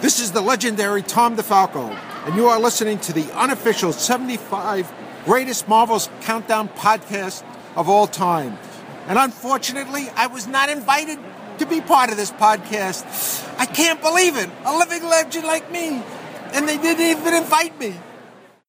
This 0.00 0.18
is 0.18 0.32
the 0.32 0.40
legendary 0.40 1.02
Tom 1.02 1.36
DeFalco, 1.36 1.90
and 2.24 2.34
you 2.34 2.48
are 2.48 2.58
listening 2.58 3.00
to 3.00 3.12
the 3.12 3.30
unofficial 3.38 3.92
75 3.92 4.90
Greatest 5.26 5.68
Marvels 5.68 6.08
Countdown 6.22 6.70
podcast 6.70 7.44
of 7.76 7.86
all 7.90 8.06
time. 8.06 8.56
And 9.08 9.18
unfortunately, 9.18 10.08
I 10.16 10.26
was 10.28 10.46
not 10.46 10.70
invited 10.70 11.18
to 11.58 11.66
be 11.66 11.82
part 11.82 12.08
of 12.08 12.16
this 12.16 12.30
podcast. 12.30 13.46
I 13.58 13.66
can't 13.66 14.00
believe 14.00 14.38
it. 14.38 14.48
A 14.64 14.78
living 14.78 15.04
legend 15.04 15.44
like 15.44 15.70
me. 15.70 16.02
And 16.54 16.66
they 16.66 16.78
didn't 16.78 17.04
even 17.04 17.34
invite 17.34 17.78
me. 17.78 17.96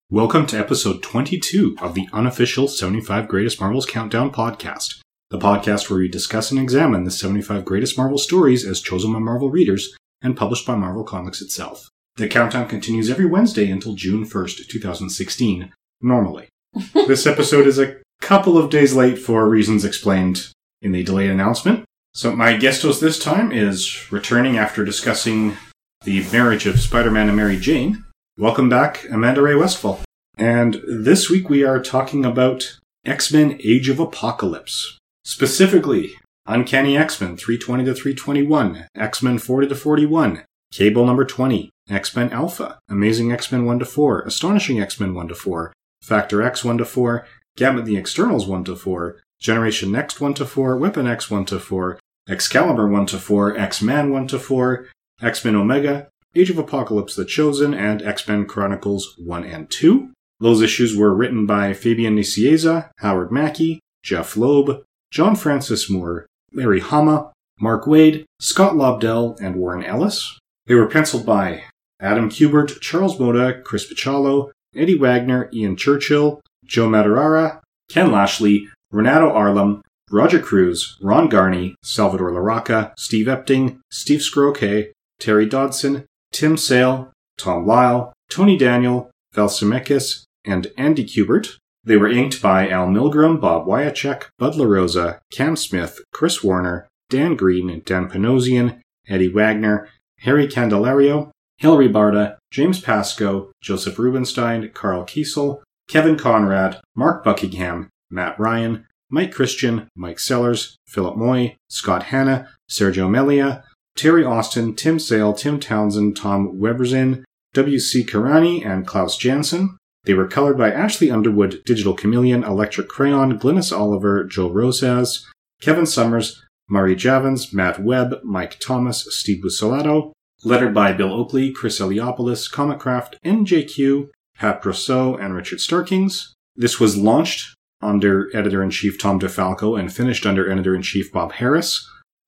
Welcome 0.10 0.46
to 0.48 0.60
episode 0.60 1.02
22 1.02 1.78
of 1.82 1.96
the 1.96 2.10
unofficial 2.12 2.68
75 2.68 3.30
Greatest 3.30 3.62
Marvels 3.62 3.86
Countdown 3.86 4.34
podcast, 4.34 5.00
the 5.30 5.40
podcast 5.40 5.90
where 5.90 6.00
we 6.00 6.10
discuss 6.10 6.52
and 6.52 6.60
examine 6.60 7.06
the 7.06 7.10
75 7.10 7.64
greatest 7.64 7.98
Marvel 7.98 8.18
stories 8.18 8.66
as 8.66 8.82
chosen 8.82 9.14
by 9.14 9.20
Marvel 9.20 9.50
readers 9.50 9.96
and 10.22 10.38
published 10.38 10.66
by 10.66 10.76
Marvel 10.76 11.04
Comics 11.04 11.42
itself. 11.42 11.90
The 12.18 12.28
countdown 12.28 12.68
continues 12.68 13.10
every 13.10 13.26
Wednesday 13.26 13.70
until 13.72 13.96
June 13.96 14.26
1st, 14.26 14.68
2016, 14.68 15.72
normally. 16.02 16.50
this 16.94 17.26
episode 17.26 17.68
is 17.68 17.80
a 17.80 17.98
couple 18.22 18.58
of 18.58 18.70
days 18.70 18.94
late 18.94 19.18
for 19.18 19.48
reasons 19.48 19.84
explained 19.84 20.52
in 20.82 20.92
the 20.92 21.04
delayed 21.04 21.30
announcement. 21.30 21.86
So 22.14 22.36
my 22.36 22.58
guest 22.58 22.82
host 22.82 23.00
this 23.00 23.18
time 23.18 23.52
is 23.52 24.12
returning 24.12 24.58
after 24.58 24.84
discussing 24.84 25.58
the 26.04 26.26
marriage 26.32 26.66
of 26.66 26.80
Spider-Man 26.80 27.28
and 27.28 27.38
Mary 27.38 27.58
Jane. 27.58 28.04
Welcome 28.38 28.70
back, 28.70 29.06
Amanda 29.10 29.42
Ray 29.42 29.56
Westfall. 29.56 30.02
And 30.38 30.82
this 30.88 31.30
week 31.30 31.50
we 31.50 31.64
are 31.64 31.82
talking 31.82 32.26
about 32.26 32.78
X-Men 33.06 33.60
Age 33.64 33.88
of 33.88 34.00
Apocalypse. 34.00 34.98
Specifically, 35.24 36.16
Uncanny 36.48 36.98
X-Men 36.98 37.38
320 37.38 37.86
to 37.86 37.94
321, 37.94 38.88
X-Men 38.96 39.38
40 39.38 39.68
to 39.68 39.76
41, 39.76 40.44
Cable 40.72 41.06
number 41.06 41.24
20, 41.24 41.70
X-Men 41.90 42.32
Alpha, 42.32 42.80
Amazing 42.90 43.32
X-Men 43.32 43.66
1 43.66 43.80
to 43.80 43.86
4, 43.86 44.22
Astonishing 44.22 44.82
X-Men 44.82 45.14
1 45.14 45.28
to 45.28 45.36
4, 45.36 45.72
Factor 46.02 46.42
X 46.42 46.64
1 46.64 46.80
to 46.80 46.86
4, 46.86 47.28
Gambit 47.58 47.86
the 47.86 47.96
Externals 47.96 48.48
1 48.48 48.64
to 48.64 48.76
4, 48.76 49.22
Generation 49.40 49.92
Next 49.92 50.20
1 50.20 50.34
to 50.36 50.46
4, 50.46 50.78
Weapon 50.78 51.06
X 51.06 51.30
1 51.30 51.46
to 51.46 51.60
4, 51.60 52.00
Excalibur 52.28 52.88
1 52.88 53.06
to 53.08 53.20
4, 53.20 53.58
X-Man 53.58 54.12
1 54.12 54.28
to 54.28 54.40
4, 54.40 54.88
X-Men 55.22 55.56
Omega, 55.56 56.08
Age 56.34 56.50
of 56.50 56.58
Apocalypse 56.58 57.16
The 57.16 57.26
Chosen, 57.26 57.74
and 57.74 58.02
X-Men 58.02 58.46
Chronicles 58.46 59.16
1 59.20 59.44
and 59.44 59.70
2. 59.70 60.12
Those 60.40 60.62
issues 60.62 60.96
were 60.98 61.14
written 61.14 61.46
by 61.46 61.74
Fabian 61.74 62.16
Nicieza, 62.16 62.90
Howard 62.98 63.32
Mackie, 63.32 63.80
Jeph 64.02 64.36
Loeb, 64.36 64.84
John 65.12 65.36
Francis 65.36 65.90
Moore, 65.90 66.26
Larry 66.54 66.80
Hama, 66.80 67.32
Mark 67.60 67.86
Waid, 67.86 68.26
Scott 68.40 68.74
Lobdell, 68.74 69.40
and 69.40 69.56
Warren 69.56 69.84
Ellis. 69.84 70.38
They 70.66 70.76
were 70.76 70.88
penciled 70.88 71.26
by 71.26 71.64
Adam 72.00 72.30
Kubert, 72.30 72.80
Charles 72.82 73.18
Moda, 73.18 73.64
Chris 73.64 73.92
Bachalo, 73.92 74.52
Eddie 74.76 74.98
Wagner, 74.98 75.50
Ian 75.54 75.76
Churchill, 75.76 76.42
Joe 76.66 76.88
Madureira, 76.88 77.60
Ken 77.90 78.12
Lashley, 78.12 78.68
Renato 78.92 79.32
Arlem, 79.32 79.82
Roger 80.10 80.40
Cruz, 80.40 80.98
Ron 81.02 81.30
Garney, 81.30 81.76
Salvador 81.84 82.32
Larroca, 82.32 82.94
Steve 82.98 83.28
Epting, 83.28 83.80
Steve 83.92 84.20
Skroce, 84.20 84.92
Terry 85.20 85.46
Dodson, 85.46 86.06
Tim 86.32 86.58
Sale, 86.58 87.12
Tom 87.38 87.66
Lyle, 87.66 88.14
Tony 88.30 88.58
Daniel, 88.58 89.10
Val 89.34 89.48
Semeiks, 89.48 90.24
and 90.46 90.72
Andy 90.78 91.06
Kubert. 91.06 91.58
They 91.84 91.98
were 91.98 92.10
inked 92.10 92.42
by 92.42 92.70
Al 92.70 92.88
Milgrom, 92.88 93.42
Bob 93.42 93.66
Wiacek, 93.66 94.26
Bud 94.38 94.54
LaRosa, 94.54 95.20
Cam 95.32 95.56
Smith, 95.56 96.00
Chris 96.12 96.44
Warner, 96.44 96.88
Dan 97.10 97.36
Green, 97.36 97.82
Dan 97.86 98.08
Panosian, 98.08 98.80
Eddie 99.08 99.34
Wagner, 99.34 99.90
Harry 100.20 100.48
Candelario, 100.48 101.32
Hilary 101.58 101.90
Barta, 101.90 102.38
James 102.52 102.80
Pascoe, 102.80 103.52
Joseph 103.62 103.98
Rubinstein, 103.98 104.70
Karl 104.74 105.06
Kesel, 105.06 105.62
Kevin 105.88 106.18
Conrad, 106.18 106.80
Mark 106.96 107.24
Buckingham, 107.24 107.90
Matt 108.10 108.40
Ryan, 108.40 108.86
Mike 109.10 109.32
Christian, 109.32 109.90
Mike 109.96 110.20
Sellers, 110.20 110.78
Philip 110.88 111.18
Moy, 111.18 111.58
Scott 111.70 112.04
Hanna, 112.04 112.48
Sergio 112.70 113.10
Melia, 113.10 113.64
Terry 113.98 114.24
Austin, 114.24 114.76
Tim 114.76 115.00
Sale, 115.00 115.34
Tim 115.34 115.60
Townsend, 115.60 116.16
Tom 116.16 116.58
Weberzin, 116.60 117.24
W.C. 117.54 118.06
Carani, 118.06 118.66
and 118.66 118.88
Klaus 118.88 119.18
Janson. 119.18 119.78
They 120.06 120.14
were 120.14 120.28
colored 120.28 120.58
by 120.58 120.72
Ashley 120.72 121.12
Underwood, 121.12 121.62
Digital 121.66 121.94
Chameleon, 121.94 122.44
Electric 122.44 122.88
Crayon, 122.88 123.38
Glynis 123.38 123.78
Oliver, 123.78 124.24
Joe 124.24 124.50
Rosas, 124.50 125.28
Kevin 125.62 125.86
Somers, 125.86 126.44
Marie 126.68 126.96
Javins, 126.96 127.54
Matt 127.54 127.84
Webb, 127.84 128.22
Mike 128.24 128.60
Thomas, 128.60 129.06
Steve 129.10 129.44
Buccellato, 129.44 130.12
lettered 130.44 130.74
by 130.74 130.92
Bill 130.92 131.14
Oakley, 131.14 131.52
Chris 131.52 131.80
Eliopoulos, 131.80 132.52
Comicraft, 132.52 133.16
NJQ, 133.24 134.10
Pat 134.36 134.64
Brosseau, 134.64 135.22
and 135.24 135.36
Richard 135.36 135.60
Starkings. 135.60 136.34
This 136.56 136.80
was 136.80 136.98
launched 136.98 137.56
under 137.82 138.36
editor-in-chief 138.36 139.00
Tom 139.00 139.20
DeFalco 139.20 139.80
and 139.80 139.94
finished 139.94 140.26
under 140.26 140.50
editor-in-chief 140.50 141.12
Bob 141.12 141.34
Harras. 141.34 141.80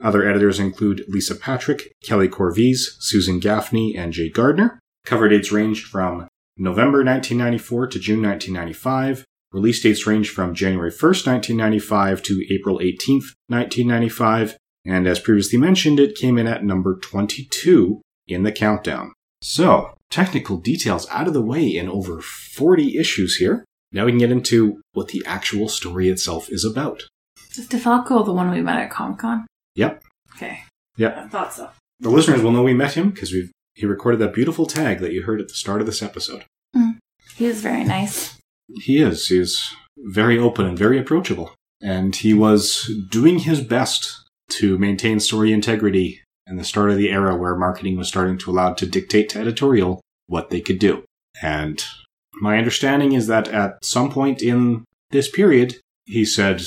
Other 0.03 0.27
editors 0.27 0.59
include 0.59 1.05
Lisa 1.07 1.35
Patrick, 1.35 1.91
Kelly 2.03 2.27
Corvese, 2.27 2.91
Susan 2.99 3.39
Gaffney, 3.39 3.95
and 3.95 4.13
Jay 4.13 4.29
Gardner. 4.29 4.79
Cover 5.05 5.29
dates 5.29 5.51
ranged 5.51 5.87
from 5.87 6.27
November 6.57 7.03
1994 7.03 7.87
to 7.87 7.99
June 7.99 8.21
1995. 8.21 9.25
Release 9.51 9.81
dates 9.81 10.07
range 10.07 10.29
from 10.29 10.55
January 10.55 10.91
1st, 10.91 11.27
1995 11.27 12.23
to 12.23 12.45
April 12.51 12.79
18th, 12.79 13.33
1995. 13.47 14.57
And 14.85 15.07
as 15.07 15.19
previously 15.19 15.59
mentioned, 15.59 15.99
it 15.99 16.15
came 16.15 16.37
in 16.37 16.47
at 16.47 16.63
number 16.63 16.97
22 16.97 18.01
in 18.27 18.43
the 18.43 18.51
countdown. 18.51 19.13
So, 19.41 19.93
technical 20.09 20.57
details 20.57 21.07
out 21.09 21.27
of 21.27 21.33
the 21.33 21.41
way 21.41 21.67
in 21.67 21.89
over 21.89 22.21
40 22.21 22.97
issues 22.97 23.37
here. 23.37 23.65
Now 23.91 24.05
we 24.05 24.11
can 24.11 24.19
get 24.19 24.31
into 24.31 24.81
what 24.93 25.09
the 25.09 25.23
actual 25.25 25.69
story 25.69 26.09
itself 26.09 26.49
is 26.49 26.65
about. 26.65 27.03
Is 27.55 27.67
DeFalco 27.67 28.25
the 28.25 28.33
one 28.33 28.49
we 28.49 28.61
met 28.61 28.79
at 28.79 28.89
Comic 28.89 29.19
Con? 29.19 29.45
Yep. 29.75 30.03
Okay. 30.35 30.63
Yep. 30.97 31.17
I 31.17 31.27
thought 31.27 31.53
so. 31.53 31.69
The 31.99 32.09
listeners 32.09 32.41
will 32.41 32.51
know 32.51 32.63
we 32.63 32.73
met 32.73 32.93
him 32.93 33.11
because 33.11 33.31
we've 33.31 33.51
he 33.73 33.85
recorded 33.85 34.19
that 34.19 34.33
beautiful 34.33 34.65
tag 34.65 34.99
that 34.99 35.13
you 35.13 35.23
heard 35.23 35.41
at 35.41 35.47
the 35.47 35.53
start 35.53 35.81
of 35.81 35.87
this 35.87 36.01
episode. 36.01 36.45
Mm. 36.75 36.97
He 37.35 37.47
was 37.47 37.61
very 37.61 37.83
nice. 37.83 38.37
He 38.81 39.01
is. 39.01 39.27
He 39.27 39.39
is 39.39 39.75
very 39.97 40.37
open 40.37 40.65
and 40.65 40.77
very 40.77 40.99
approachable. 40.99 41.53
And 41.81 42.15
he 42.15 42.33
was 42.33 42.89
doing 43.09 43.39
his 43.39 43.61
best 43.61 44.23
to 44.51 44.77
maintain 44.77 45.19
story 45.19 45.51
integrity 45.51 46.21
in 46.47 46.57
the 46.57 46.63
start 46.63 46.91
of 46.91 46.97
the 46.97 47.09
era 47.09 47.35
where 47.35 47.55
marketing 47.55 47.97
was 47.97 48.07
starting 48.07 48.37
to 48.37 48.51
allow 48.51 48.73
to 48.73 48.85
dictate 48.85 49.29
to 49.29 49.39
editorial 49.39 50.01
what 50.27 50.49
they 50.49 50.61
could 50.61 50.79
do. 50.79 51.03
And 51.41 51.83
my 52.33 52.57
understanding 52.57 53.13
is 53.13 53.27
that 53.27 53.47
at 53.47 53.83
some 53.83 54.11
point 54.11 54.41
in 54.41 54.85
this 55.11 55.29
period, 55.29 55.77
he 56.05 56.25
said, 56.25 56.61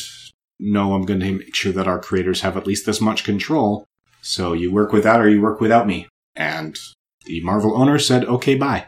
No, 0.58 0.94
I'm 0.94 1.04
going 1.04 1.20
to 1.20 1.32
make 1.32 1.54
sure 1.54 1.72
that 1.72 1.88
our 1.88 1.98
creators 1.98 2.40
have 2.40 2.56
at 2.56 2.66
least 2.66 2.86
this 2.86 3.00
much 3.00 3.24
control. 3.24 3.84
So 4.22 4.52
you 4.52 4.72
work 4.72 4.92
with 4.92 5.04
that 5.04 5.20
or 5.20 5.28
you 5.28 5.40
work 5.40 5.60
without 5.60 5.86
me. 5.86 6.08
And 6.34 6.76
the 7.26 7.42
Marvel 7.42 7.76
owner 7.80 7.98
said, 7.98 8.24
Okay, 8.24 8.54
bye. 8.54 8.86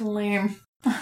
Lame. 0.00 0.56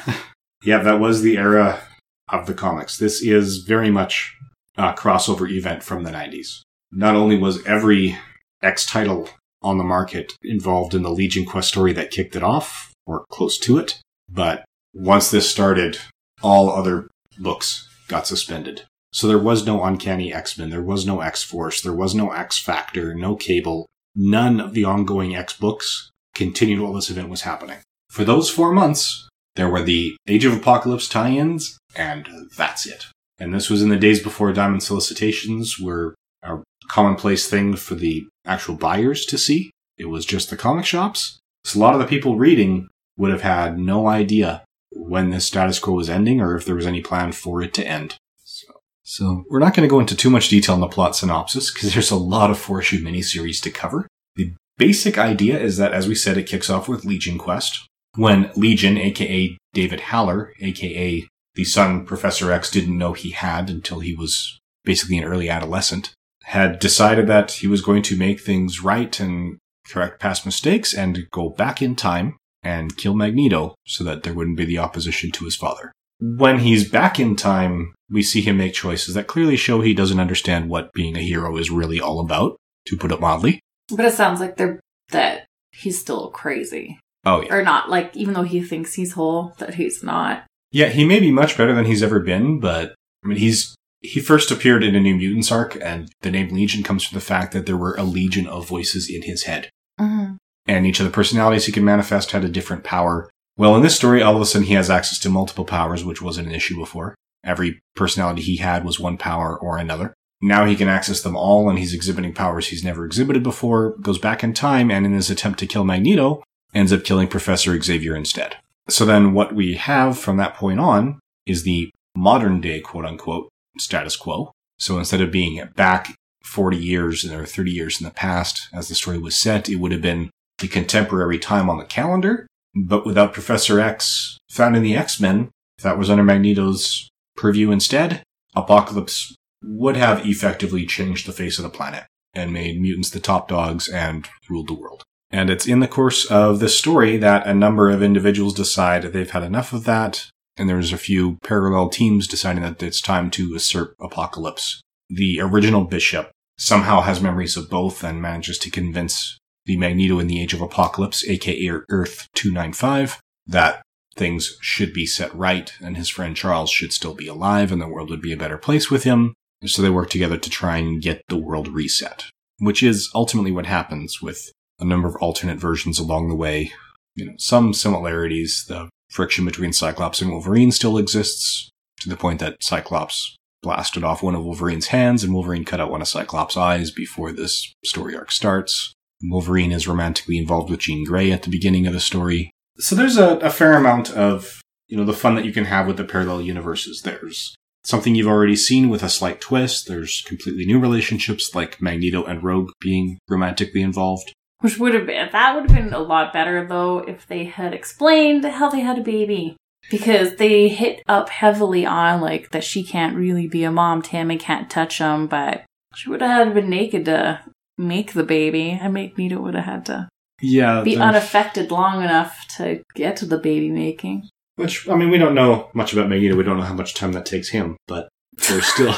Yeah, 0.67 0.83
that 0.83 0.99
was 0.99 1.23
the 1.23 1.37
era 1.37 1.81
of 2.29 2.47
the 2.47 2.55
comics. 2.55 2.99
This 2.99 3.23
is 3.23 3.59
very 3.59 3.89
much 3.89 4.37
a 4.77 4.93
crossover 4.95 5.49
event 5.49 5.85
from 5.85 6.03
the 6.03 6.11
90s. 6.11 6.63
Not 6.91 7.15
only 7.15 7.39
was 7.39 7.65
every 7.65 8.19
X 8.63 8.85
title 8.85 9.29
on 9.63 9.79
the 9.79 9.85
market 9.85 10.33
involved 10.43 10.93
in 10.93 11.03
the 11.03 11.11
Legion 11.11 11.45
Quest 11.45 11.69
story 11.69 11.93
that 11.93 12.11
kicked 12.11 12.35
it 12.35 12.43
off, 12.43 12.93
or 13.07 13.25
close 13.31 13.59
to 13.61 13.79
it, 13.79 14.01
but 14.29 14.65
once 14.93 15.31
this 15.31 15.49
started, 15.49 15.99
all 16.43 16.69
other 16.69 17.09
books 17.39 17.89
got 18.09 18.27
suspended. 18.27 18.83
So 19.13 19.29
there 19.29 19.39
was 19.39 19.65
no 19.65 19.85
Uncanny 19.85 20.35
X-Men, 20.35 20.71
there 20.71 20.83
was 20.83 21.07
no 21.07 21.21
X-Force, 21.21 21.81
there 21.81 21.95
was 21.95 22.13
no 22.13 22.33
X-Factor, 22.33 23.15
no 23.15 23.37
Cable. 23.37 23.87
None 24.17 24.59
of 24.59 24.75
the 24.75 24.85
ongoing 24.85 25.37
X 25.37 25.57
books 25.57 26.11
continued 26.37 26.81
while 26.81 26.93
this 26.93 27.11
event 27.11 27.29
was 27.29 27.43
happening. 27.43 27.79
For 28.11 28.25
those 28.25 28.49
four 28.49 28.73
months, 28.73 29.29
there 29.57 29.69
were 29.69 29.83
the 29.83 30.17
Age 30.29 30.45
of 30.45 30.55
Apocalypse 30.55 31.09
tie-ins, 31.09 31.79
and 31.95 32.29
that's 32.57 32.87
it. 32.87 33.07
And 33.39 33.53
this 33.53 33.69
was 33.69 33.83
in 33.83 33.89
the 33.89 33.97
days 33.97 34.23
before 34.23 34.53
diamond 34.53 34.83
solicitations 34.83 35.79
were 35.79 36.15
a 36.43 36.59
commonplace 36.89 37.49
thing 37.49 37.77
for 37.77 37.95
the 37.95 38.27
actual 38.45 38.77
buyers 38.77 39.27
to 39.27 39.39
see. 39.39 39.71
It 39.99 40.07
was 40.07 40.25
just 40.25 40.51
the 40.51 40.57
comic 40.57 40.85
shops. 40.85 41.39
So 41.65 41.79
a 41.79 41.83
lot 41.83 41.95
of 41.95 42.01
the 42.01 42.07
people 42.07 42.37
reading 42.37 42.89
would 43.17 43.31
have 43.31 43.43
had 43.43 43.79
no 43.79 44.07
idea 44.07 44.63
when 44.93 45.31
this 45.31 45.47
status 45.47 45.79
quo 45.79 45.95
was 45.95 46.09
ending 46.09 46.41
or 46.41 46.57
if 46.57 46.65
there 46.65 46.75
was 46.75 46.87
any 46.87 47.03
plan 47.03 47.33
for 47.33 47.63
it 47.63 47.75
to 47.75 47.87
end. 47.87 48.17
So, 48.45 48.67
so 49.03 49.45
we're 49.51 49.59
not 49.59 49.75
going 49.75 49.87
to 49.87 49.91
go 49.91 50.01
into 50.01 50.17
too 50.17 50.31
much 50.31 50.49
detail 50.49 50.75
in 50.75 50.81
the 50.81 50.87
plot 50.87 51.17
synopsis 51.17 51.73
because 51.73 51.93
there's 51.93 52.11
a 52.11 52.17
lot 52.17 52.51
of 52.51 52.59
four 52.59 52.81
issue 52.81 53.03
miniseries 53.03 53.61
to 53.63 53.71
cover. 53.71 54.07
The 54.37 54.55
basic 54.79 55.19
idea 55.19 55.59
is 55.59 55.77
that, 55.77 55.93
as 55.93 56.09
we 56.09 56.15
said, 56.15 56.37
it 56.37 56.47
kicks 56.47 56.71
off 56.71 56.89
with 56.89 57.05
Legion 57.05 57.39
Quest. 57.39 57.87
When 58.15 58.51
Legion, 58.57 58.97
aka 58.97 59.57
David 59.73 60.01
Haller, 60.01 60.53
aka 60.61 61.27
the 61.55 61.65
son 61.65 62.05
Professor 62.05 62.53
X 62.53 62.71
didn't 62.71 62.99
know 62.99 63.13
he 63.13 63.31
had 63.31 63.71
until 63.71 64.01
he 64.01 64.15
was 64.15 64.59
basically 64.85 65.19
an 65.19 65.25
early 65.25 65.49
adolescent, 65.49 66.13
had 66.45 66.79
decided 66.79 67.27
that 67.27 67.51
he 67.53 67.67
was 67.67 67.81
going 67.81 68.03
to 68.03 68.17
make 68.17 68.41
things 68.41 68.83
right 68.83 69.19
and 69.19 69.59
correct 69.89 70.21
past 70.21 70.45
mistakes 70.45 70.95
and 70.95 71.27
go 71.31 71.49
back 71.49 71.83
in 71.83 71.97
time 71.97 72.37
and 72.63 72.97
kill 72.97 73.15
Magneto 73.15 73.75
so 73.87 74.05
that 74.05 74.23
there 74.23 74.35
wouldn't 74.35 74.57
be 74.57 74.65
the 74.65 74.79
opposition 74.79 75.31
to 75.33 75.45
his 75.45 75.57
father. 75.57 75.93
When 76.19 76.61
he's 76.61 76.89
back 76.89 77.21
in 77.21 77.37
time, 77.37 77.95
we 78.11 78.23
see 78.23 78.41
him 78.41 78.57
make 78.57 78.75
choices 78.75 79.15
that 79.15 79.27
clearly 79.27 79.57
show 79.57 79.81
he 79.81 79.95
doesn't 79.95 80.21
understand 80.21 80.69
what 80.69 80.93
being 80.93 81.17
a 81.17 81.21
hero 81.21 81.57
is 81.57 81.71
really 81.71 82.01
all 82.01 82.21
about, 82.21 82.57
to 82.87 82.97
put 82.97 83.13
it 83.13 83.21
mildly. 83.21 83.61
But 83.91 84.07
it 84.07 84.15
sounds 84.15 84.41
like 84.41 84.57
they're 84.57 84.81
that 85.11 85.47
he's 85.73 86.01
still 86.01 86.31
crazy. 86.31 86.99
Oh, 87.25 87.43
yeah. 87.43 87.55
Or 87.55 87.63
not, 87.63 87.91
like, 87.91 88.17
even 88.17 88.35
though 88.35 88.43
he 88.43 88.63
thinks 88.63 88.95
he's 88.95 89.13
whole, 89.13 89.55
that 89.59 89.75
he's 89.75 90.03
not. 90.03 90.45
Yeah, 90.73 90.89
he 90.89 91.05
may 91.05 91.21
be 91.21 91.31
much 91.33 91.57
better 91.57 91.75
than 91.75 91.85
he's 91.85 92.03
ever 92.03 92.21
been, 92.21 92.61
but 92.61 92.95
I 93.25 93.29
mean, 93.29 93.39
he's 93.39 93.75
he 94.01 94.21
first 94.21 94.51
appeared 94.51 94.85
in 94.85 94.95
a 94.95 95.01
New 95.01 95.17
Mutants 95.17 95.51
arc, 95.51 95.77
and 95.83 96.11
the 96.21 96.31
name 96.31 96.49
Legion 96.51 96.83
comes 96.83 97.05
from 97.05 97.17
the 97.17 97.25
fact 97.25 97.53
that 97.53 97.67
there 97.67 97.77
were 97.77 97.97
a 97.97 98.05
legion 98.05 98.47
of 98.47 98.69
voices 98.69 99.09
in 99.11 99.23
his 99.23 99.45
head, 99.45 99.71
Mm-hmm. 100.01 100.35
and 100.67 100.87
each 100.87 101.01
of 101.01 101.07
the 101.07 101.13
personalities 101.13 101.65
he 101.67 101.73
could 101.73 101.83
manifest 101.83 102.33
had 102.33 102.45
a 102.45 102.49
different 102.49 102.85
power. 102.85 103.31
Well, 103.57 103.75
in 103.75 103.83
this 103.83 103.97
story, 103.97 104.21
all 104.23 104.37
of 104.37 104.43
a 104.43 104.47
sudden 104.47 104.67
he 104.67 104.75
has 104.75 104.91
access 104.91 105.19
to 105.21 105.31
multiple 105.31 105.65
powers, 105.65 106.05
which 106.05 106.21
wasn't 106.21 106.49
an 106.49 106.55
issue 106.55 106.77
before. 106.77 107.15
Every 107.43 107.81
personality 107.95 108.43
he 108.43 108.57
had 108.57 108.85
was 108.85 109.01
one 109.01 109.17
power 109.17 109.59
or 109.59 109.79
another. 109.79 110.13
Now 110.41 110.67
he 110.67 110.77
can 110.77 110.89
access 110.89 111.23
them 111.23 111.37
all, 111.37 111.69
and 111.69 111.79
he's 111.79 111.95
exhibiting 111.95 112.35
powers 112.35 112.69
he's 112.69 112.85
never 112.85 113.05
exhibited 113.05 113.43
before. 113.43 113.97
Goes 114.01 114.19
back 114.19 114.45
in 114.45 114.53
time, 114.53 114.91
and 114.91 115.07
in 115.07 115.13
his 115.13 115.31
attempt 115.31 115.59
to 115.61 115.67
kill 115.67 115.85
Magneto, 115.85 116.43
ends 116.75 116.93
up 116.93 117.05
killing 117.05 117.29
Professor 117.29 117.81
Xavier 117.81 118.15
instead. 118.15 118.57
So 118.89 119.05
then 119.05 119.33
what 119.33 119.55
we 119.55 119.75
have 119.75 120.19
from 120.19 120.37
that 120.37 120.55
point 120.55 120.79
on 120.79 121.19
is 121.47 121.63
the 121.63 121.91
modern 122.15 122.61
day 122.61 122.81
quote 122.81 123.05
unquote 123.05 123.49
status 123.79 124.17
quo. 124.17 124.53
So 124.79 124.99
instead 124.99 125.21
of 125.21 125.31
being 125.31 125.63
back 125.75 126.15
40 126.45 126.77
years 126.77 127.25
or 127.25 127.47
30 127.47 127.71
years 127.71 128.01
in 128.01 128.05
the 128.05 128.13
past 128.13 128.69
as 128.73 128.89
the 128.89 128.95
story 128.95 129.19
was 129.19 129.37
set, 129.37 129.69
it 129.69 129.77
would 129.77 129.93
have 129.93 130.03
been 130.03 130.31
the 130.59 130.69
contemporary 130.69 131.39
time 131.39 131.69
on 131.69 131.79
the 131.79 131.85
calendar, 131.85 132.47
but 132.75 133.05
without 133.05 133.33
Professor 133.33 133.81
X 133.81 134.39
found 134.51 134.77
in 134.77 134.83
the 134.83 134.97
X-Men. 134.97 135.51
That 135.83 135.99
was 135.99 136.09
under 136.09 136.25
Magneto's 136.25 137.11
purview 137.37 137.71
instead, 137.71 138.23
Apocalypse 138.55 139.35
would 139.67 139.97
have 139.97 140.27
effectively 140.27 140.87
changed 140.87 141.27
the 141.27 141.33
face 141.33 141.59
of 141.59 141.63
the 141.63 141.71
planet 141.71 142.05
and 142.35 142.53
made 142.53 142.81
mutants 142.81 143.11
the 143.11 143.21
top 143.21 143.49
dogs 143.49 143.89
and 143.89 144.29
ruled 144.49 144.69
the 144.69 144.75
world. 144.75 145.03
And 145.31 145.51
it's 145.51 145.67
in 145.67 145.81
the 145.81 145.89
course 145.89 146.25
of 146.27 146.61
this 146.61 146.79
story 146.79 147.17
that 147.17 147.47
a 147.47 147.55
number 147.55 147.91
of 147.91 148.03
individuals 148.03 148.55
decide 148.55 149.03
they've 149.03 149.31
had 149.31 149.43
enough 149.43 149.73
of 149.73 149.85
that. 149.85 150.31
And 150.57 150.69
there's 150.69 150.93
a 150.93 150.99
few 150.99 151.39
parallel 151.43 151.89
teams 151.89 152.27
deciding 152.27 152.63
that 152.63 152.83
it's 152.83 153.01
time 153.01 153.31
to 153.33 153.55
assert 153.55 153.95
apocalypse. 154.01 154.81
The 155.11 155.41
original 155.41 155.85
bishop 155.85 156.31
somehow 156.57 157.03
has 157.03 157.21
memories 157.21 157.57
of 157.57 157.69
both 157.69 158.03
and 158.03 158.23
manages 158.23 158.59
to 158.59 158.71
convince 158.71 159.39
the 159.67 159.77
Magneto 159.77 160.19
in 160.19 160.29
the 160.29 160.41
Age 160.41 160.55
of 160.55 160.63
Apocalypse, 160.63 161.29
aka 161.29 161.71
Earth 161.91 162.29
295, 162.35 163.21
that 163.47 163.83
things 164.15 164.57
should 164.61 164.93
be 164.93 165.05
set 165.05 165.35
right 165.35 165.73
and 165.83 165.97
his 165.97 166.09
friend 166.09 166.37
Charles 166.37 166.71
should 166.71 166.93
still 166.93 167.15
be 167.15 167.27
alive 167.27 167.71
and 167.71 167.83
the 167.83 167.89
world 167.89 168.09
would 168.09 168.23
be 168.23 168.33
a 168.33 168.37
better 168.37 168.57
place 168.57 168.91
with 168.91 169.05
him. 169.05 169.35
So 169.65 169.83
they 169.83 169.91
work 169.91 170.11
together 170.11 170.37
to 170.37 170.51
try 170.51 170.77
and 170.77 171.03
get 171.03 171.23
the 171.29 171.39
world 171.39 171.69
reset, 171.69 172.25
which 172.59 172.83
is 172.83 173.11
ultimately 173.15 173.53
what 173.53 173.67
happens 173.67 174.21
with 174.21 174.51
a 174.79 174.85
number 174.85 175.09
of 175.09 175.17
alternate 175.17 175.59
versions 175.59 175.99
along 175.99 176.29
the 176.29 176.35
way. 176.35 176.73
You 177.15 177.27
know, 177.27 177.33
some 177.39 177.73
similarities. 177.73 178.67
The 178.69 178.91
friction 179.11 179.45
between 179.45 179.73
Cyclops 179.73 180.21
and 180.21 180.31
Wolverine 180.31 180.73
still 180.73 180.99
exists 180.99 181.71
to 182.01 182.09
the 182.09 182.17
point 182.17 182.41
that 182.41 182.63
Cyclops 182.63 183.35
blasted 183.63 184.05
off 184.05 184.23
one 184.23 184.35
of 184.35 184.45
Wolverine's 184.45 184.89
hands 184.89 185.25
and 185.25 185.33
Wolverine 185.33 185.65
cut 185.65 185.81
out 185.81 185.91
one 185.91 186.03
of 186.03 186.09
Cyclops' 186.09 186.57
eyes 186.57 186.91
before 186.91 187.33
this 187.33 187.73
story 187.85 188.15
arc 188.15 188.31
starts. 188.31 188.93
Wolverine 189.23 189.73
is 189.73 189.89
romantically 189.89 190.39
involved 190.39 190.71
with 190.71 190.81
Jean 190.81 191.05
Grey 191.05 191.33
at 191.33 191.43
the 191.43 191.51
beginning 191.51 191.87
of 191.87 191.95
the 191.95 192.01
story. 192.01 192.51
So 192.79 192.95
there's 192.95 193.17
a, 193.17 193.39
a 193.39 193.51
fair 193.51 193.75
amount 193.75 194.11
of, 194.13 194.61
you 194.87 194.97
know, 194.97 195.05
the 195.05 195.15
fun 195.15 195.35
that 195.37 195.47
you 195.47 195.53
can 195.53 195.65
have 195.65 195.87
with 195.87 195.97
the 195.97 196.05
parallel 196.05 196.43
universes. 196.43 197.01
There's 197.03 197.55
something 197.87 198.15
you've 198.15 198.27
already 198.27 198.57
seen 198.57 198.89
with 198.89 199.03
a 199.03 199.09
slight 199.09 199.41
twist. 199.41 199.87
There's 199.87 200.23
completely 200.27 200.67
new 200.67 200.79
relationships 200.81 201.55
like 201.55 201.81
Magneto 201.81 202.25
and 202.25 202.43
Rogue 202.43 202.71
being 202.81 203.19
romantically 203.29 203.81
involved. 203.83 204.33
Which 204.61 204.79
would 204.79 204.95
have 204.95 205.07
been, 205.07 205.29
that 205.31 205.55
would 205.55 205.71
have 205.71 205.77
been 205.85 205.95
a 205.95 205.99
lot 206.01 206.33
better 206.33 206.67
though 206.67 206.99
if 206.99 207.27
they 207.27 207.45
had 207.45 207.73
explained 207.73 208.45
how 208.45 208.69
they 208.69 208.81
had 208.81 208.99
a 208.99 209.03
baby. 209.03 209.57
Because 209.89 210.35
they 210.35 210.67
hit 210.69 211.01
up 211.07 211.29
heavily 211.29 211.87
on 211.87 212.21
like 212.21 212.51
that 212.51 212.65
she 212.65 212.83
can't 212.83 213.17
really 213.17 213.47
be 213.47 213.63
a 213.63 213.71
mom, 213.71 214.03
Tammy 214.03 214.37
can't 214.37 214.69
touch 214.69 214.99
him, 214.99 215.29
but 215.29 215.65
she 215.95 216.11
would 216.11 216.21
have 216.21 216.31
had 216.31 216.45
to 216.55 216.61
been 216.61 216.69
naked 216.71 217.05
to 217.05 217.41
make 217.79 218.13
the 218.13 218.25
baby. 218.25 218.71
And 218.81 218.95
Magneto 218.95 219.41
would 219.41 219.55
have 219.55 219.65
had 219.65 219.87
to 219.87 220.09
Yeah. 220.41 220.83
be 220.83 220.97
unaffected 220.97 221.71
long 221.71 222.03
enough 222.03 222.49
to 222.57 222.83
get 222.97 223.17
to 223.19 223.27
the 223.27 223.39
baby 223.39 223.71
making. 223.71 224.29
Which, 224.57 224.89
I 224.89 224.95
mean, 224.97 225.11
we 225.11 225.19
don't 225.19 225.35
know 225.35 225.71
much 225.75 225.93
about 225.93 226.09
Magneto. 226.09 226.35
We 226.37 226.43
don't 226.45 226.57
know 226.57 226.65
how 226.65 226.75
much 226.75 226.95
time 226.95 227.13
that 227.13 227.27
takes 227.27 227.51
him, 227.51 227.77
but 227.87 228.09
there's 228.49 228.67
still. 228.67 228.95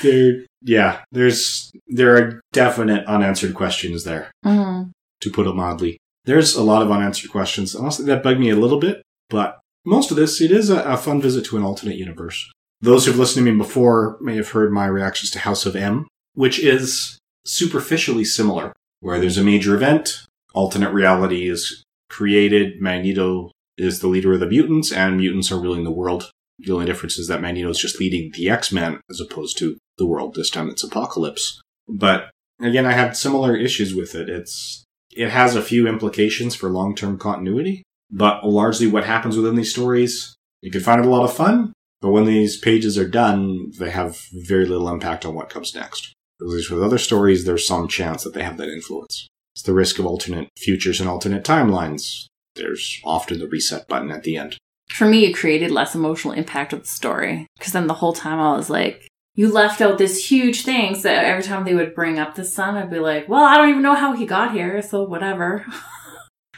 there, 0.03 0.45
yeah, 0.63 1.01
there's, 1.11 1.71
there 1.89 2.17
are 2.17 2.41
definite 2.53 3.05
unanswered 3.07 3.55
questions 3.55 4.05
there, 4.05 4.31
Mm. 4.45 4.93
to 5.21 5.31
put 5.31 5.47
it 5.47 5.55
mildly. 5.55 5.99
There's 6.25 6.55
a 6.55 6.63
lot 6.63 6.83
of 6.83 6.91
unanswered 6.91 7.31
questions. 7.31 7.75
Honestly, 7.75 8.05
that 8.07 8.23
bugged 8.23 8.41
me 8.41 8.51
a 8.51 8.57
little 8.57 8.79
bit, 8.79 9.03
but 9.31 9.59
most 9.85 10.11
of 10.11 10.17
this, 10.17 10.41
it 10.41 10.51
is 10.51 10.71
a, 10.71 10.83
a 10.83 10.97
fun 10.97 11.21
visit 11.21 11.45
to 11.47 11.57
an 11.57 11.65
alternate 11.65 11.97
universe. 11.97 12.51
Those 12.81 13.07
who've 13.07 13.19
listened 13.19 13.45
to 13.47 13.53
me 13.53 13.59
before 13.59 14.19
may 14.21 14.37
have 14.37 14.51
heard 14.51 14.71
my 14.73 14.87
reactions 14.87 15.31
to 15.33 15.41
House 15.41 15.67
of 15.67 15.75
M, 15.75 16.07
which 16.35 16.61
is 16.61 17.19
superficially 17.45 18.25
similar, 18.25 18.73
where 19.01 19.19
there's 19.19 19.39
a 19.39 19.43
major 19.45 19.75
event, 19.75 20.27
alternate 20.55 20.93
reality 20.93 21.49
is 21.49 21.83
created, 22.09 22.81
Magneto 22.81 23.53
is 23.77 24.01
the 24.01 24.09
leader 24.09 24.33
of 24.33 24.41
the 24.41 24.47
mutants, 24.47 24.93
and 24.93 25.17
mutants 25.17 25.53
are 25.53 25.61
ruling 25.61 25.85
the 25.85 25.91
world. 25.91 26.31
The 26.59 26.73
only 26.73 26.87
difference 26.87 27.19
is 27.19 27.29
that 27.29 27.41
Magneto 27.41 27.69
is 27.69 27.79
just 27.79 28.01
leading 28.01 28.33
the 28.35 28.51
X-Men 28.51 29.01
as 29.09 29.21
opposed 29.21 29.59
to 29.59 29.77
the 29.97 30.07
world. 30.07 30.35
This 30.35 30.51
time 30.51 30.69
it's 30.69 30.83
Apocalypse. 30.83 31.61
But 31.89 32.31
again, 32.61 32.87
I 32.87 32.93
had 32.93 33.17
similar 33.17 33.57
issues 33.57 33.95
with 33.95 34.15
it. 34.15 34.29
It's, 34.29 34.85
it 35.11 35.31
has 35.31 35.55
a 35.55 35.63
few 35.63 35.87
implications 35.87 36.57
for 36.57 36.69
long-term 36.69 37.19
continuity, 37.19 37.85
but 38.11 38.45
largely 38.45 38.87
what 38.87 39.05
happens 39.05 39.37
within 39.37 39.55
these 39.55 39.71
stories, 39.71 40.35
you 40.61 40.71
can 40.71 40.81
find 40.81 41.01
it 41.01 41.07
a 41.07 41.11
lot 41.11 41.25
of 41.25 41.33
fun, 41.33 41.73
but 42.01 42.11
when 42.11 42.25
these 42.25 42.59
pages 42.59 42.99
are 42.99 43.09
done, 43.09 43.71
they 43.79 43.91
have 43.91 44.21
very 44.33 44.67
little 44.67 44.89
impact 44.89 45.25
on 45.25 45.35
what 45.35 45.51
comes 45.51 45.75
next. 45.75 46.13
At 46.41 46.47
least 46.47 46.71
with 46.71 46.83
other 46.83 46.99
stories, 46.99 47.45
there's 47.45 47.67
some 47.67 47.89
chance 47.89 48.23
that 48.25 48.35
they 48.35 48.43
have 48.43 48.57
that 48.59 48.69
influence. 48.69 49.27
It's 49.59 49.65
the 49.65 49.75
risk 49.75 49.99
of 49.99 50.07
alternate 50.07 50.51
futures 50.57 51.01
and 51.01 51.09
alternate 51.09 51.43
timelines. 51.43 52.27
There's 52.55 53.01
often 53.05 53.41
the 53.41 53.49
reset 53.49 53.89
button 53.89 54.13
at 54.13 54.23
the 54.23 54.37
end. 54.37 54.57
For 54.89 55.05
me, 55.05 55.25
it 55.25 55.33
created 55.33 55.73
less 55.73 55.97
emotional 55.97 56.33
impact 56.33 56.73
of 56.73 56.83
the 56.83 56.87
story. 56.87 57.49
Because 57.59 57.73
then 57.73 57.89
the 57.89 57.95
whole 57.95 58.13
time 58.13 58.39
I 58.39 58.57
was 58.57 58.71
like, 58.71 59.09
you 59.35 59.51
left 59.51 59.81
out 59.81 59.99
this 59.99 60.31
huge 60.31 60.63
thing. 60.63 60.95
So 60.95 61.11
every 61.11 61.43
time 61.43 61.65
they 61.65 61.75
would 61.75 61.97
bring 61.97 62.21
up 62.21 62.37
the 62.37 62.45
son, 62.45 62.77
I'd 62.77 62.89
be 62.89 63.01
like, 63.01 63.29
well, 63.29 63.43
I 63.43 63.57
don't 63.57 63.71
even 63.71 63.83
know 63.83 63.97
how 63.97 64.13
he 64.13 64.27
got 64.27 64.53
here, 64.53 64.81
so 64.81 65.03
whatever. 65.03 65.67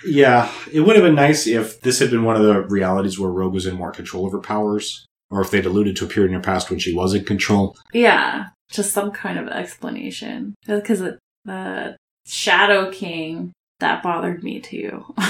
Yeah, 0.02 0.50
it 0.73 0.80
would 0.80 0.97
have 0.97 1.04
been 1.04 1.14
nice 1.14 1.47
if 1.47 1.83
this 1.83 1.99
had 1.99 2.11
been 2.11 2.25
one 2.25 2.35
of 2.35 2.42
the 2.42 2.62
realities 2.62 3.19
where 3.19 3.30
Rogue 3.30 3.52
was 3.52 3.66
in 3.66 3.76
more 3.76 3.92
control 3.92 4.25
of 4.25 4.33
her 4.33 4.40
powers, 4.40 5.04
or 5.30 5.42
if 5.42 5.50
they'd 5.50 5.66
alluded 5.66 5.95
to 5.97 6.07
a 6.07 6.09
period 6.09 6.30
in 6.30 6.37
her 6.37 6.42
past 6.42 6.71
when 6.71 6.78
she 6.78 6.95
was 6.95 7.12
in 7.12 7.23
control. 7.25 7.76
yeah, 7.92 8.47
just 8.71 8.95
some 8.95 9.11
kind 9.11 9.38
of 9.38 9.49
explanation. 9.49 10.54
Because 10.66 11.02
the 11.45 11.97
Shadow 12.31 12.93
King, 12.93 13.53
that 13.81 14.03
bothered 14.03 14.43
me 14.43 14.61
too. 14.61 15.05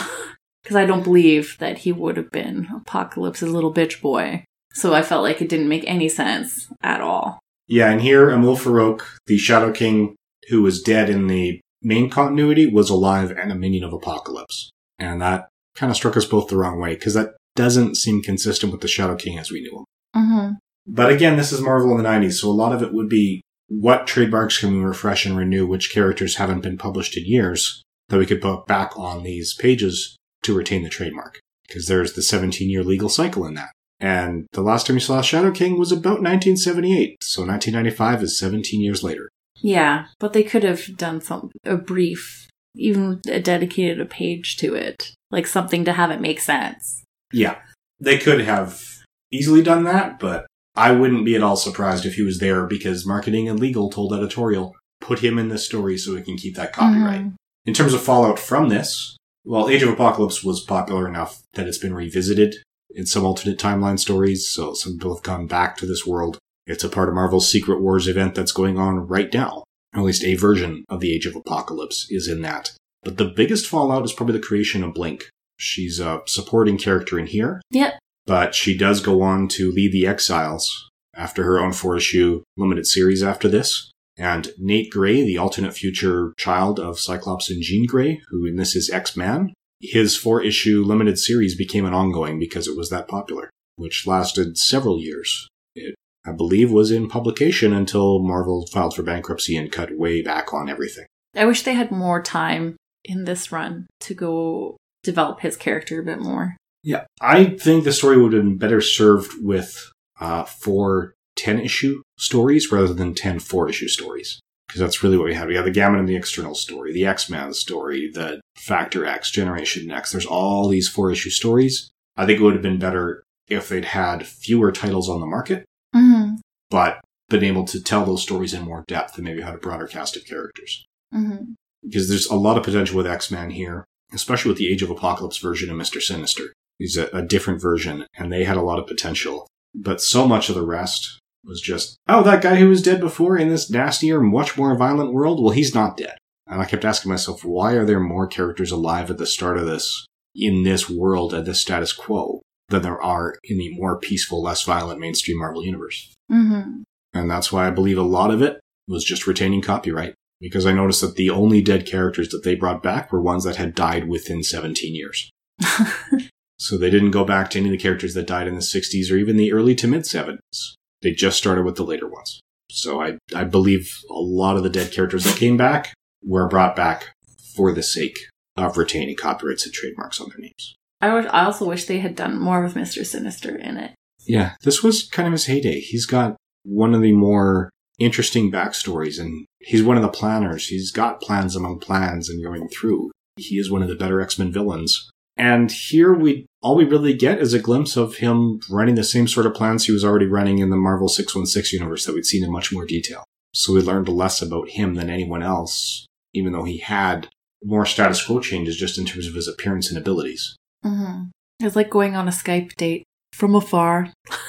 Because 0.62 0.76
I 0.76 0.85
don't 0.85 1.02
believe 1.02 1.57
that 1.59 1.78
he 1.78 1.90
would 1.90 2.19
have 2.19 2.30
been 2.30 2.69
Apocalypse's 2.76 3.49
little 3.49 3.73
bitch 3.73 4.02
boy. 4.02 4.45
So 4.75 4.92
I 4.92 5.00
felt 5.00 5.23
like 5.23 5.40
it 5.40 5.49
didn't 5.49 5.71
make 5.71 5.85
any 5.87 6.07
sense 6.09 6.69
at 6.83 7.00
all. 7.00 7.40
Yeah, 7.66 7.90
and 7.90 8.02
here 8.02 8.30
Amahl 8.30 8.59
Farouk, 8.59 9.00
the 9.26 9.38
Shadow 9.38 9.73
King 9.73 10.16
who 10.50 10.61
was 10.61 10.83
dead 10.83 11.09
in 11.09 11.28
the 11.28 11.61
main 11.83 12.11
continuity, 12.11 12.66
was 12.66 12.90
alive 12.90 13.30
and 13.30 13.50
a 13.50 13.54
minion 13.54 13.85
of 13.85 13.95
Apocalypse. 13.95 14.71
And 14.99 15.23
that 15.23 15.49
kind 15.75 15.90
of 15.90 15.97
struck 15.97 16.16
us 16.16 16.26
both 16.26 16.49
the 16.49 16.59
wrong 16.59 16.78
way, 16.78 16.95
because 16.95 17.14
that 17.14 17.37
doesn't 17.57 17.97
seem 17.97 18.23
consistent 18.23 18.71
with 18.71 18.83
the 18.83 18.88
Shadow 18.88 19.16
King 19.16 19.38
as 19.38 19.50
we 19.50 19.62
knew 19.62 19.78
him. 19.78 19.85
Mm-hmm. 20.23 20.52
But 20.87 21.11
again, 21.11 21.37
this 21.37 21.52
is 21.52 21.62
Marvel 21.62 21.97
in 21.97 22.02
the 22.02 22.09
90s, 22.09 22.35
so 22.35 22.50
a 22.50 22.52
lot 22.52 22.75
of 22.75 22.83
it 22.83 22.92
would 22.92 23.09
be 23.09 23.42
what 23.70 24.08
trademarks 24.08 24.58
can 24.58 24.72
we 24.72 24.84
refresh 24.84 25.24
and 25.24 25.36
renew, 25.36 25.64
which 25.64 25.92
characters 25.92 26.36
haven't 26.36 26.60
been 26.60 26.76
published 26.76 27.16
in 27.16 27.24
years, 27.24 27.82
that 28.08 28.18
we 28.18 28.26
could 28.26 28.42
put 28.42 28.66
back 28.66 28.98
on 28.98 29.22
these 29.22 29.54
pages 29.54 30.16
to 30.42 30.56
retain 30.56 30.82
the 30.82 30.88
trademark. 30.88 31.38
Because 31.68 31.86
there's 31.86 32.14
the 32.14 32.22
17 32.22 32.68
year 32.68 32.82
legal 32.82 33.08
cycle 33.08 33.46
in 33.46 33.54
that. 33.54 33.70
And 34.00 34.46
the 34.52 34.62
last 34.62 34.86
time 34.86 34.96
you 34.96 35.00
saw 35.00 35.20
Shadow 35.22 35.52
King 35.52 35.78
was 35.78 35.92
about 35.92 36.22
1978, 36.22 37.18
so 37.22 37.42
1995 37.42 38.24
is 38.24 38.38
17 38.38 38.80
years 38.80 39.04
later. 39.04 39.28
Yeah, 39.62 40.06
but 40.18 40.32
they 40.32 40.42
could 40.42 40.64
have 40.64 40.96
done 40.96 41.20
some 41.20 41.50
a 41.64 41.76
brief, 41.76 42.48
even 42.74 43.20
dedicated 43.24 44.00
a 44.00 44.06
page 44.06 44.56
to 44.56 44.74
it, 44.74 45.12
like 45.30 45.46
something 45.46 45.84
to 45.84 45.92
have 45.92 46.10
it 46.10 46.20
make 46.20 46.40
sense. 46.40 47.04
Yeah, 47.32 47.58
they 48.00 48.18
could 48.18 48.40
have 48.40 48.82
easily 49.30 49.62
done 49.62 49.84
that, 49.84 50.18
but 50.18 50.46
I 50.74 50.92
wouldn't 50.92 51.24
be 51.24 51.34
at 51.34 51.42
all 51.42 51.56
surprised 51.56 52.06
if 52.06 52.14
he 52.14 52.22
was 52.22 52.38
there 52.38 52.66
because 52.66 53.06
marketing 53.06 53.48
and 53.48 53.58
legal 53.58 53.90
told 53.90 54.12
editorial, 54.14 54.74
put 55.00 55.20
him 55.20 55.38
in 55.38 55.48
this 55.48 55.64
story 55.64 55.98
so 55.98 56.14
we 56.14 56.22
can 56.22 56.36
keep 56.36 56.54
that 56.56 56.72
copyright. 56.72 57.20
Mhm. 57.22 57.34
In 57.66 57.74
terms 57.74 57.92
of 57.92 58.02
fallout 58.02 58.38
from 58.38 58.68
this, 58.68 59.16
well, 59.44 59.68
Age 59.68 59.82
of 59.82 59.88
Apocalypse 59.88 60.44
was 60.44 60.60
popular 60.60 61.08
enough 61.08 61.42
that 61.54 61.66
it's 61.66 61.78
been 61.78 61.94
revisited 61.94 62.56
in 62.94 63.06
some 63.06 63.24
alternate 63.24 63.58
timeline 63.58 63.98
stories, 63.98 64.48
so 64.48 64.74
some 64.74 64.94
people 64.94 65.14
have 65.14 65.22
gone 65.22 65.46
back 65.46 65.76
to 65.76 65.86
this 65.86 66.06
world. 66.06 66.38
It's 66.66 66.84
a 66.84 66.88
part 66.88 67.08
of 67.08 67.14
Marvel's 67.14 67.50
Secret 67.50 67.80
Wars 67.80 68.06
event 68.06 68.34
that's 68.34 68.52
going 68.52 68.78
on 68.78 69.06
right 69.06 69.32
now. 69.32 69.64
At 69.94 70.02
least 70.02 70.22
a 70.24 70.34
version 70.34 70.84
of 70.88 71.00
the 71.00 71.12
Age 71.12 71.26
of 71.26 71.34
Apocalypse 71.34 72.06
is 72.10 72.28
in 72.28 72.42
that. 72.42 72.72
But 73.02 73.16
the 73.16 73.24
biggest 73.24 73.66
fallout 73.66 74.04
is 74.04 74.12
probably 74.12 74.34
the 74.34 74.46
creation 74.46 74.84
of 74.84 74.94
Blink. 74.94 75.28
She's 75.58 75.98
a 75.98 76.20
supporting 76.26 76.78
character 76.78 77.18
in 77.18 77.26
here, 77.26 77.60
Yep. 77.70 77.94
But 78.30 78.54
she 78.54 78.78
does 78.78 79.00
go 79.00 79.22
on 79.22 79.49
to 79.49 79.72
lead 79.72 79.90
the 79.90 80.06
Exiles 80.06 80.88
after 81.16 81.42
her 81.42 81.58
own 81.58 81.72
four 81.72 81.96
issue 81.96 82.44
limited 82.56 82.87
series 82.87 83.25
after 83.25 83.49
this. 83.49 83.90
And 84.16 84.52
Nate 84.56 84.88
Gray, 84.88 85.25
the 85.25 85.37
alternate 85.37 85.75
future 85.75 86.32
child 86.38 86.78
of 86.78 87.00
Cyclops 87.00 87.50
and 87.50 87.60
Jean 87.60 87.87
Grey, 87.87 88.20
who 88.28 88.46
in 88.46 88.54
this 88.54 88.76
is 88.76 88.88
X 88.88 89.16
Man, 89.16 89.52
his 89.80 90.16
four 90.16 90.44
issue 90.44 90.84
limited 90.84 91.18
series 91.18 91.56
became 91.56 91.84
an 91.84 91.92
ongoing 91.92 92.38
because 92.38 92.68
it 92.68 92.76
was 92.76 92.88
that 92.90 93.08
popular, 93.08 93.50
which 93.75 94.06
lasted 94.06 94.56
several 94.56 95.00
years. 95.00 95.49
It, 95.75 95.96
I 96.25 96.30
believe, 96.30 96.70
was 96.70 96.92
in 96.92 97.08
publication 97.08 97.72
until 97.72 98.22
Marvel 98.22 98.64
filed 98.72 98.94
for 98.94 99.02
bankruptcy 99.02 99.56
and 99.56 99.72
cut 99.72 99.99
way 99.99 100.22
back 100.22 100.54
on 100.54 100.70
everything. 100.70 101.06
I 101.34 101.46
wish 101.46 101.64
they 101.64 101.75
had 101.75 101.90
more 101.90 102.22
time 102.22 102.76
in 103.04 103.25
this 103.25 103.50
run 103.50 103.88
to 104.02 104.14
go 104.14 104.76
develop 105.02 105.40
his 105.40 105.56
character 105.56 105.99
a 105.99 106.04
bit 106.04 106.20
more. 106.20 106.56
Yeah, 106.82 107.04
I 107.20 107.44
think 107.44 107.84
the 107.84 107.92
story 107.92 108.16
would 108.20 108.32
have 108.32 108.42
been 108.42 108.56
better 108.58 108.80
served 108.80 109.32
with 109.42 109.90
uh, 110.20 110.44
four 110.44 111.14
10 111.37 111.60
issue 111.60 112.02
stories 112.18 112.70
rather 112.72 112.92
than 112.94 113.14
10 113.14 113.38
four 113.40 113.68
issue 113.68 113.88
stories. 113.88 114.40
Because 114.66 114.80
that's 114.80 115.02
really 115.02 115.16
what 115.16 115.26
we 115.26 115.34
had. 115.34 115.49
We 115.49 115.56
had 115.56 115.64
the 115.64 115.72
Gamma 115.72 115.99
and 115.99 116.08
the 116.08 116.14
External 116.14 116.54
story, 116.54 116.92
the 116.92 117.04
X 117.04 117.28
Man 117.28 117.52
story, 117.52 118.08
the 118.12 118.40
Factor 118.56 119.04
X, 119.04 119.30
Generation 119.32 119.90
X. 119.90 120.12
There's 120.12 120.26
all 120.26 120.68
these 120.68 120.88
four 120.88 121.10
issue 121.10 121.30
stories. 121.30 121.90
I 122.16 122.25
think 122.25 122.38
it 122.38 122.42
would 122.44 122.52
have 122.54 122.62
been 122.62 122.78
better 122.78 123.25
if 123.49 123.68
they'd 123.68 123.84
had 123.87 124.25
fewer 124.26 124.70
titles 124.70 125.08
on 125.08 125.20
the 125.20 125.26
market, 125.26 125.64
Mm-hmm. 125.94 126.37
but 126.70 127.00
been 127.28 127.42
able 127.42 127.64
to 127.64 127.82
tell 127.82 128.04
those 128.04 128.22
stories 128.22 128.54
in 128.54 128.62
more 128.62 128.84
depth 128.87 129.16
and 129.16 129.25
maybe 129.25 129.40
had 129.42 129.54
a 129.54 129.58
broader 129.58 129.88
cast 129.88 130.16
of 130.16 130.25
characters. 130.25 130.84
Mm-hmm. 131.12 131.54
Because 131.84 132.08
there's 132.08 132.26
a 132.26 132.37
lot 132.37 132.56
of 132.56 132.62
potential 132.62 132.96
with 132.96 133.08
X 133.08 133.30
Man 133.32 133.50
here, 133.50 133.84
especially 134.12 134.50
with 134.50 134.58
the 134.58 134.70
Age 134.70 134.82
of 134.82 134.90
Apocalypse 134.90 135.38
version 135.38 135.68
of 135.68 135.76
Mr. 135.76 136.00
Sinister. 136.00 136.52
He's 136.80 136.96
a, 136.96 137.08
a 137.08 137.22
different 137.22 137.60
version, 137.60 138.06
and 138.16 138.32
they 138.32 138.44
had 138.44 138.56
a 138.56 138.62
lot 138.62 138.78
of 138.78 138.87
potential. 138.87 139.46
But 139.75 140.00
so 140.00 140.26
much 140.26 140.49
of 140.49 140.54
the 140.54 140.66
rest 140.66 141.20
was 141.44 141.60
just, 141.60 141.96
oh, 142.08 142.22
that 142.22 142.42
guy 142.42 142.56
who 142.56 142.70
was 142.70 142.82
dead 142.82 143.00
before 143.00 143.37
in 143.37 143.50
this 143.50 143.70
nastier, 143.70 144.18
much 144.18 144.56
more 144.56 144.75
violent 144.76 145.12
world, 145.12 145.42
well, 145.42 145.52
he's 145.52 145.75
not 145.75 145.99
dead. 145.99 146.16
And 146.46 146.60
I 146.60 146.64
kept 146.64 146.87
asking 146.87 147.10
myself, 147.10 147.44
why 147.44 147.75
are 147.75 147.84
there 147.84 148.00
more 148.00 148.26
characters 148.26 148.72
alive 148.72 149.10
at 149.10 149.18
the 149.18 149.26
start 149.26 149.58
of 149.58 149.66
this, 149.66 150.06
in 150.34 150.64
this 150.64 150.88
world, 150.88 151.34
at 151.34 151.44
this 151.44 151.60
status 151.60 151.92
quo, 151.92 152.40
than 152.68 152.80
there 152.80 153.00
are 153.00 153.37
in 153.44 153.58
the 153.58 153.75
more 153.75 153.99
peaceful, 153.99 154.42
less 154.42 154.64
violent 154.64 155.00
mainstream 155.00 155.38
Marvel 155.38 155.64
universe? 155.64 156.14
Mm-hmm. 156.32 156.82
And 157.12 157.30
that's 157.30 157.52
why 157.52 157.66
I 157.66 157.70
believe 157.70 157.99
a 157.99 158.02
lot 158.02 158.30
of 158.30 158.40
it 158.40 158.58
was 158.88 159.04
just 159.04 159.26
retaining 159.26 159.60
copyright. 159.60 160.14
Because 160.40 160.64
I 160.64 160.72
noticed 160.72 161.02
that 161.02 161.16
the 161.16 161.28
only 161.28 161.60
dead 161.60 161.84
characters 161.84 162.30
that 162.30 162.42
they 162.42 162.54
brought 162.54 162.82
back 162.82 163.12
were 163.12 163.20
ones 163.20 163.44
that 163.44 163.56
had 163.56 163.75
died 163.75 164.08
within 164.08 164.42
17 164.42 164.94
years. 164.94 165.30
So 166.60 166.76
they 166.76 166.90
didn't 166.90 167.12
go 167.12 167.24
back 167.24 167.48
to 167.50 167.58
any 167.58 167.68
of 167.68 167.72
the 167.72 167.78
characters 167.78 168.12
that 168.12 168.26
died 168.26 168.46
in 168.46 168.54
the 168.54 168.60
60s 168.60 169.10
or 169.10 169.16
even 169.16 169.38
the 169.38 169.50
early 169.50 169.74
to 169.76 169.88
mid 169.88 170.02
70s. 170.02 170.74
They 171.00 171.12
just 171.12 171.38
started 171.38 171.64
with 171.64 171.76
the 171.76 171.84
later 171.84 172.06
ones. 172.06 172.38
So 172.70 173.00
I, 173.00 173.16
I 173.34 173.44
believe 173.44 173.90
a 174.10 174.20
lot 174.20 174.58
of 174.58 174.62
the 174.62 174.68
dead 174.68 174.92
characters 174.92 175.24
that 175.24 175.38
came 175.38 175.56
back 175.56 175.94
were 176.22 176.48
brought 176.48 176.76
back 176.76 177.14
for 177.56 177.72
the 177.72 177.82
sake 177.82 178.18
of 178.58 178.76
retaining 178.76 179.16
copyrights 179.16 179.64
and 179.64 179.72
trademarks 179.72 180.20
on 180.20 180.28
their 180.28 180.38
names. 180.38 180.74
I 181.00 181.14
would. 181.14 181.26
I 181.28 181.44
also 181.44 181.64
wish 181.64 181.86
they 181.86 182.00
had 182.00 182.14
done 182.14 182.38
more 182.38 182.62
with 182.62 182.76
Mister 182.76 183.04
Sinister 183.04 183.56
in 183.56 183.78
it. 183.78 183.92
Yeah, 184.26 184.52
this 184.62 184.82
was 184.82 185.08
kind 185.08 185.26
of 185.26 185.32
his 185.32 185.46
heyday. 185.46 185.80
He's 185.80 186.04
got 186.04 186.36
one 186.62 186.94
of 186.94 187.00
the 187.00 187.12
more 187.12 187.70
interesting 187.98 188.52
backstories, 188.52 189.18
and 189.18 189.46
he's 189.60 189.82
one 189.82 189.96
of 189.96 190.02
the 190.02 190.10
planners. 190.10 190.68
He's 190.68 190.92
got 190.92 191.22
plans 191.22 191.56
among 191.56 191.80
plans 191.80 192.28
and 192.28 192.44
going 192.44 192.68
through. 192.68 193.12
He 193.36 193.56
is 193.56 193.70
one 193.70 193.82
of 193.82 193.88
the 193.88 193.94
better 193.94 194.20
X 194.20 194.38
Men 194.38 194.52
villains. 194.52 195.08
And 195.38 195.72
here 195.72 196.12
we 196.12 196.44
all 196.62 196.76
we 196.76 196.84
really 196.84 197.14
get 197.14 197.38
is 197.38 197.54
a 197.54 197.58
glimpse 197.58 197.96
of 197.96 198.16
him 198.16 198.60
running 198.68 198.94
the 198.94 199.04
same 199.04 199.26
sort 199.26 199.46
of 199.46 199.54
plans 199.54 199.86
he 199.86 199.92
was 199.92 200.04
already 200.04 200.26
running 200.26 200.58
in 200.58 200.70
the 200.70 200.76
Marvel 200.76 201.08
616 201.08 201.78
universe 201.78 202.04
that 202.04 202.14
we'd 202.14 202.26
seen 202.26 202.44
in 202.44 202.52
much 202.52 202.72
more 202.72 202.84
detail. 202.84 203.24
So 203.54 203.72
we 203.72 203.80
learned 203.80 204.08
less 204.08 204.42
about 204.42 204.70
him 204.70 204.94
than 204.94 205.10
anyone 205.10 205.42
else, 205.42 206.06
even 206.34 206.52
though 206.52 206.64
he 206.64 206.78
had 206.78 207.28
more 207.64 207.86
status 207.86 208.24
quo 208.24 208.40
changes 208.40 208.76
just 208.76 208.98
in 208.98 209.06
terms 209.06 209.26
of 209.26 209.34
his 209.34 209.48
appearance 209.48 209.88
and 209.88 209.98
abilities. 209.98 210.56
Mm-hmm. 210.84 211.30
It's 211.60 211.76
like 211.76 211.90
going 211.90 212.14
on 212.14 212.28
a 212.28 212.32
Skype 212.32 212.74
date 212.76 213.04
from 213.32 213.54
afar. 213.54 214.12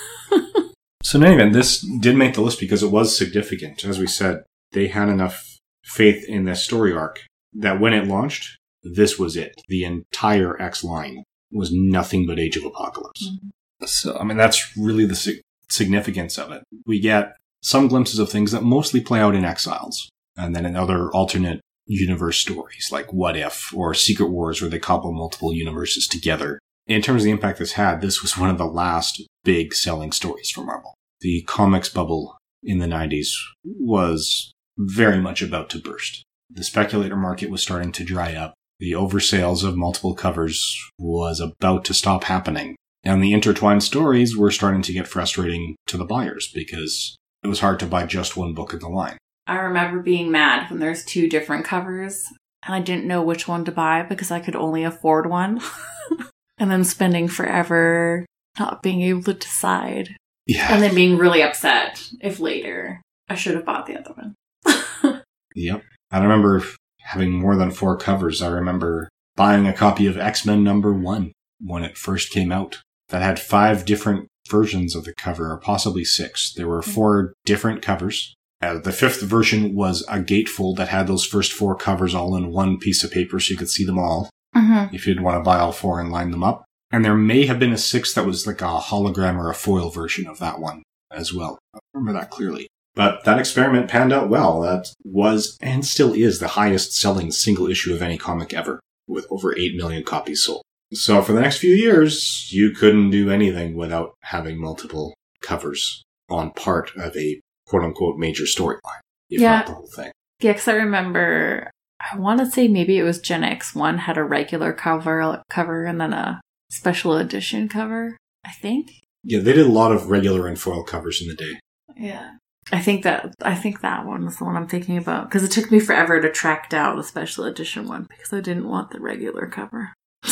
So 1.03 1.17
in 1.17 1.25
any 1.25 1.35
event, 1.35 1.51
this 1.51 1.85
did 1.99 2.15
make 2.15 2.35
the 2.35 2.41
list 2.41 2.59
because 2.59 2.83
it 2.83 2.91
was 2.91 3.17
significant. 3.17 3.83
As 3.83 3.99
we 3.99 4.07
said, 4.07 4.43
they 4.71 4.87
had 4.87 5.09
enough 5.09 5.57
faith 5.83 6.23
in 6.25 6.45
this 6.45 6.63
story 6.63 6.93
arc 6.93 7.25
that 7.53 7.81
when 7.81 7.93
it 7.93 8.07
launched, 8.07 8.57
this 8.81 9.19
was 9.19 9.35
it. 9.35 9.59
The 9.67 9.83
entire 9.83 10.61
X 10.61 10.85
line 10.85 11.23
was 11.51 11.72
nothing 11.74 12.25
but 12.25 12.39
Age 12.39 12.58
of 12.58 12.65
Apocalypse. 12.65 13.27
Mm-hmm. 13.27 13.86
So, 13.86 14.17
I 14.17 14.24
mean, 14.24 14.38
that's 14.38 14.75
really 14.77 15.05
the 15.05 15.15
sig- 15.15 15.41
significance 15.70 16.38
of 16.38 16.51
it. 16.51 16.63
We 16.86 17.00
get 17.00 17.36
some 17.62 17.88
glimpses 17.88 18.20
of 18.20 18.29
things 18.29 18.51
that 18.51 18.63
mostly 18.63 19.01
play 19.01 19.20
out 19.20 19.36
in 19.36 19.46
Exiles, 19.46 20.10
and 20.38 20.55
then 20.55 20.65
in 20.65 20.75
other 20.75 21.12
alternate 21.12 21.62
universe 21.86 22.38
stories 22.38 22.89
like 22.91 23.12
What 23.12 23.36
If 23.36 23.74
or 23.75 23.93
Secret 23.93 24.27
Wars, 24.27 24.62
where 24.62 24.70
they 24.70 24.79
couple 24.79 25.12
multiple 25.13 25.53
universes 25.53 26.08
together. 26.08 26.60
In 26.88 27.01
terms 27.01 27.22
of 27.22 27.25
the 27.25 27.31
impact 27.31 27.60
this 27.60 27.74
had, 27.74 28.01
this 28.01 28.22
was 28.22 28.38
one 28.38 28.50
of 28.50 28.58
the 28.58 28.65
last 28.65 29.22
big 29.43 29.74
selling 29.74 30.12
stories 30.12 30.50
for 30.50 30.63
Marvel. 30.63 30.93
The 31.22 31.43
comics 31.48 31.89
bubble 31.89 32.38
in 32.63 32.79
the 32.79 32.88
90s 32.88 33.29
was 33.63 34.51
very 34.77 35.20
much 35.20 35.41
about 35.41 35.70
to 35.72 35.79
burst. 35.79 36.24
The 36.50 36.63
speculator 36.63 37.15
market 37.15 37.50
was 37.50 37.62
starting 37.62 37.91
to 37.93 38.03
dry 38.03 38.36
up. 38.36 38.53
The 38.81 38.93
oversales 38.93 39.63
of 39.63 39.77
multiple 39.77 40.15
covers 40.15 40.75
was 40.97 41.39
about 41.39 41.85
to 41.85 41.93
stop 41.93 42.23
happening. 42.23 42.75
And 43.03 43.23
the 43.23 43.31
intertwined 43.31 43.83
stories 43.83 44.35
were 44.35 44.50
starting 44.50 44.81
to 44.81 44.91
get 44.91 45.07
frustrating 45.07 45.75
to 45.85 45.97
the 45.97 46.05
buyers 46.05 46.51
because 46.51 47.15
it 47.43 47.47
was 47.47 47.59
hard 47.59 47.79
to 47.81 47.85
buy 47.85 48.07
just 48.07 48.35
one 48.35 48.55
book 48.55 48.73
in 48.73 48.79
the 48.79 48.89
line. 48.89 49.17
I 49.45 49.57
remember 49.57 50.01
being 50.01 50.31
mad 50.31 50.67
when 50.71 50.79
there's 50.79 51.05
two 51.05 51.29
different 51.29 51.63
covers 51.63 52.25
and 52.63 52.73
I 52.73 52.79
didn't 52.79 53.05
know 53.05 53.21
which 53.21 53.47
one 53.47 53.65
to 53.65 53.71
buy 53.71 54.01
because 54.01 54.31
I 54.31 54.39
could 54.39 54.55
only 54.55 54.83
afford 54.83 55.29
one. 55.29 55.61
and 56.57 56.71
then 56.71 56.83
spending 56.83 57.27
forever 57.27 58.25
not 58.57 58.81
being 58.81 59.03
able 59.03 59.21
to 59.23 59.35
decide. 59.35 60.15
Yeah. 60.47 60.73
And 60.73 60.81
then 60.81 60.95
being 60.95 61.19
really 61.19 61.43
upset 61.43 62.03
if 62.19 62.39
later 62.39 63.00
I 63.29 63.35
should 63.35 63.53
have 63.53 63.65
bought 63.65 63.85
the 63.85 64.00
other 64.00 64.13
one. 64.15 64.35
Yep. 65.53 65.83
I 66.11 66.19
remember 66.19 66.63
having 67.03 67.31
more 67.31 67.55
than 67.55 67.72
four 67.72 67.98
covers. 67.98 68.41
I 68.41 68.50
remember 68.50 69.10
buying 69.36 69.67
a 69.67 69.74
copy 69.74 70.08
of 70.08 70.17
X 70.17 70.46
Men 70.46 70.63
number 70.63 70.93
one 70.93 71.31
when 71.60 71.84
it 71.84 71.98
first 71.98 72.31
came 72.31 72.51
out 72.51 72.81
that 73.10 73.22
had 73.22 73.39
five 73.39 73.86
different 73.86 74.27
versions 74.50 74.96
of 74.96 75.05
the 75.05 75.13
cover, 75.15 75.51
or 75.51 75.58
possibly 75.58 76.03
six. 76.03 76.53
There 76.53 76.67
were 76.67 76.81
four 76.81 77.34
different 77.46 77.81
covers. 77.81 78.34
Uh, 78.62 78.77
the 78.77 78.91
fifth 78.91 79.22
version 79.22 79.74
was 79.74 80.05
a 80.08 80.20
gatefold 80.20 80.77
that 80.77 80.89
had 80.89 81.08
those 81.08 81.25
first 81.25 81.51
four 81.51 81.75
covers 81.75 82.13
all 82.13 82.36
in 82.36 82.51
one 82.51 82.77
piece 82.77 83.03
of 83.03 83.12
paper 83.12 83.39
so 83.39 83.51
you 83.51 83.58
could 83.58 83.70
see 83.70 83.86
them 83.86 83.98
all 83.98 84.29
mm-hmm. 84.55 84.93
if 84.93 85.08
you'd 85.08 85.22
want 85.22 85.38
to 85.38 85.43
buy 85.43 85.58
all 85.58 85.72
four 85.72 86.00
and 86.00 86.12
line 86.12 86.31
them 86.31 86.43
up. 86.43 86.63
And 86.91 87.03
there 87.03 87.15
may 87.15 87.46
have 87.46 87.58
been 87.58 87.72
a 87.72 87.77
sixth 87.77 88.15
that 88.15 88.25
was 88.25 88.46
like 88.46 88.62
a 88.62 88.79
hologram 88.79 89.38
or 89.38 89.50
a 89.50 89.55
foil 89.55 89.89
version 89.89 90.27
of 90.27 90.39
that 90.39 90.60
one 90.60 90.84
as 91.10 91.34
well. 91.34 91.58
I 91.74 91.79
remember 91.93 92.20
that 92.20 92.29
clearly. 92.29 92.67
But 92.95 93.24
that 93.24 93.39
experiment 93.39 93.89
panned 93.89 94.12
out 94.12 94.29
well. 94.29 94.62
That 94.62 94.93
was 95.03 95.57
and 95.62 95.86
still 95.86 96.13
is 96.13 96.39
the 96.39 96.50
highest 96.50 96.93
selling 96.93 97.31
single 97.31 97.67
issue 97.67 97.93
of 97.93 98.01
any 98.01 98.17
comic 98.17 98.53
ever, 98.53 98.79
with 99.07 99.25
over 99.29 99.57
8 99.57 99.75
million 99.75 100.03
copies 100.03 100.43
sold. 100.43 100.63
So 100.93 101.21
for 101.21 101.31
the 101.31 101.39
next 101.41 101.57
few 101.57 101.74
years, 101.74 102.51
you 102.51 102.71
couldn't 102.71 103.12
do 103.12 103.29
anything 103.29 103.75
without 103.75 104.15
having 104.24 104.60
multiple 104.60 105.13
covers 105.41 106.03
on 106.29 106.51
part 106.51 106.91
of 106.98 107.15
a 107.15 107.39
quote 107.65 107.83
unquote 107.83 108.17
major 108.17 108.43
storyline, 108.43 109.00
if 109.29 109.39
Yeah. 109.39 109.57
not 109.57 109.65
the 109.67 109.74
whole 109.74 109.89
thing. 109.95 110.12
Yeah, 110.41 110.51
because 110.51 110.67
I 110.67 110.74
remember, 110.74 111.71
I 112.01 112.17
want 112.17 112.39
to 112.41 112.45
say 112.45 112.67
maybe 112.67 112.98
it 112.98 113.03
was 113.03 113.19
Gen 113.19 113.43
X 113.45 113.74
one 113.74 114.00
had 114.00 114.17
a 114.17 114.24
regular 114.24 114.74
cover 114.74 115.41
cover 115.50 115.86
and 115.86 116.01
then 116.01 116.12
a 116.13 116.41
special 116.69 117.15
edition 117.15 117.69
cover. 117.69 118.17
I 118.43 118.51
think. 118.51 118.91
Yeah, 119.24 119.39
they 119.39 119.53
did 119.53 119.67
a 119.67 119.71
lot 119.71 119.91
of 119.91 120.10
regular 120.10 120.48
and 120.48 120.60
foil 120.60 120.83
covers 120.83 121.21
in 121.21 121.27
the 121.27 121.36
day. 121.36 121.60
Yeah. 121.95 122.31
I 122.71 122.79
think 122.79 123.03
that 123.03 123.33
I 123.41 123.55
think 123.55 123.81
that 123.81 124.05
one 124.05 124.25
was 124.25 124.37
the 124.37 124.45
one 124.45 124.55
I'm 124.55 124.67
thinking 124.67 124.97
about 124.97 125.29
because 125.29 125.43
it 125.43 125.51
took 125.51 125.71
me 125.71 125.79
forever 125.79 126.21
to 126.21 126.31
track 126.31 126.69
down 126.69 126.97
the 126.97 127.03
special 127.03 127.45
edition 127.45 127.87
one 127.87 128.03
because 128.03 128.31
I 128.31 128.41
didn't 128.41 128.69
want 128.69 128.91
the 128.91 128.99
regular 128.99 129.47
cover. 129.47 129.93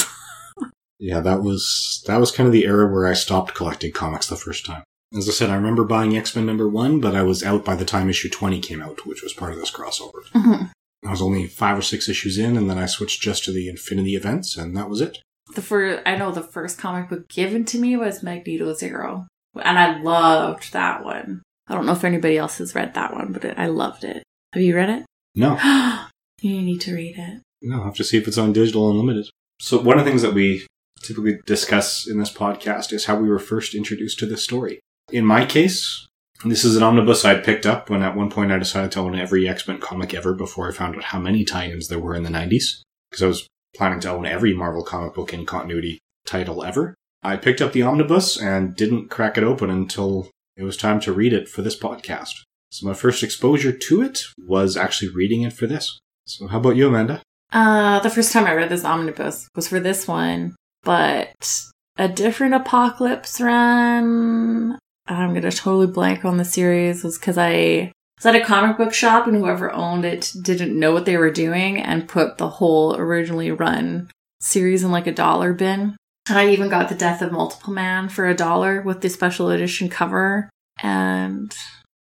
Yeah, 0.99 1.21
that 1.21 1.41
was 1.41 2.03
that 2.07 2.19
was 2.19 2.31
kind 2.31 2.45
of 2.45 2.51
the 2.51 2.65
era 2.65 2.91
where 2.91 3.07
I 3.07 3.13
stopped 3.13 3.55
collecting 3.55 3.93
comics 3.93 4.27
the 4.27 4.35
first 4.35 4.65
time. 4.65 4.83
As 5.17 5.27
I 5.29 5.31
said, 5.31 5.49
I 5.49 5.55
remember 5.55 5.85
buying 5.85 6.15
X 6.17 6.35
Men 6.35 6.45
number 6.45 6.67
one, 6.67 6.99
but 6.99 7.15
I 7.15 7.23
was 7.23 7.41
out 7.41 7.63
by 7.63 7.75
the 7.75 7.85
time 7.85 8.09
issue 8.09 8.29
20 8.29 8.59
came 8.59 8.81
out, 8.81 9.05
which 9.05 9.23
was 9.23 9.33
part 9.33 9.53
of 9.53 9.59
this 9.59 9.71
crossover. 9.71 10.27
hmm 10.33 10.65
I 11.05 11.11
was 11.11 11.21
only 11.21 11.47
five 11.47 11.77
or 11.77 11.81
six 11.81 12.09
issues 12.09 12.37
in, 12.37 12.57
and 12.57 12.69
then 12.69 12.77
I 12.77 12.85
switched 12.85 13.21
just 13.21 13.45
to 13.45 13.53
the 13.53 13.69
Infinity 13.69 14.17
events, 14.17 14.57
and 14.57 14.75
that 14.75 14.89
was 14.89 14.99
it. 14.99 15.19
The 15.55 15.61
first, 15.61 16.03
I 16.05 16.17
know 16.17 16.33
the 16.33 16.43
first 16.43 16.77
comic 16.77 17.07
book 17.07 17.29
given 17.29 17.63
to 17.65 17.79
me 17.79 17.95
was 17.95 18.21
Magneto 18.21 18.73
Zero, 18.73 19.25
and 19.55 19.79
I 19.79 20.01
loved 20.01 20.73
that 20.73 21.05
one. 21.05 21.41
I 21.69 21.75
don't 21.75 21.85
know 21.85 21.93
if 21.93 22.03
anybody 22.03 22.37
else 22.37 22.57
has 22.57 22.75
read 22.75 22.95
that 22.95 23.13
one, 23.13 23.31
but 23.31 23.45
it, 23.45 23.57
I 23.57 23.67
loved 23.67 24.03
it. 24.03 24.23
Have 24.53 24.63
you 24.63 24.75
read 24.75 24.89
it? 24.89 25.05
No, 25.35 25.57
you 26.41 26.61
need 26.61 26.81
to 26.81 26.95
read 26.95 27.15
it. 27.17 27.41
no, 27.61 27.77
I'll 27.77 27.83
have 27.85 27.95
to 27.95 28.03
see 28.03 28.17
if 28.17 28.27
it's 28.27 28.37
on 28.37 28.53
digital 28.53 28.89
unlimited. 28.89 29.29
So, 29.61 29.79
one 29.79 29.99
of 29.99 30.05
the 30.05 30.09
things 30.09 30.23
that 30.23 30.33
we 30.33 30.65
typically 31.01 31.39
discuss 31.45 32.07
in 32.07 32.17
this 32.17 32.33
podcast 32.33 32.91
is 32.91 33.05
how 33.05 33.15
we 33.15 33.29
were 33.29 33.39
first 33.39 33.75
introduced 33.75 34.19
to 34.19 34.25
this 34.25 34.43
story. 34.43 34.79
In 35.11 35.25
my 35.25 35.45
case, 35.45 36.07
this 36.45 36.63
is 36.63 36.75
an 36.75 36.83
omnibus 36.83 37.25
I 37.25 37.35
picked 37.35 37.65
up 37.65 37.89
when 37.89 38.01
at 38.01 38.15
one 38.15 38.29
point 38.29 38.51
I 38.51 38.57
decided 38.57 38.91
to 38.93 39.01
own 39.01 39.15
every 39.17 39.47
X 39.47 39.67
Men 39.67 39.79
comic 39.79 40.13
ever 40.13 40.33
before 40.33 40.69
I 40.69 40.73
found 40.73 40.95
out 40.95 41.05
how 41.05 41.19
many 41.19 41.43
tie 41.43 41.69
ins 41.69 41.87
there 41.87 41.99
were 41.99 42.15
in 42.15 42.23
the 42.23 42.29
90s. 42.29 42.81
Because 43.09 43.23
I 43.23 43.27
was 43.27 43.47
planning 43.75 43.99
to 44.01 44.11
own 44.11 44.25
every 44.25 44.53
Marvel 44.53 44.83
comic 44.83 45.13
book 45.13 45.33
in 45.33 45.45
continuity 45.45 45.99
title 46.25 46.63
ever. 46.63 46.95
I 47.21 47.35
picked 47.35 47.61
up 47.61 47.73
the 47.73 47.81
omnibus 47.81 48.37
and 48.39 48.75
didn't 48.75 49.09
crack 49.09 49.37
it 49.37 49.43
open 49.43 49.69
until 49.69 50.29
it 50.59 50.63
was 50.63 50.75
time 50.75 50.99
to 50.99 51.13
read 51.13 51.31
it 51.31 51.47
for 51.47 51.61
this 51.61 51.79
podcast. 51.79 52.43
So 52.69 52.85
my 52.85 52.93
first 52.93 53.23
exposure 53.23 53.71
to 53.71 54.01
it 54.01 54.19
was 54.45 54.75
actually 54.75 55.09
reading 55.09 55.43
it 55.43 55.53
for 55.53 55.67
this. 55.67 55.97
So 56.25 56.47
how 56.47 56.59
about 56.59 56.75
you, 56.75 56.87
Amanda? 56.87 57.21
Uh, 57.51 57.99
the 57.99 58.09
first 58.09 58.33
time 58.33 58.45
I 58.45 58.53
read 58.53 58.69
this 58.69 58.83
omnibus 58.83 59.47
was 59.55 59.69
for 59.69 59.79
this 59.79 60.07
one, 60.07 60.55
but 60.83 61.63
a 61.97 62.09
different 62.09 62.55
apocalypse 62.55 63.39
run. 63.39 64.77
I'm 65.07 65.33
gonna 65.33 65.51
totally 65.51 65.87
blank 65.87 66.25
on 66.25 66.37
the 66.37 66.45
series 66.45 67.03
was 67.03 67.17
because 67.17 67.37
I 67.37 67.93
was 68.17 68.25
at 68.25 68.35
a 68.35 68.45
comic 68.45 68.77
book 68.77 68.93
shop 68.93 69.27
and 69.27 69.37
whoever 69.37 69.71
owned 69.71 70.03
it 70.03 70.31
didn't 70.43 70.77
know 70.77 70.91
what 70.91 71.05
they 71.05 71.17
were 71.17 71.31
doing 71.31 71.79
and 71.79 72.07
put 72.07 72.37
the 72.37 72.49
whole 72.49 72.95
originally 72.97 73.49
run 73.49 74.11
series 74.41 74.83
in 74.83 74.91
like 74.91 75.07
a 75.07 75.13
dollar 75.13 75.53
bin. 75.53 75.95
I 76.37 76.49
even 76.49 76.69
got 76.69 76.89
the 76.89 76.95
Death 76.95 77.21
of 77.21 77.31
Multiple 77.31 77.73
Man 77.73 78.09
for 78.09 78.27
a 78.27 78.35
dollar 78.35 78.81
with 78.81 79.01
the 79.01 79.09
special 79.09 79.49
edition 79.49 79.89
cover. 79.89 80.49
And 80.81 81.55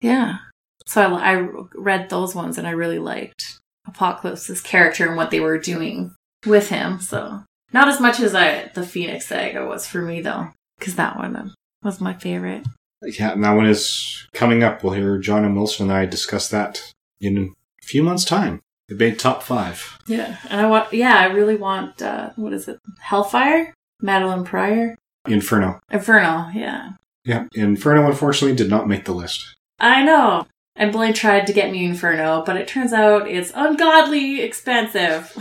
yeah, 0.01 0.37
so 0.85 1.15
I, 1.15 1.33
I 1.33 1.47
read 1.75 2.09
those 2.09 2.35
ones 2.35 2.57
and 2.57 2.67
I 2.67 2.71
really 2.71 2.99
liked 2.99 3.59
Apocalypse's 3.87 4.61
character 4.61 5.07
and 5.07 5.17
what 5.17 5.31
they 5.31 5.39
were 5.39 5.57
doing 5.57 6.13
with 6.45 6.69
him. 6.69 6.99
So 6.99 7.43
not 7.71 7.87
as 7.87 7.99
much 7.99 8.19
as 8.19 8.35
I 8.35 8.69
the 8.73 8.85
Phoenix 8.85 9.27
Saga 9.27 9.65
was 9.65 9.87
for 9.87 10.01
me 10.01 10.21
though, 10.21 10.49
because 10.77 10.95
that 10.95 11.17
one 11.17 11.53
was 11.83 12.01
my 12.01 12.13
favorite. 12.13 12.65
Yeah, 13.01 13.33
and 13.33 13.43
that 13.43 13.53
one 13.53 13.65
is 13.65 14.27
coming 14.33 14.63
up. 14.63 14.83
We'll 14.83 14.93
hear 14.93 15.17
John 15.17 15.43
and 15.43 15.55
Wilson 15.55 15.89
and 15.89 15.97
I 15.97 16.05
discuss 16.05 16.47
that 16.49 16.93
in 17.19 17.53
a 17.81 17.85
few 17.85 18.03
months' 18.03 18.25
time. 18.25 18.61
It 18.89 18.97
made 18.97 19.19
top 19.19 19.43
five. 19.43 19.97
Yeah, 20.07 20.37
and 20.49 20.61
I 20.61 20.67
want 20.67 20.93
yeah, 20.93 21.17
I 21.17 21.25
really 21.25 21.55
want 21.55 22.01
uh 22.01 22.31
what 22.35 22.53
is 22.53 22.67
it? 22.67 22.79
Hellfire, 22.99 23.73
Madelyne 24.03 24.45
Pryor, 24.45 24.95
Inferno. 25.27 25.79
Inferno. 25.91 26.49
Yeah, 26.53 26.91
Yeah, 27.23 27.45
Inferno 27.55 28.07
unfortunately 28.07 28.55
did 28.55 28.69
not 28.69 28.87
make 28.87 29.05
the 29.05 29.13
list. 29.13 29.55
I 29.79 30.03
know. 30.03 30.45
And 30.75 30.91
Blaine 30.91 31.13
tried 31.13 31.45
to 31.47 31.53
get 31.53 31.71
me 31.71 31.85
Inferno, 31.85 32.43
but 32.45 32.57
it 32.57 32.67
turns 32.67 32.93
out 32.93 33.27
it's 33.29 33.51
ungodly 33.55 34.41
expensive. 34.41 35.35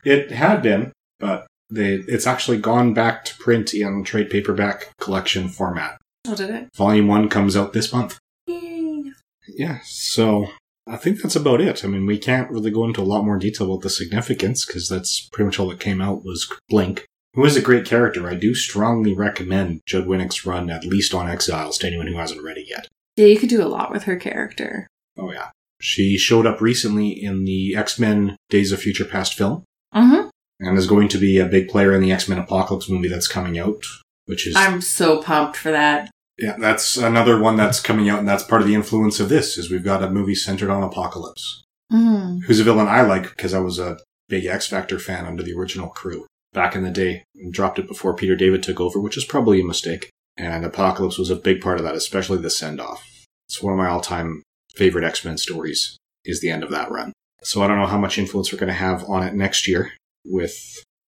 It 0.04 0.31
had 0.33 0.62
been, 0.62 0.93
but 1.19 1.47
they 1.71 1.95
it's 1.95 2.26
actually 2.26 2.59
gone 2.59 2.93
back 2.93 3.25
to 3.25 3.35
print 3.37 3.73
in 3.73 4.04
trade 4.04 4.28
paperback 4.31 4.90
collection 5.00 5.49
format. 5.49 5.99
oh, 6.28 6.35
did 6.35 6.50
it? 6.50 6.69
Volume 6.76 7.09
one 7.09 7.28
comes 7.28 7.57
out 7.57 7.73
this 7.73 7.93
month. 7.93 8.19
Yay. 8.47 9.12
Yeah, 9.49 9.78
so 9.85 10.49
I 10.87 10.97
think 10.97 11.23
that's 11.23 11.37
about 11.37 11.62
it. 11.62 11.85
I 11.85 11.88
mean, 11.88 12.04
we 12.04 12.19
can't 12.19 12.50
really 12.50 12.71
go 12.71 12.85
into 12.85 13.00
a 13.00 13.02
lot 13.02 13.25
more 13.25 13.38
detail 13.38 13.66
about 13.73 13.83
the 13.83 13.90
significance 13.90 14.66
because 14.66 14.88
that's 14.88 15.26
pretty 15.33 15.47
much 15.47 15.59
all 15.59 15.69
that 15.71 15.81
came 15.81 16.02
out 16.02 16.23
was 16.25 16.52
Blink, 16.68 17.07
who 17.35 17.44
is 17.44 17.57
a 17.57 17.62
great 17.62 17.85
character. 17.85 18.29
I 18.29 18.35
do 18.35 18.55
strongly 18.55 19.14
recommend 19.14 19.81
Judd 19.87 20.07
Winick's 20.07 20.47
run 20.47 20.70
at 20.70 20.85
least 20.85 21.14
on 21.14 21.29
Exiles 21.29 21.79
to 21.79 21.87
anyone 21.87 22.07
who 22.07 22.16
hasn't 22.16 22.42
read 22.42 22.59
it 22.59 22.68
yet. 22.68 22.88
Yeah, 23.16 23.27
you 23.27 23.38
could 23.38 23.49
do 23.49 23.62
a 23.62 23.68
lot 23.68 23.90
with 23.92 24.05
her 24.05 24.16
character. 24.16 24.87
Oh 25.18 25.31
yeah, 25.33 25.51
she 25.81 26.16
showed 26.16 26.47
up 26.47 26.61
recently 26.61 27.09
in 27.11 27.44
the 27.44 27.77
X 27.77 27.99
Men 27.99 28.37
Days 28.51 28.73
of 28.73 28.81
Future 28.81 29.05
Past 29.05 29.35
film 29.35 29.64
Mm-hmm. 29.94 30.29
and 30.61 30.77
is 30.79 30.88
going 30.88 31.07
to 31.09 31.18
be 31.18 31.38
a 31.38 31.47
big 31.47 31.68
player 31.68 31.92
in 31.94 32.01
the 32.03 32.11
X 32.12 32.29
Men 32.29 32.38
Apocalypse 32.38 32.88
movie 32.88 33.09
that's 33.09 33.29
coming 33.29 33.59
out. 33.59 33.85
Which 34.27 34.47
is 34.47 34.57
I'm 34.57 34.81
so 34.81 35.23
pumped 35.23 35.57
for 35.57 35.70
that. 35.70 36.11
yeah, 36.38 36.57
that's 36.59 36.97
another 36.97 37.38
one 37.38 37.57
that's 37.57 37.79
coming 37.81 38.09
out, 38.09 38.18
and 38.20 38.27
that's 38.29 38.42
part 38.42 38.62
of 38.62 38.66
the 38.66 38.75
influence 38.75 39.20
of 39.20 39.29
this. 39.29 39.57
Is 39.59 39.70
we've 39.70 39.85
got 39.85 40.03
a 40.03 40.11
movie 40.11 40.35
centered 40.35 40.70
on 40.70 40.83
Apocalypse. 40.83 41.62
Mm. 41.92 42.42
who's 42.44 42.59
a 42.59 42.64
villain 42.64 42.88
I 42.88 43.03
like 43.03 43.25
because 43.29 43.53
I 43.55 43.59
was 43.61 43.79
a 43.79 43.99
big 44.29 44.47
X 44.47 44.66
Factor 44.66 44.99
fan 44.99 45.27
under 45.27 45.42
the 45.42 45.53
original 45.53 45.88
crew 45.90 46.27
back 46.55 46.75
in 46.75 46.83
the 46.83 46.90
day 46.90 47.25
and 47.37 47.53
dropped 47.53 47.79
it 47.79 47.87
before 47.87 48.14
Peter 48.14 48.35
David 48.35 48.62
took 48.62 48.81
over, 48.81 48.99
which 48.99 49.17
is 49.19 49.25
probably 49.25 49.61
a 49.61 49.64
mistake. 49.64 50.09
And 50.37 50.64
Apocalypse 50.64 51.19
was 51.19 51.31
a 51.31 51.37
big 51.37 51.61
part 51.61 51.79
of 51.79 51.85
that, 51.85 51.95
especially 51.95 52.38
the 52.38 52.51
send 52.51 52.81
off. 52.81 53.05
It's 53.49 53.62
one 53.62 53.73
of 53.75 53.79
my 53.79 53.88
all 53.88 54.01
time 54.01 54.43
favorite 54.75 55.05
X 55.05 55.25
Men 55.25 55.37
stories, 55.37 55.99
is 56.25 56.40
the 56.40 56.51
end 56.51 56.62
of 56.64 56.71
that 56.71 56.90
run. 56.90 57.12
So 57.43 57.62
I 57.62 57.67
don't 57.69 57.79
know 57.79 57.87
how 57.87 57.99
much 57.99 58.17
influence 58.17 58.51
we're 58.53 58.59
going 58.59 58.69
to 58.69 58.75
have 58.75 59.05
on 59.05 59.23
it 59.23 59.35
next 59.35 59.69
year 59.69 59.93
with, 60.25 60.53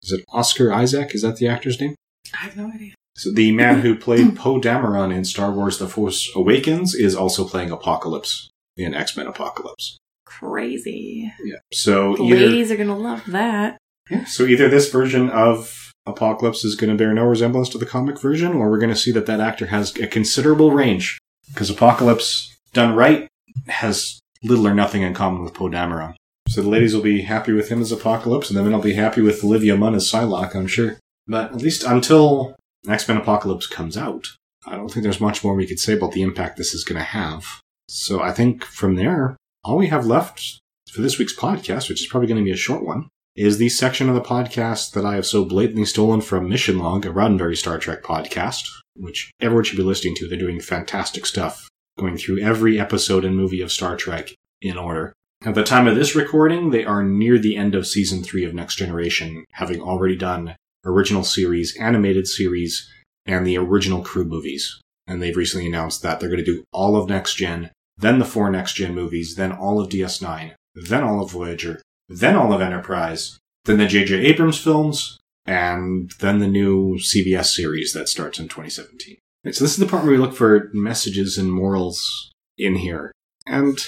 is 0.03 0.11
it 0.11 0.25
Oscar 0.33 0.73
Isaac? 0.73 1.15
Is 1.15 1.21
that 1.21 1.37
the 1.37 1.47
actor's 1.47 1.79
name? 1.79 1.95
I 2.33 2.37
have 2.37 2.57
no 2.57 2.67
idea. 2.67 2.93
So 3.15 3.31
the 3.31 3.53
man 3.53 3.79
who 3.79 3.95
played 3.95 4.35
Poe 4.35 4.59
Dameron 4.59 5.15
in 5.15 5.23
Star 5.23 5.49
Wars 5.51 5.77
The 5.77 5.87
Force 5.87 6.29
Awakens 6.35 6.93
is 6.93 7.15
also 7.15 7.47
playing 7.47 7.71
Apocalypse 7.71 8.49
in 8.75 8.93
X 8.93 9.15
Men 9.15 9.27
Apocalypse. 9.27 9.97
Crazy. 10.25 11.31
Yeah. 11.43 11.59
So 11.71 12.15
The 12.17 12.23
either. 12.23 12.35
ladies 12.47 12.71
are 12.71 12.75
gonna 12.75 12.97
love 12.97 13.23
that. 13.27 13.77
Yeah, 14.09 14.25
so 14.25 14.43
either 14.43 14.69
this 14.69 14.91
version 14.91 15.29
of 15.29 15.91
Apocalypse 16.05 16.63
is 16.63 16.75
going 16.75 16.91
to 16.91 16.97
bear 16.97 17.13
no 17.13 17.23
resemblance 17.23 17.69
to 17.69 17.77
the 17.77 17.85
comic 17.85 18.19
version, 18.19 18.53
or 18.53 18.69
we're 18.69 18.77
going 18.77 18.93
to 18.93 18.95
see 18.95 19.11
that 19.11 19.25
that 19.25 19.39
actor 19.39 19.67
has 19.67 19.95
a 19.97 20.07
considerable 20.07 20.71
range. 20.71 21.17
Because 21.47 21.69
Apocalypse, 21.69 22.55
done 22.73 22.95
right, 22.95 23.27
has 23.67 24.19
little 24.43 24.67
or 24.67 24.73
nothing 24.73 25.01
in 25.01 25.13
common 25.13 25.43
with 25.43 25.53
Poe 25.53 25.69
Dameron. 25.69 26.15
So 26.47 26.61
the 26.61 26.69
ladies 26.69 26.93
will 26.93 27.01
be 27.01 27.23
happy 27.23 27.51
with 27.51 27.69
him 27.69 27.81
as 27.81 27.91
Apocalypse, 27.91 28.49
and 28.49 28.57
the 28.57 28.63
men 28.63 28.73
will 28.73 28.81
be 28.81 28.93
happy 28.93 29.21
with 29.21 29.43
Olivia 29.43 29.75
Munn 29.75 29.95
as 29.95 30.09
Psylocke, 30.09 30.55
I'm 30.55 30.67
sure. 30.67 30.97
But 31.27 31.53
at 31.53 31.61
least 31.61 31.83
until 31.83 32.55
X-Men 32.87 33.17
Apocalypse 33.17 33.65
comes 33.65 33.97
out, 33.97 34.27
I 34.67 34.75
don't 34.75 34.89
think 34.89 35.03
there's 35.03 35.21
much 35.21 35.43
more 35.43 35.55
we 35.55 35.67
could 35.67 35.79
say 35.79 35.93
about 35.93 36.11
the 36.11 36.21
impact 36.21 36.57
this 36.57 36.73
is 36.73 36.83
going 36.83 36.99
to 36.99 37.03
have. 37.03 37.45
So 37.89 38.21
I 38.21 38.31
think 38.31 38.63
from 38.63 38.95
there, 38.95 39.35
all 39.63 39.77
we 39.77 39.87
have 39.87 40.05
left 40.05 40.59
for 40.91 41.01
this 41.01 41.17
week's 41.17 41.35
podcast, 41.35 41.89
which 41.89 42.01
is 42.01 42.07
probably 42.07 42.27
going 42.27 42.39
to 42.39 42.45
be 42.45 42.51
a 42.51 42.55
short 42.55 42.83
one, 42.83 43.09
is 43.35 43.57
the 43.57 43.67
section 43.67 44.07
of 44.07 44.15
the 44.15 44.21
podcast 44.21 44.93
that 44.93 45.05
I 45.05 45.15
have 45.15 45.25
so 45.25 45.43
blatantly 45.43 45.83
stolen 45.83 46.21
from 46.21 46.47
Mission 46.47 46.79
Log, 46.79 47.05
a 47.05 47.09
Roddenberry 47.09 47.57
Star 47.57 47.77
Trek 47.77 48.01
podcast, 48.01 48.65
which 48.95 49.29
everyone 49.41 49.65
should 49.65 49.75
be 49.75 49.83
listening 49.83 50.15
to. 50.15 50.27
They're 50.27 50.39
doing 50.39 50.61
fantastic 50.61 51.25
stuff, 51.25 51.67
going 51.99 52.17
through 52.17 52.39
every 52.39 52.79
episode 52.79 53.25
and 53.25 53.35
movie 53.35 53.59
of 53.59 53.73
Star 53.73 53.97
Trek 53.97 54.29
in 54.61 54.77
order. 54.77 55.11
At 55.43 55.53
the 55.53 55.65
time 55.65 55.85
of 55.85 55.95
this 55.95 56.15
recording, 56.15 56.69
they 56.69 56.85
are 56.85 57.03
near 57.03 57.37
the 57.37 57.57
end 57.57 57.75
of 57.75 57.85
season 57.85 58.23
three 58.23 58.45
of 58.45 58.53
Next 58.53 58.75
Generation, 58.75 59.43
having 59.51 59.81
already 59.81 60.15
done 60.15 60.55
original 60.85 61.25
series, 61.25 61.75
animated 61.77 62.27
series, 62.27 62.89
and 63.25 63.45
the 63.45 63.57
original 63.57 64.01
crew 64.01 64.23
movies. 64.23 64.79
And 65.07 65.21
they've 65.21 65.35
recently 65.35 65.67
announced 65.67 66.01
that 66.03 66.21
they're 66.21 66.29
going 66.29 66.43
to 66.43 66.45
do 66.45 66.63
all 66.71 66.95
of 66.95 67.09
Next 67.09 67.35
Gen, 67.35 67.71
then 67.97 68.19
the 68.19 68.25
four 68.25 68.49
Next 68.49 68.75
Gen 68.75 68.95
movies, 68.95 69.35
then 69.35 69.51
all 69.51 69.81
of 69.81 69.89
DS9, 69.89 70.53
then 70.73 71.03
all 71.03 71.21
of 71.21 71.31
Voyager, 71.31 71.81
then 72.07 72.35
all 72.35 72.53
of 72.53 72.61
Enterprise, 72.61 73.37
then 73.65 73.77
the 73.77 73.87
J.J. 73.87 74.25
Abrams 74.25 74.59
films, 74.59 75.17
and 75.45 76.11
then 76.19 76.39
the 76.39 76.47
new 76.47 76.97
CBS 76.97 77.45
series 77.45 77.93
that 77.93 78.09
starts 78.09 78.39
in 78.39 78.47
2017. 78.47 79.17
So 79.51 79.63
this 79.63 79.73
is 79.73 79.77
the 79.77 79.85
part 79.85 80.03
where 80.03 80.11
we 80.11 80.17
look 80.17 80.35
for 80.35 80.69
messages 80.73 81.37
and 81.37 81.51
morals 81.51 82.31
in 82.57 82.75
here. 82.75 83.11
And 83.45 83.79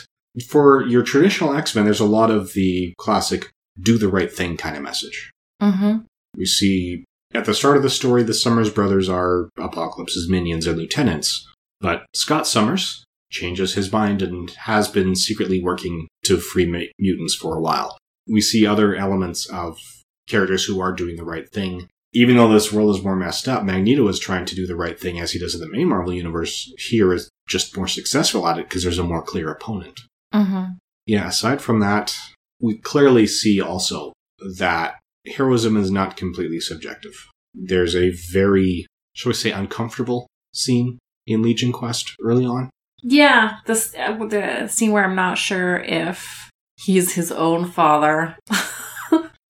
for 0.48 0.84
your 0.84 1.02
traditional 1.02 1.56
X-Men, 1.56 1.86
there's 1.86 2.00
a 2.00 2.06
lot 2.06 2.30
of 2.30 2.54
the 2.54 2.94
classic 2.98 3.50
do 3.82 3.98
the 3.98 4.08
right 4.08 4.32
thing 4.32 4.58
kind 4.58 4.78
of 4.78 4.84
message. 4.84 5.32
Mm-hmm. 5.62 6.00
We 6.36 6.46
see 6.46 7.06
at 7.34 7.46
the 7.46 7.54
start 7.54 7.78
of 7.78 7.84
the 7.84 7.90
story, 7.90 8.24
the 8.24 8.34
Summers 8.34 8.70
brothers 8.70 9.10
are 9.10 9.50
Apocalypse's 9.58 10.30
minions 10.30 10.68
and 10.68 10.78
lieutenants. 10.78 11.48
But 11.80 12.06
Scott 12.16 12.48
Summers 12.48 13.04
changes 13.32 13.74
his 13.74 13.92
mind 13.92 14.22
and 14.22 14.50
has 14.52 14.88
been 14.88 15.16
secretly 15.16 15.62
working 15.62 16.08
to 16.26 16.38
free 16.38 16.92
mutants 17.00 17.36
for 17.36 17.56
a 17.56 17.62
while. 17.62 17.98
We 18.30 18.42
see 18.42 18.66
other 18.66 18.96
elements 18.96 19.46
of 19.48 19.80
characters 20.28 20.66
who 20.66 20.80
are 20.80 20.92
doing 20.92 21.16
the 21.16 21.26
right 21.26 21.50
thing. 21.50 21.88
Even 22.14 22.38
though 22.38 22.52
this 22.52 22.72
world 22.72 22.96
is 22.96 23.04
more 23.04 23.16
messed 23.16 23.48
up, 23.48 23.64
Magneto 23.64 24.08
is 24.08 24.20
trying 24.20 24.46
to 24.46 24.56
do 24.56 24.66
the 24.66 24.76
right 24.76 25.00
thing 25.00 25.20
as 25.20 25.32
he 25.32 25.40
does 25.40 25.54
in 25.54 25.62
the 25.62 25.70
main 25.70 25.90
Marvel 25.90 26.14
universe. 26.14 26.72
Here 26.78 27.14
is 27.14 27.30
just 27.48 27.76
more 27.78 27.88
successful 27.88 28.48
at 28.48 28.58
it 28.58 28.68
because 28.68 28.84
there's 28.84 28.98
a 28.98 29.04
more 29.04 29.22
clear 29.22 29.50
opponent. 29.52 30.02
Mm-hmm. 30.34 30.74
Yeah, 31.06 31.28
aside 31.28 31.62
from 31.62 31.80
that, 31.82 32.16
we 32.60 32.78
clearly 32.78 33.28
see 33.28 33.62
also 33.62 34.14
that 34.58 35.00
heroism 35.36 35.78
is 35.78 35.92
not 35.92 36.18
completely 36.18 36.60
subjective. 36.60 37.28
There's 37.54 37.96
a 37.96 38.12
very, 38.32 38.88
shall 39.14 39.32
we 39.32 39.34
say, 39.34 39.52
uncomfortable 39.52 40.28
scene 40.54 41.00
in 41.26 41.42
Legion 41.42 41.72
Quest 41.72 42.16
early 42.22 42.46
on. 42.46 42.70
Yeah, 43.04 43.58
this 43.66 43.94
uh, 43.96 44.14
the 44.26 44.68
scene 44.68 44.92
where 44.92 45.06
I'm 45.06 45.16
not 45.16 45.38
sure 45.38 45.78
if 45.78 46.47
he's 46.78 47.14
his 47.14 47.32
own 47.32 47.70
father. 47.70 48.38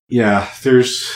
Yeah, 0.09 0.49
there's 0.63 1.11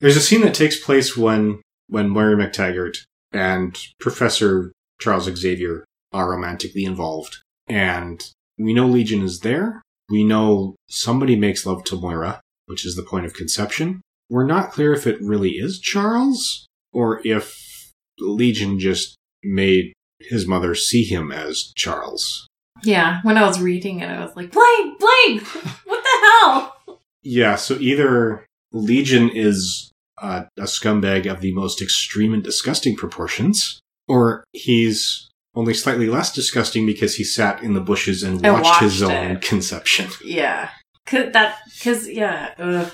there's 0.00 0.16
a 0.16 0.20
scene 0.20 0.40
that 0.42 0.54
takes 0.54 0.82
place 0.82 1.14
when 1.14 1.60
when 1.88 2.08
Moira 2.08 2.36
McTaggart 2.36 2.96
and 3.32 3.78
Professor 4.00 4.72
Charles 4.98 5.24
Xavier 5.24 5.84
are 6.12 6.30
romantically 6.30 6.84
involved, 6.84 7.36
and 7.68 8.24
we 8.58 8.72
know 8.72 8.86
Legion 8.86 9.22
is 9.22 9.40
there. 9.40 9.82
We 10.08 10.24
know 10.24 10.74
somebody 10.88 11.36
makes 11.36 11.66
love 11.66 11.84
to 11.84 12.00
Moira, 12.00 12.40
which 12.64 12.86
is 12.86 12.96
the 12.96 13.02
point 13.02 13.26
of 13.26 13.34
conception. 13.34 14.00
We're 14.30 14.46
not 14.46 14.72
clear 14.72 14.94
if 14.94 15.06
it 15.06 15.20
really 15.20 15.50
is 15.50 15.78
Charles 15.78 16.66
or 16.94 17.20
if 17.26 17.92
Legion 18.18 18.78
just 18.78 19.16
made 19.44 19.92
his 20.18 20.46
mother 20.46 20.74
see 20.74 21.04
him 21.04 21.30
as 21.30 21.72
Charles. 21.76 22.46
yeah, 22.82 23.20
when 23.22 23.36
I 23.36 23.46
was 23.46 23.60
reading 23.60 24.00
it, 24.00 24.08
I 24.08 24.24
was 24.24 24.34
like, 24.34 24.52
Blaine, 24.52 24.89
Blaine, 25.00 25.40
what 25.84 26.04
the 26.04 26.26
hell? 26.26 26.98
Yeah, 27.22 27.56
so 27.56 27.74
either 27.74 28.46
Legion 28.72 29.30
is 29.30 29.90
uh, 30.18 30.44
a 30.56 30.62
scumbag 30.62 31.30
of 31.30 31.40
the 31.40 31.52
most 31.52 31.82
extreme 31.82 32.32
and 32.34 32.42
disgusting 32.42 32.96
proportions, 32.96 33.80
or 34.06 34.44
he's 34.52 35.28
only 35.54 35.74
slightly 35.74 36.06
less 36.06 36.32
disgusting 36.32 36.86
because 36.86 37.16
he 37.16 37.24
sat 37.24 37.62
in 37.62 37.74
the 37.74 37.80
bushes 37.80 38.22
and 38.22 38.44
And 38.44 38.62
watched, 38.62 38.80
his 38.80 39.02
watched 39.02 39.14
own 39.14 39.36
conception. 39.38 40.08
Yeah, 40.24 40.70
cause 41.06 41.32
that, 41.32 41.58
cause 41.82 42.08
yeah, 42.08 42.54
ugh. 42.58 42.92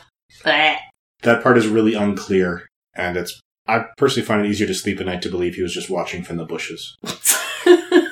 That 1.22 1.42
part 1.42 1.58
is 1.58 1.66
really 1.66 1.94
unclear, 1.94 2.68
and 2.94 3.16
it's. 3.16 3.40
I 3.68 3.86
personally 3.96 4.24
find 4.24 4.46
it 4.46 4.48
easier 4.48 4.68
to 4.68 4.74
sleep 4.74 5.00
at 5.00 5.06
night 5.06 5.22
to 5.22 5.28
believe 5.28 5.56
he 5.56 5.62
was 5.62 5.74
just 5.74 5.90
watching 5.90 6.22
from 6.22 6.36
the 6.36 6.44
bushes. 6.44 6.96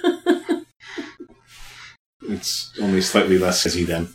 It's 2.28 2.72
only 2.80 3.00
slightly 3.00 3.38
less 3.38 3.62
busy 3.64 3.84
then. 3.84 4.08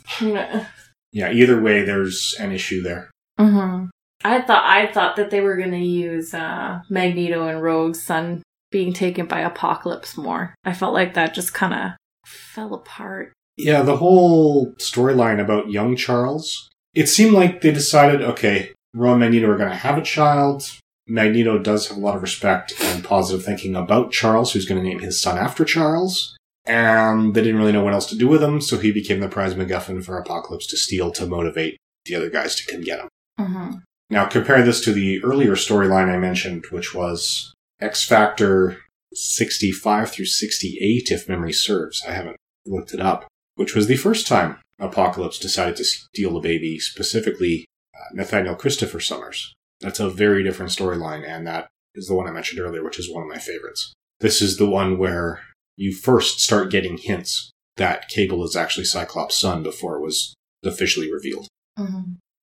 Yeah, 1.12 1.32
either 1.32 1.60
way, 1.60 1.82
there's 1.84 2.34
an 2.38 2.52
issue 2.52 2.82
there. 2.82 3.10
hmm 3.38 3.86
I 4.22 4.42
thought 4.42 4.64
I 4.64 4.92
thought 4.92 5.16
that 5.16 5.30
they 5.30 5.40
were 5.40 5.56
gonna 5.56 5.78
use 5.78 6.34
uh, 6.34 6.80
Magneto 6.90 7.46
and 7.48 7.62
Rogue's 7.62 8.02
son 8.02 8.42
being 8.70 8.92
taken 8.92 9.26
by 9.26 9.40
Apocalypse 9.40 10.16
more. 10.16 10.54
I 10.64 10.72
felt 10.74 10.92
like 10.94 11.14
that 11.14 11.34
just 11.34 11.54
kind 11.54 11.72
of 11.74 11.92
fell 12.26 12.74
apart. 12.74 13.32
Yeah, 13.56 13.82
the 13.82 13.96
whole 13.96 14.72
storyline 14.74 15.40
about 15.40 15.70
young 15.70 15.96
Charles, 15.96 16.68
it 16.94 17.08
seemed 17.08 17.32
like 17.32 17.60
they 17.62 17.72
decided, 17.72 18.22
okay, 18.22 18.72
Ron 18.94 19.14
and 19.14 19.20
Magneto 19.20 19.48
are 19.50 19.56
going 19.56 19.70
to 19.70 19.74
have 19.76 19.98
a 19.98 20.02
child. 20.02 20.70
Magneto 21.08 21.58
does 21.58 21.88
have 21.88 21.96
a 21.96 22.00
lot 22.00 22.14
of 22.16 22.22
respect 22.22 22.72
and 22.80 23.02
positive 23.02 23.44
thinking 23.44 23.74
about 23.74 24.12
Charles, 24.12 24.52
who's 24.52 24.64
going 24.66 24.80
to 24.80 24.88
name 24.88 25.00
his 25.00 25.20
son 25.20 25.36
after 25.36 25.64
Charles. 25.64 26.36
And 26.66 27.34
they 27.34 27.42
didn't 27.42 27.58
really 27.58 27.72
know 27.72 27.82
what 27.82 27.94
else 27.94 28.06
to 28.06 28.18
do 28.18 28.28
with 28.28 28.42
him, 28.42 28.60
so 28.60 28.78
he 28.78 28.92
became 28.92 29.20
the 29.20 29.28
prize 29.28 29.54
MacGuffin 29.54 30.04
for 30.04 30.18
Apocalypse 30.18 30.66
to 30.68 30.76
steal 30.76 31.10
to 31.12 31.26
motivate 31.26 31.78
the 32.04 32.14
other 32.14 32.30
guys 32.30 32.54
to 32.56 32.70
come 32.70 32.82
get 32.82 33.00
him. 33.00 33.08
hmm 33.38 33.70
Now, 34.10 34.26
compare 34.26 34.62
this 34.62 34.80
to 34.82 34.92
the 34.92 35.22
earlier 35.24 35.52
storyline 35.52 36.12
I 36.12 36.18
mentioned, 36.18 36.66
which 36.70 36.94
was 36.94 37.54
X 37.80 38.04
Factor 38.04 38.78
65 39.14 40.10
through 40.10 40.26
68, 40.26 41.10
if 41.10 41.28
memory 41.28 41.52
serves. 41.52 42.02
I 42.06 42.12
haven't 42.12 42.36
looked 42.66 42.92
it 42.94 43.00
up. 43.00 43.26
Which 43.56 43.74
was 43.74 43.86
the 43.86 43.96
first 43.96 44.26
time 44.26 44.58
Apocalypse 44.78 45.38
decided 45.38 45.76
to 45.76 45.84
steal 45.84 46.36
a 46.36 46.40
baby, 46.40 46.78
specifically 46.78 47.66
uh, 47.94 48.14
Nathaniel 48.14 48.54
Christopher 48.54 49.00
Summers. 49.00 49.52
That's 49.80 50.00
a 50.00 50.08
very 50.10 50.42
different 50.42 50.72
storyline, 50.72 51.26
and 51.26 51.46
that 51.46 51.68
is 51.94 52.06
the 52.06 52.14
one 52.14 52.28
I 52.28 52.32
mentioned 52.32 52.60
earlier, 52.60 52.84
which 52.84 52.98
is 52.98 53.12
one 53.12 53.22
of 53.22 53.28
my 53.28 53.38
favorites. 53.38 53.92
This 54.20 54.40
is 54.40 54.56
the 54.56 54.68
one 54.68 54.98
where 54.98 55.40
you 55.80 55.94
first 55.94 56.40
start 56.40 56.70
getting 56.70 56.98
hints 56.98 57.50
that 57.76 58.08
Cable 58.08 58.44
is 58.44 58.54
actually 58.54 58.84
Cyclops' 58.84 59.36
son 59.40 59.62
before 59.62 59.96
it 59.96 60.02
was 60.02 60.34
officially 60.64 61.10
revealed. 61.12 61.48
hmm 61.78 62.00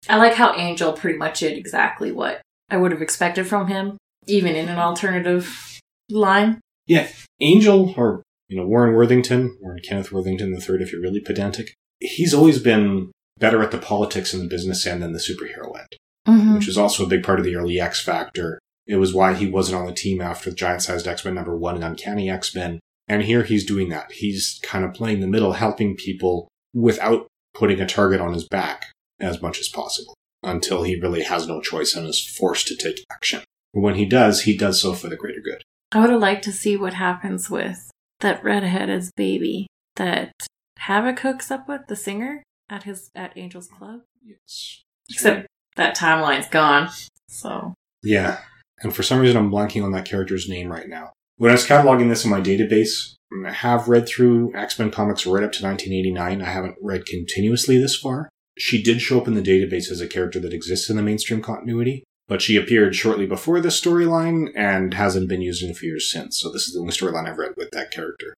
I 0.09 0.17
like 0.17 0.33
how 0.35 0.53
Angel 0.55 0.93
pretty 0.93 1.17
much 1.17 1.39
did 1.41 1.57
exactly 1.57 2.11
what 2.11 2.41
I 2.69 2.77
would 2.77 2.91
have 2.91 3.01
expected 3.01 3.45
from 3.47 3.67
him, 3.67 3.97
even 4.25 4.55
in 4.55 4.69
an 4.69 4.77
alternative 4.79 5.79
line. 6.09 6.59
Yeah, 6.85 7.07
Angel, 7.41 7.93
or 7.97 8.23
you 8.49 8.57
know 8.57 8.65
Warren 8.65 8.93
Worthington, 8.95 9.57
Warren 9.61 9.81
Kenneth 9.87 10.11
Worthington 10.11 10.53
III, 10.53 10.81
if 10.81 10.91
you're 10.91 11.01
really 11.01 11.19
pedantic, 11.19 11.73
he's 11.99 12.33
always 12.33 12.59
been 12.59 13.11
better 13.39 13.61
at 13.61 13.71
the 13.71 13.77
politics 13.77 14.33
and 14.33 14.41
the 14.43 14.47
business 14.47 14.85
end 14.87 15.01
than 15.03 15.13
the 15.13 15.19
superhero 15.19 15.77
end, 15.77 15.87
Mm-hmm. 16.27 16.55
which 16.55 16.67
is 16.67 16.77
also 16.77 17.05
a 17.05 17.09
big 17.09 17.23
part 17.23 17.39
of 17.39 17.45
the 17.45 17.55
early 17.55 17.79
X 17.79 18.01
Factor. 18.01 18.59
It 18.85 18.95
was 18.97 19.13
why 19.13 19.33
he 19.33 19.47
wasn't 19.49 19.79
on 19.79 19.85
the 19.87 19.93
team 19.93 20.21
after 20.21 20.49
the 20.49 20.55
giant-sized 20.55 21.07
X-Men 21.07 21.35
number 21.35 21.55
one 21.57 21.75
and 21.75 21.83
Uncanny 21.83 22.29
X-Men, 22.29 22.79
and 23.07 23.23
here 23.23 23.43
he's 23.43 23.65
doing 23.65 23.89
that. 23.89 24.11
He's 24.11 24.59
kind 24.63 24.83
of 24.83 24.93
playing 24.93 25.19
the 25.21 25.27
middle, 25.27 25.53
helping 25.53 25.95
people 25.95 26.47
without 26.73 27.27
putting 27.53 27.79
a 27.79 27.85
target 27.85 28.21
on 28.21 28.33
his 28.33 28.47
back 28.47 28.85
as 29.19 29.41
much 29.41 29.59
as 29.59 29.67
possible 29.67 30.13
until 30.43 30.83
he 30.83 30.99
really 30.99 31.23
has 31.23 31.47
no 31.47 31.61
choice 31.61 31.95
and 31.95 32.07
is 32.07 32.23
forced 32.23 32.67
to 32.67 32.75
take 32.75 33.03
action. 33.11 33.41
But 33.73 33.81
when 33.81 33.95
he 33.95 34.05
does, 34.05 34.43
he 34.43 34.55
does 34.55 34.81
so 34.81 34.93
for 34.93 35.07
the 35.07 35.15
greater 35.15 35.41
good. 35.41 35.63
I 35.91 36.01
would 36.01 36.09
have 36.09 36.21
liked 36.21 36.43
to 36.45 36.51
see 36.51 36.75
what 36.75 36.93
happens 36.93 37.49
with 37.49 37.89
that 38.19 38.43
redheaded 38.43 39.09
baby 39.15 39.67
that 39.95 40.31
Havoc 40.79 41.19
hooks 41.19 41.49
up 41.49 41.67
with 41.67 41.81
the 41.87 41.95
singer 41.95 42.43
at 42.69 42.83
his 42.83 43.09
at 43.15 43.35
Angel's 43.37 43.67
Club. 43.67 44.01
Yes. 44.23 44.83
Except 45.09 45.47
that 45.75 45.95
timeline's 45.95 46.47
gone. 46.47 46.89
So 47.29 47.73
Yeah. 48.03 48.39
And 48.81 48.93
for 48.93 49.03
some 49.03 49.19
reason, 49.19 49.37
I'm 49.37 49.51
blanking 49.51 49.83
on 49.83 49.91
that 49.93 50.05
character's 50.05 50.47
name 50.47 50.71
right 50.71 50.87
now. 50.87 51.13
When 51.37 51.51
I 51.51 51.53
was 51.53 51.67
cataloging 51.67 52.09
this 52.09 52.25
in 52.25 52.31
my 52.31 52.41
database, 52.41 53.13
I 53.45 53.51
have 53.51 53.87
read 53.87 54.07
through 54.07 54.55
X-Men 54.55 54.89
comics 54.89 55.25
right 55.27 55.43
up 55.43 55.51
to 55.53 55.63
1989. 55.63 56.41
I 56.41 56.45
haven't 56.45 56.77
read 56.81 57.05
continuously 57.05 57.77
this 57.77 57.95
far. 57.95 58.29
She 58.57 58.81
did 58.81 59.01
show 59.01 59.21
up 59.21 59.27
in 59.27 59.35
the 59.35 59.41
database 59.41 59.91
as 59.91 60.01
a 60.01 60.07
character 60.07 60.39
that 60.39 60.53
exists 60.53 60.89
in 60.89 60.95
the 60.95 61.03
mainstream 61.03 61.43
continuity, 61.43 62.03
but 62.27 62.41
she 62.41 62.57
appeared 62.57 62.95
shortly 62.95 63.27
before 63.27 63.59
this 63.61 63.79
storyline 63.79 64.49
and 64.55 64.95
hasn't 64.95 65.29
been 65.29 65.41
used 65.41 65.61
in 65.61 65.69
a 65.69 65.75
few 65.75 65.89
years 65.89 66.11
since. 66.11 66.39
So 66.39 66.51
this 66.51 66.67
is 66.67 66.73
the 66.73 66.79
only 66.79 66.91
storyline 66.91 67.29
I've 67.29 67.37
read 67.37 67.53
with 67.55 67.69
that 67.69 67.91
character. 67.91 68.33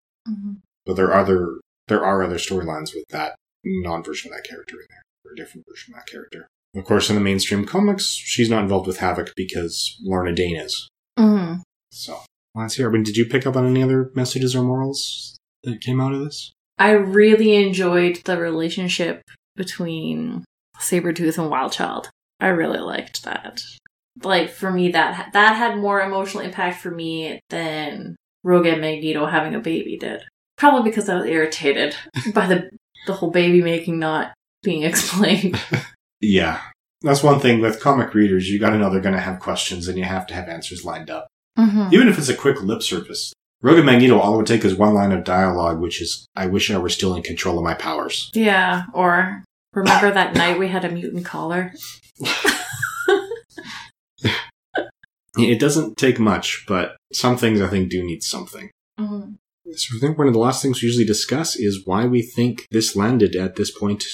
But 0.84 0.96
there 0.96 1.06
are 1.06 1.20
other 1.20 1.60
there 1.88 2.04
are 2.04 2.22
other 2.22 2.36
storylines 2.36 2.94
with 2.94 3.04
that 3.08 3.34
non-version 3.64 4.30
of 4.30 4.36
that 4.36 4.48
character 4.48 4.76
in 4.76 4.86
there, 4.90 5.02
or 5.24 5.32
a 5.32 5.36
different 5.36 5.66
version 5.68 5.94
of 5.94 6.00
that 6.00 6.06
character. 6.06 6.46
Of 6.74 6.84
course, 6.84 7.08
in 7.08 7.16
the 7.16 7.20
mainstream 7.20 7.64
comics, 7.64 8.12
she's 8.12 8.50
not 8.50 8.62
involved 8.62 8.86
with 8.86 8.98
Havoc 8.98 9.32
because 9.34 9.98
Lorna 10.04 10.32
Dane 10.32 10.56
is. 10.56 10.88
Mhm. 11.18 11.62
So, 11.90 12.20
let's 12.54 12.74
hear. 12.74 12.88
I 12.88 12.92
mean, 12.92 13.02
did 13.02 13.16
you 13.16 13.26
pick 13.26 13.46
up 13.46 13.56
on 13.56 13.66
any 13.66 13.82
other 13.82 14.10
messages 14.14 14.54
or 14.54 14.62
morals 14.62 15.36
that 15.64 15.80
came 15.80 16.00
out 16.00 16.12
of 16.12 16.20
this? 16.20 16.52
I 16.78 16.92
really 16.92 17.56
enjoyed 17.56 18.22
the 18.24 18.38
relationship 18.38 19.22
between 19.54 20.44
Sabretooth 20.78 21.38
and 21.38 21.52
Wildchild. 21.52 22.08
I 22.40 22.48
really 22.48 22.80
liked 22.80 23.22
that. 23.24 23.60
Like 24.22 24.50
for 24.50 24.70
me 24.70 24.90
that 24.92 25.32
that 25.32 25.56
had 25.56 25.76
more 25.76 26.00
emotional 26.00 26.42
impact 26.42 26.80
for 26.80 26.90
me 26.90 27.40
than 27.50 28.16
Rogue 28.42 28.66
and 28.66 28.80
Magneto 28.80 29.26
having 29.26 29.54
a 29.54 29.60
baby 29.60 29.98
did. 29.98 30.22
Probably 30.56 30.90
because 30.90 31.08
I 31.08 31.16
was 31.16 31.26
irritated 31.26 31.94
by 32.34 32.46
the 32.46 32.70
the 33.06 33.12
whole 33.12 33.30
baby 33.30 33.62
making 33.62 33.98
not 33.98 34.32
being 34.62 34.82
explained. 34.84 35.60
Yeah. 36.20 36.60
That's 37.02 37.22
one 37.22 37.40
thing 37.40 37.60
with 37.60 37.80
comic 37.80 38.12
readers, 38.14 38.50
you 38.50 38.58
gotta 38.58 38.78
know 38.78 38.90
they're 38.90 39.00
gonna 39.00 39.20
have 39.20 39.40
questions 39.40 39.88
and 39.88 39.98
you 39.98 40.04
have 40.04 40.26
to 40.28 40.34
have 40.34 40.48
answers 40.48 40.84
lined 40.84 41.10
up. 41.10 41.28
Mm-hmm. 41.58 41.92
Even 41.92 42.08
if 42.08 42.18
it's 42.18 42.28
a 42.28 42.36
quick 42.36 42.62
lip 42.62 42.82
service. 42.82 43.32
Rogue 43.62 43.78
and 43.78 43.86
Magneto, 43.86 44.18
all 44.18 44.34
it 44.34 44.36
would 44.38 44.46
take 44.46 44.64
is 44.64 44.74
one 44.74 44.94
line 44.94 45.12
of 45.12 45.24
dialogue, 45.24 45.80
which 45.80 46.00
is, 46.00 46.26
I 46.34 46.46
wish 46.46 46.70
I 46.70 46.78
were 46.78 46.88
still 46.88 47.14
in 47.14 47.22
control 47.22 47.58
of 47.58 47.64
my 47.64 47.74
powers. 47.74 48.30
Yeah, 48.32 48.84
or 48.94 49.44
remember 49.74 50.10
that 50.10 50.34
night 50.36 50.58
we 50.58 50.68
had 50.68 50.84
a 50.84 50.90
mutant 50.90 51.26
caller? 51.26 51.74
It 55.38 55.60
doesn't 55.60 55.96
take 55.96 56.18
much, 56.18 56.64
but 56.66 56.96
some 57.12 57.36
things 57.36 57.60
I 57.60 57.68
think 57.68 57.90
do 57.90 58.04
need 58.04 58.22
something. 58.22 58.70
Mm-hmm. 58.98 59.32
So 59.72 59.96
I 59.96 60.00
think 60.00 60.18
one 60.18 60.26
of 60.26 60.32
the 60.32 60.40
last 60.40 60.62
things 60.62 60.82
we 60.82 60.86
usually 60.86 61.04
discuss 61.04 61.54
is 61.54 61.86
why 61.86 62.06
we 62.06 62.22
think 62.22 62.66
this 62.70 62.96
landed 62.96 63.36
at 63.36 63.56
this 63.56 63.70
point 63.70 64.04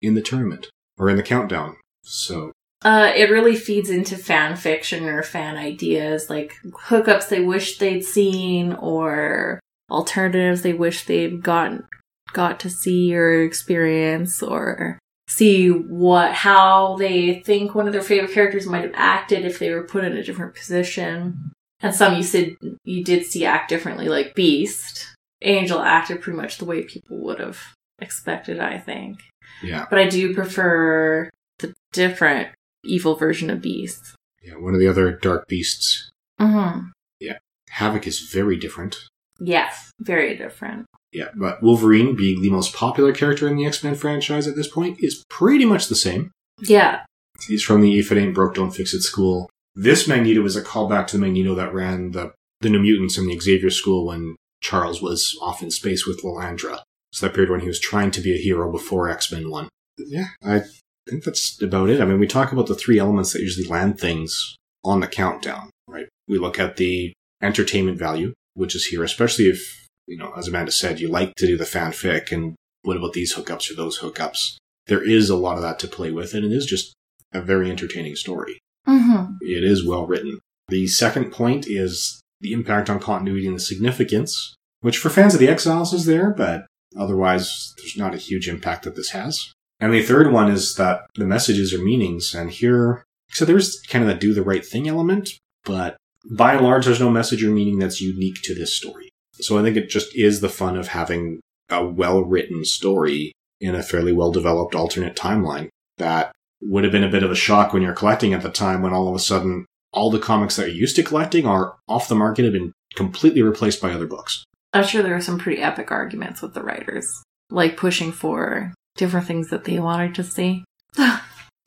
in 0.00 0.14
the 0.14 0.22
tournament 0.22 0.68
or 0.96 1.10
in 1.10 1.16
the 1.16 1.22
countdown. 1.22 1.76
So 2.02 2.52
Uh, 2.82 3.12
it 3.14 3.30
really 3.30 3.56
feeds 3.56 3.90
into 3.90 4.16
fan 4.16 4.56
fiction 4.56 5.04
or 5.04 5.22
fan 5.22 5.56
ideas, 5.56 6.30
like 6.30 6.54
hookups 6.88 7.28
they 7.28 7.40
wish 7.40 7.78
they'd 7.78 8.02
seen, 8.02 8.72
or 8.74 9.60
alternatives 9.90 10.62
they 10.62 10.72
wish 10.72 11.04
they'd 11.04 11.42
gotten 11.42 11.84
got 12.32 12.60
to 12.60 12.70
see 12.70 13.14
or 13.14 13.42
experience, 13.42 14.42
or 14.42 14.98
see 15.28 15.68
what 15.68 16.32
how 16.32 16.96
they 16.96 17.40
think 17.40 17.74
one 17.74 17.86
of 17.86 17.92
their 17.92 18.02
favorite 18.02 18.32
characters 18.32 18.66
might 18.66 18.84
have 18.84 18.94
acted 18.94 19.44
if 19.44 19.58
they 19.58 19.70
were 19.70 19.84
put 19.84 20.04
in 20.04 20.16
a 20.16 20.24
different 20.24 20.54
position. 20.54 21.52
And 21.80 21.94
some 21.94 22.14
you 22.14 22.22
said 22.22 22.56
you 22.84 23.04
did 23.04 23.26
see 23.26 23.44
act 23.44 23.68
differently, 23.68 24.08
like 24.08 24.34
Beast. 24.34 25.14
Angel 25.42 25.80
acted 25.80 26.20
pretty 26.20 26.36
much 26.36 26.58
the 26.58 26.66
way 26.66 26.82
people 26.82 27.18
would 27.24 27.40
have 27.40 27.58
expected, 27.98 28.60
I 28.60 28.78
think. 28.78 29.20
yeah, 29.62 29.86
But 29.88 29.98
I 29.98 30.08
do 30.08 30.34
prefer 30.34 31.30
the 31.58 31.72
different 31.92 32.48
evil 32.84 33.14
version 33.14 33.50
of 33.50 33.60
Beast. 33.62 34.14
yeah. 34.42 34.54
One 34.54 34.74
of 34.74 34.80
the 34.80 34.88
other 34.88 35.12
dark 35.12 35.46
beasts, 35.48 36.10
Mm-hmm. 36.40 36.88
Yeah. 37.20 37.38
Havoc, 37.68 38.06
is 38.06 38.20
very 38.20 38.56
different. 38.56 38.96
Yes, 39.38 39.90
very 40.00 40.36
different. 40.36 40.86
Yeah, 41.12 41.28
but 41.34 41.62
Wolverine, 41.62 42.14
being 42.16 42.40
the 42.40 42.50
most 42.50 42.72
popular 42.74 43.12
character 43.12 43.48
in 43.48 43.56
the 43.56 43.66
X 43.66 43.82
Men 43.84 43.94
franchise 43.94 44.46
at 44.46 44.54
this 44.56 44.68
point, 44.68 44.98
is 45.00 45.24
pretty 45.28 45.64
much 45.64 45.88
the 45.88 45.94
same. 45.96 46.30
Yeah. 46.60 47.04
He's 47.46 47.62
from 47.62 47.80
the 47.80 47.98
If 47.98 48.12
It 48.12 48.18
Ain't 48.18 48.34
Broke, 48.34 48.54
Don't 48.54 48.70
Fix 48.70 48.94
It 48.94 49.02
school. 49.02 49.48
This 49.74 50.06
Magneto 50.06 50.44
is 50.44 50.56
a 50.56 50.62
callback 50.62 51.06
to 51.08 51.16
the 51.16 51.20
Magneto 51.22 51.54
that 51.54 51.72
ran 51.74 52.10
the, 52.12 52.32
the 52.60 52.68
New 52.70 52.80
Mutants 52.80 53.16
in 53.18 53.26
the 53.26 53.38
Xavier 53.38 53.70
school 53.70 54.06
when 54.06 54.36
Charles 54.62 55.00
was 55.02 55.36
off 55.40 55.62
in 55.62 55.70
space 55.70 56.06
with 56.06 56.22
Lilandra. 56.22 56.80
So 57.12 57.26
that 57.26 57.34
period 57.34 57.50
when 57.50 57.60
he 57.60 57.66
was 57.68 57.80
trying 57.80 58.10
to 58.12 58.20
be 58.20 58.34
a 58.34 58.38
hero 58.40 58.70
before 58.70 59.08
X 59.08 59.32
Men 59.32 59.50
1. 59.50 59.68
Yeah, 59.98 60.26
I 60.44 60.62
think 61.10 61.24
that's 61.24 61.60
about 61.62 61.90
it. 61.90 62.00
I 62.00 62.04
mean, 62.04 62.20
we 62.20 62.26
talk 62.26 62.52
about 62.52 62.66
the 62.66 62.74
three 62.74 62.98
elements 62.98 63.32
that 63.32 63.42
usually 63.42 63.66
land 63.66 63.98
things 63.98 64.56
on 64.84 65.00
the 65.00 65.06
countdown, 65.06 65.70
right? 65.86 66.08
We 66.28 66.38
look 66.38 66.58
at 66.58 66.76
the 66.76 67.12
entertainment 67.42 67.98
value, 67.98 68.32
which 68.54 68.74
is 68.74 68.86
here, 68.86 69.02
especially 69.02 69.46
if, 69.46 69.60
you 70.06 70.16
know, 70.16 70.32
as 70.36 70.48
Amanda 70.48 70.72
said, 70.72 71.00
you 71.00 71.08
like 71.08 71.34
to 71.36 71.46
do 71.46 71.56
the 71.56 71.64
fanfic 71.64 72.32
and 72.32 72.54
what 72.82 72.96
about 72.96 73.12
these 73.12 73.34
hookups 73.34 73.70
or 73.70 73.74
those 73.74 73.98
hookups? 73.98 74.56
There 74.86 75.02
is 75.02 75.28
a 75.28 75.36
lot 75.36 75.56
of 75.56 75.62
that 75.62 75.78
to 75.80 75.88
play 75.88 76.10
with, 76.10 76.34
and 76.34 76.44
it 76.44 76.52
is 76.52 76.66
just 76.66 76.94
a 77.32 77.40
very 77.40 77.70
entertaining 77.70 78.16
story. 78.16 78.58
Mm-hmm. 78.88 79.34
It 79.42 79.62
is 79.62 79.86
well 79.86 80.06
written. 80.06 80.40
The 80.68 80.86
second 80.86 81.30
point 81.30 81.66
is 81.68 82.20
the 82.40 82.52
impact 82.52 82.88
on 82.88 82.98
continuity 82.98 83.46
and 83.46 83.56
the 83.56 83.60
significance, 83.60 84.54
which 84.80 84.98
for 84.98 85.10
fans 85.10 85.34
of 85.34 85.40
the 85.40 85.48
Exiles 85.48 85.92
is 85.92 86.06
there, 86.06 86.30
but 86.30 86.66
otherwise 86.96 87.74
there's 87.76 87.96
not 87.96 88.14
a 88.14 88.18
huge 88.18 88.48
impact 88.48 88.84
that 88.84 88.96
this 88.96 89.10
has. 89.10 89.52
And 89.80 89.92
the 89.92 90.02
third 90.02 90.32
one 90.32 90.50
is 90.50 90.74
that 90.76 91.06
the 91.14 91.24
messages 91.24 91.72
or 91.72 91.78
meanings, 91.78 92.34
and 92.34 92.50
here, 92.50 93.04
so 93.30 93.44
there's 93.44 93.80
kind 93.88 94.04
of 94.04 94.08
the 94.08 94.14
do 94.14 94.34
the 94.34 94.42
right 94.42 94.64
thing 94.64 94.88
element, 94.88 95.30
but 95.64 95.96
by 96.30 96.54
and 96.54 96.64
large, 96.64 96.84
there's 96.84 97.00
no 97.00 97.10
message 97.10 97.42
or 97.42 97.50
meaning 97.50 97.78
that's 97.78 98.00
unique 98.00 98.42
to 98.42 98.54
this 98.54 98.76
story. 98.76 99.08
So 99.34 99.58
I 99.58 99.62
think 99.62 99.76
it 99.76 99.88
just 99.88 100.14
is 100.14 100.40
the 100.40 100.50
fun 100.50 100.76
of 100.76 100.88
having 100.88 101.40
a 101.70 101.84
well 101.84 102.22
written 102.24 102.64
story 102.64 103.32
in 103.60 103.74
a 103.74 103.82
fairly 103.82 104.12
well 104.12 104.32
developed 104.32 104.74
alternate 104.74 105.16
timeline 105.16 105.68
that 105.96 106.32
would 106.62 106.84
have 106.84 106.92
been 106.92 107.04
a 107.04 107.10
bit 107.10 107.22
of 107.22 107.30
a 107.30 107.36
shock 107.36 107.72
when 107.72 107.82
you're 107.82 107.94
collecting 107.94 108.34
at 108.34 108.42
the 108.42 108.50
time 108.50 108.82
when 108.82 108.92
all 108.92 109.08
of 109.08 109.14
a 109.14 109.18
sudden 109.18 109.64
all 109.92 110.10
the 110.10 110.18
comics 110.18 110.56
that 110.56 110.68
you're 110.68 110.76
used 110.76 110.96
to 110.96 111.02
collecting 111.02 111.46
are 111.46 111.76
off 111.88 112.08
the 112.08 112.14
market 112.14 112.44
have 112.44 112.52
been 112.52 112.72
completely 112.94 113.42
replaced 113.42 113.80
by 113.80 113.92
other 113.92 114.06
books. 114.06 114.44
I'm 114.72 114.84
sure 114.84 115.02
there 115.02 115.16
are 115.16 115.22
some 115.22 115.38
pretty 115.38 115.62
epic 115.62 115.90
arguments 115.90 116.42
with 116.42 116.54
the 116.54 116.62
writers, 116.62 117.10
like 117.50 117.76
pushing 117.76 118.12
for 118.12 118.72
different 119.00 119.26
things 119.26 119.48
that 119.48 119.64
they 119.64 119.80
wanted 119.80 120.14
to 120.14 120.22
see. 120.22 120.62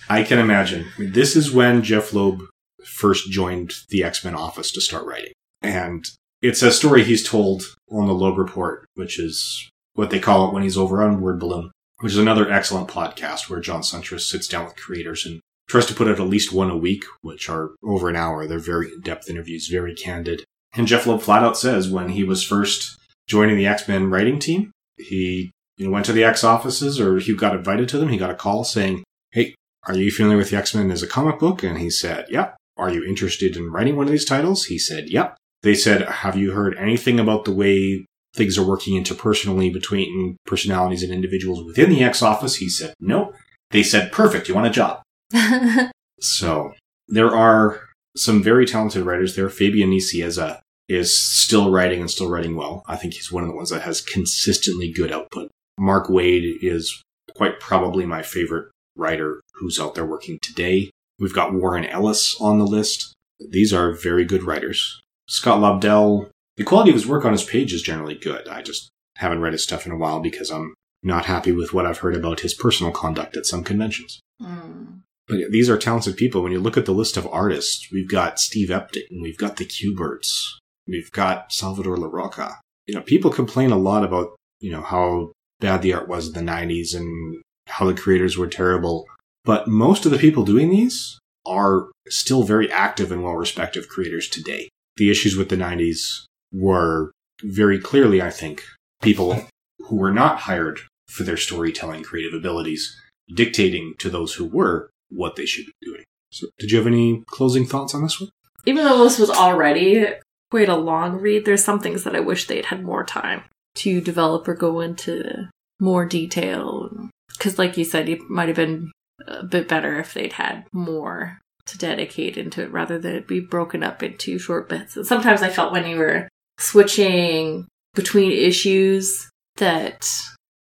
I 0.10 0.24
can 0.24 0.40
imagine. 0.40 0.86
I 0.96 1.02
mean, 1.02 1.12
this 1.12 1.36
is 1.36 1.52
when 1.52 1.82
Jeph 1.82 2.14
Loeb 2.14 2.44
first 2.86 3.30
joined 3.30 3.74
the 3.90 4.04
X 4.04 4.24
Men 4.24 4.36
office 4.36 4.72
to 4.72 4.82
start 4.82 5.06
writing. 5.06 5.34
And 5.62 6.06
it's 6.42 6.62
a 6.62 6.72
story 6.72 7.04
he's 7.04 7.28
told 7.28 7.64
on 7.92 8.06
the 8.06 8.14
Loeb 8.14 8.38
Report, 8.38 8.86
which 8.96 9.20
is 9.20 9.70
what 9.96 10.10
they 10.10 10.20
call 10.20 10.48
it 10.48 10.54
when 10.54 10.64
he's 10.64 10.78
over 10.78 11.02
on 11.02 11.22
Word 11.22 11.40
Balloon, 11.40 11.72
which 12.00 12.14
is 12.14 12.18
another 12.18 12.50
excellent 12.52 12.88
podcast 12.88 13.50
where 13.50 13.60
John 13.60 13.82
Siuntres 13.82 14.22
sits 14.22 14.48
down 14.48 14.66
with 14.66 14.76
creators 14.76 15.26
and 15.26 15.40
tries 15.68 15.86
to 15.88 15.96
put 15.96 16.08
out 16.08 16.20
at 16.20 16.28
least 16.28 16.54
one 16.54 16.70
a 16.70 16.78
week, 16.78 17.04
which 17.22 17.50
are 17.50 17.72
over 17.84 18.10
an 18.10 18.16
hour. 18.16 18.46
They're 18.46 18.60
very 18.60 18.92
in 18.94 19.02
depth 19.02 19.30
interviews, 19.30 19.70
very 19.72 19.96
candid. 19.96 20.44
And 20.76 20.86
Jeph 20.86 21.08
Loeb 21.08 21.22
flat 21.22 21.44
out 21.44 21.58
says 21.58 21.90
when 21.90 22.10
he 22.10 22.24
was 22.24 22.44
first 22.44 22.98
joining 23.28 23.56
the 23.56 23.68
X 23.68 23.88
Men 23.88 24.10
writing 24.10 24.38
team, 24.38 24.72
he 24.98 25.53
you 25.78 25.86
know, 25.86 25.92
went 25.92 26.06
to 26.06 26.14
the 26.14 26.24
X 26.24 26.44
offices 26.44 27.00
or 27.00 27.18
he 27.18 27.36
got 27.36 27.56
invited 27.56 27.90
to 27.90 27.98
them. 27.98 28.10
He 28.10 28.18
got 28.18 28.32
a 28.32 28.36
call 28.36 28.64
saying, 28.64 29.04
Hey, 29.32 29.56
are 29.88 29.98
you 29.98 30.12
familiar 30.12 30.38
with 30.38 30.50
the 30.50 30.58
X 30.58 30.74
Men 30.76 30.92
as 30.92 31.04
a 31.04 31.08
comic 31.08 31.40
book? 31.40 31.64
And 31.64 31.78
he 31.78 31.90
said, 31.90 32.26
Yep. 32.30 32.56
Are 32.78 32.90
you 32.90 33.04
interested 33.06 33.56
in 33.56 33.72
writing 33.72 33.96
one 33.96 34.06
of 34.06 34.12
these 34.12 34.26
titles? 34.26 34.66
He 34.66 34.80
said, 34.80 35.10
Yep. 35.10 35.38
They 35.62 35.76
said, 35.76 36.08
Have 36.08 36.36
you 36.36 36.52
heard 36.52 36.78
anything 36.78 37.20
about 37.20 37.46
the 37.46 37.54
way 37.54 38.06
things 38.36 38.58
are 38.58 38.68
working 38.68 39.02
interpersonally 39.02 39.72
between 39.72 40.38
personalities 40.46 41.04
and 41.04 41.12
individuals 41.12 41.64
within 41.64 41.90
the 41.90 42.04
X 42.04 42.22
office? 42.22 42.56
He 42.56 42.70
said, 42.70 42.94
Nope. 43.00 43.36
They 43.72 43.84
said, 43.84 44.12
Perfect. 44.12 44.48
You 44.48 44.56
want 44.56 44.68
a 44.68 44.70
job? 44.70 45.02
So 46.24 46.74
there 47.10 47.36
are 47.36 47.82
some 48.16 48.42
very 48.42 48.66
talented 48.66 49.04
writers 49.04 49.36
there. 49.36 49.50
Fabian 49.50 49.92
Nicieza 49.92 50.62
is 50.88 51.18
still 51.18 51.70
writing 51.70 52.00
and 52.00 52.10
still 52.10 52.30
writing 52.30 52.56
well. 52.56 52.84
I 52.88 52.96
think 52.96 53.16
he's 53.16 53.32
one 53.32 53.44
of 53.44 53.50
the 53.50 53.56
ones 53.56 53.70
that 53.72 53.82
has 53.82 54.00
consistently 54.00 54.92
good 54.92 55.12
output. 55.12 55.52
Mark 55.78 56.08
Waid 56.08 56.58
is 56.62 57.02
quite 57.36 57.60
probably 57.60 58.06
my 58.06 58.22
favorite 58.22 58.70
writer 58.96 59.42
who's 59.56 59.80
out 59.80 59.96
there 59.96 60.06
working 60.06 60.40
today. 60.42 60.92
We've 61.20 61.34
got 61.34 61.54
Warren 61.54 61.86
Ellis 61.86 62.36
on 62.40 62.60
the 62.60 62.68
list. 62.68 63.14
These 63.40 63.74
are 63.74 63.92
very 63.92 64.26
good 64.26 64.44
writers. 64.44 65.02
Scott 65.28 65.60
Lobdell, 65.60 66.30
the 66.58 66.64
quality 66.64 66.92
of 66.92 66.96
his 66.96 67.08
work 67.08 67.26
on 67.26 67.32
his 67.32 67.44
page 67.44 67.74
is 67.74 67.82
generally 67.82 68.16
good. 68.16 68.48
I 68.48 68.62
just 68.62 68.90
haven't 69.16 69.42
read 69.42 69.54
his 69.54 69.64
stuff 69.64 69.86
in 69.86 69.92
a 69.92 69.98
while 69.98 70.20
because 70.20 70.52
I'm 70.52 70.74
not 71.02 71.26
happy 71.26 71.52
with 71.52 71.74
what 71.74 71.86
I've 71.86 72.00
heard 72.00 72.16
about 72.16 72.42
his 72.42 72.54
personal 72.54 72.92
conduct 72.92 73.36
at 73.38 73.46
some 73.46 73.64
conventions. 73.64 74.20
Mm. 74.42 75.02
But 75.28 75.40
yeah, 75.40 75.48
these 75.50 75.70
are 75.70 75.78
talented 75.78 76.18
people. 76.18 76.42
When 76.42 76.52
you 76.52 76.60
look 76.60 76.78
at 76.78 76.86
the 76.86 76.94
list 76.94 77.18
of 77.18 77.28
artists, 77.28 77.90
we've 77.92 78.10
got 78.10 78.40
Steve 78.40 78.70
Epting, 78.70 79.22
we've 79.22 79.38
got 79.38 79.58
the 79.58 79.66
Kuberts, 79.66 80.58
we've 80.88 81.12
got 81.12 81.52
Salvador 81.52 81.98
Larroca. 81.98 82.58
You 82.88 82.96
know, 82.96 83.02
people 83.02 83.32
complain 83.32 83.72
a 83.72 83.78
lot 83.78 84.04
about, 84.04 84.36
you 84.60 84.72
know, 84.72 84.82
how 84.82 85.32
bad 85.64 85.82
the 85.82 85.94
art 85.94 86.10
was 86.10 86.28
in 86.28 86.34
the 86.34 86.52
90s 86.52 86.94
and 86.94 87.42
how 87.68 87.86
the 87.86 87.94
creators 87.94 88.38
were 88.38 88.48
terrible. 88.48 89.08
But 89.46 89.68
most 89.68 90.06
of 90.06 90.12
the 90.12 90.20
people 90.20 90.44
doing 90.44 90.70
these 90.70 91.18
are 91.46 91.88
still 92.10 92.44
very 92.44 92.72
active 92.72 93.12
and 93.12 93.24
well 93.24 93.36
respected 93.36 93.88
creators 93.88 94.28
today. 94.28 94.70
The 94.98 95.10
issues 95.10 95.36
with 95.36 95.50
the 95.50 95.56
90s 95.56 96.26
were 96.54 97.12
very 97.42 97.80
clearly, 97.80 98.22
I 98.22 98.30
think, 98.30 98.64
people 99.02 99.48
who 99.80 99.96
were 99.96 100.12
not 100.12 100.40
hired 100.40 100.82
for 101.08 101.24
their 101.24 101.38
storytelling 101.38 102.04
creative 102.04 102.34
abilities 102.34 102.96
dictating 103.34 103.94
to 104.00 104.10
those 104.10 104.34
who 104.34 104.46
were 104.46 104.90
what 105.10 105.36
they 105.36 105.46
should 105.46 105.66
be 105.66 105.74
doing. 105.82 106.04
So, 106.32 106.48
did 106.60 106.72
you 106.72 106.78
have 106.78 106.88
any 106.88 107.24
closing 107.28 107.66
thoughts 107.66 107.96
on 107.96 108.04
this 108.04 108.20
one? 108.20 108.30
Even 108.66 108.84
though 108.84 109.04
this 109.04 109.20
was 109.20 109.30
already 109.30 110.08
quite 110.52 110.70
a 110.70 110.76
long 110.76 111.20
read, 111.20 111.46
there's 111.46 111.64
some 111.64 111.80
things 111.80 112.04
that 112.04 112.16
I 112.16 112.20
wish 112.20 112.48
they'd 112.48 112.66
had 112.66 112.84
more 112.84 113.04
time 113.04 113.44
to 113.76 114.02
develop 114.02 114.48
or 114.48 114.54
go 114.54 114.80
into 114.80 115.50
more 115.80 116.06
detail. 116.06 116.90
Because, 117.38 117.58
like 117.58 117.78
you 117.78 117.84
said, 117.84 118.10
it 118.10 118.30
might 118.30 118.48
have 118.48 118.58
been 118.58 118.92
a 119.28 119.44
bit 119.44 119.68
better 119.68 120.00
if 120.00 120.14
they'd 120.14 120.34
had 120.34 120.66
more 120.72 121.40
to 121.66 121.78
dedicate 121.78 122.38
into 122.38 122.62
it 122.62 122.72
rather 122.72 123.00
than 123.00 123.16
it 123.16 123.28
be 123.28 123.40
broken 123.40 123.84
up 123.84 124.04
into 124.04 124.38
short 124.38 124.68
bits. 124.70 124.98
And 124.98 125.06
sometimes 125.06 125.42
I 125.42 125.50
felt 125.50 125.72
when 125.72 125.88
you 125.88 125.98
were 125.98 126.28
switching 126.60 127.68
between 127.94 128.32
issues 128.32 129.30
that 129.58 130.08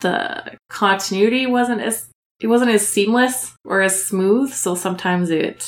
the 0.01 0.55
continuity 0.69 1.45
wasn't 1.45 1.81
as 1.81 2.09
it 2.39 2.47
wasn't 2.47 2.71
as 2.71 2.87
seamless 2.87 3.53
or 3.65 3.81
as 3.81 4.03
smooth, 4.03 4.53
so 4.53 4.73
sometimes 4.73 5.29
it 5.29 5.67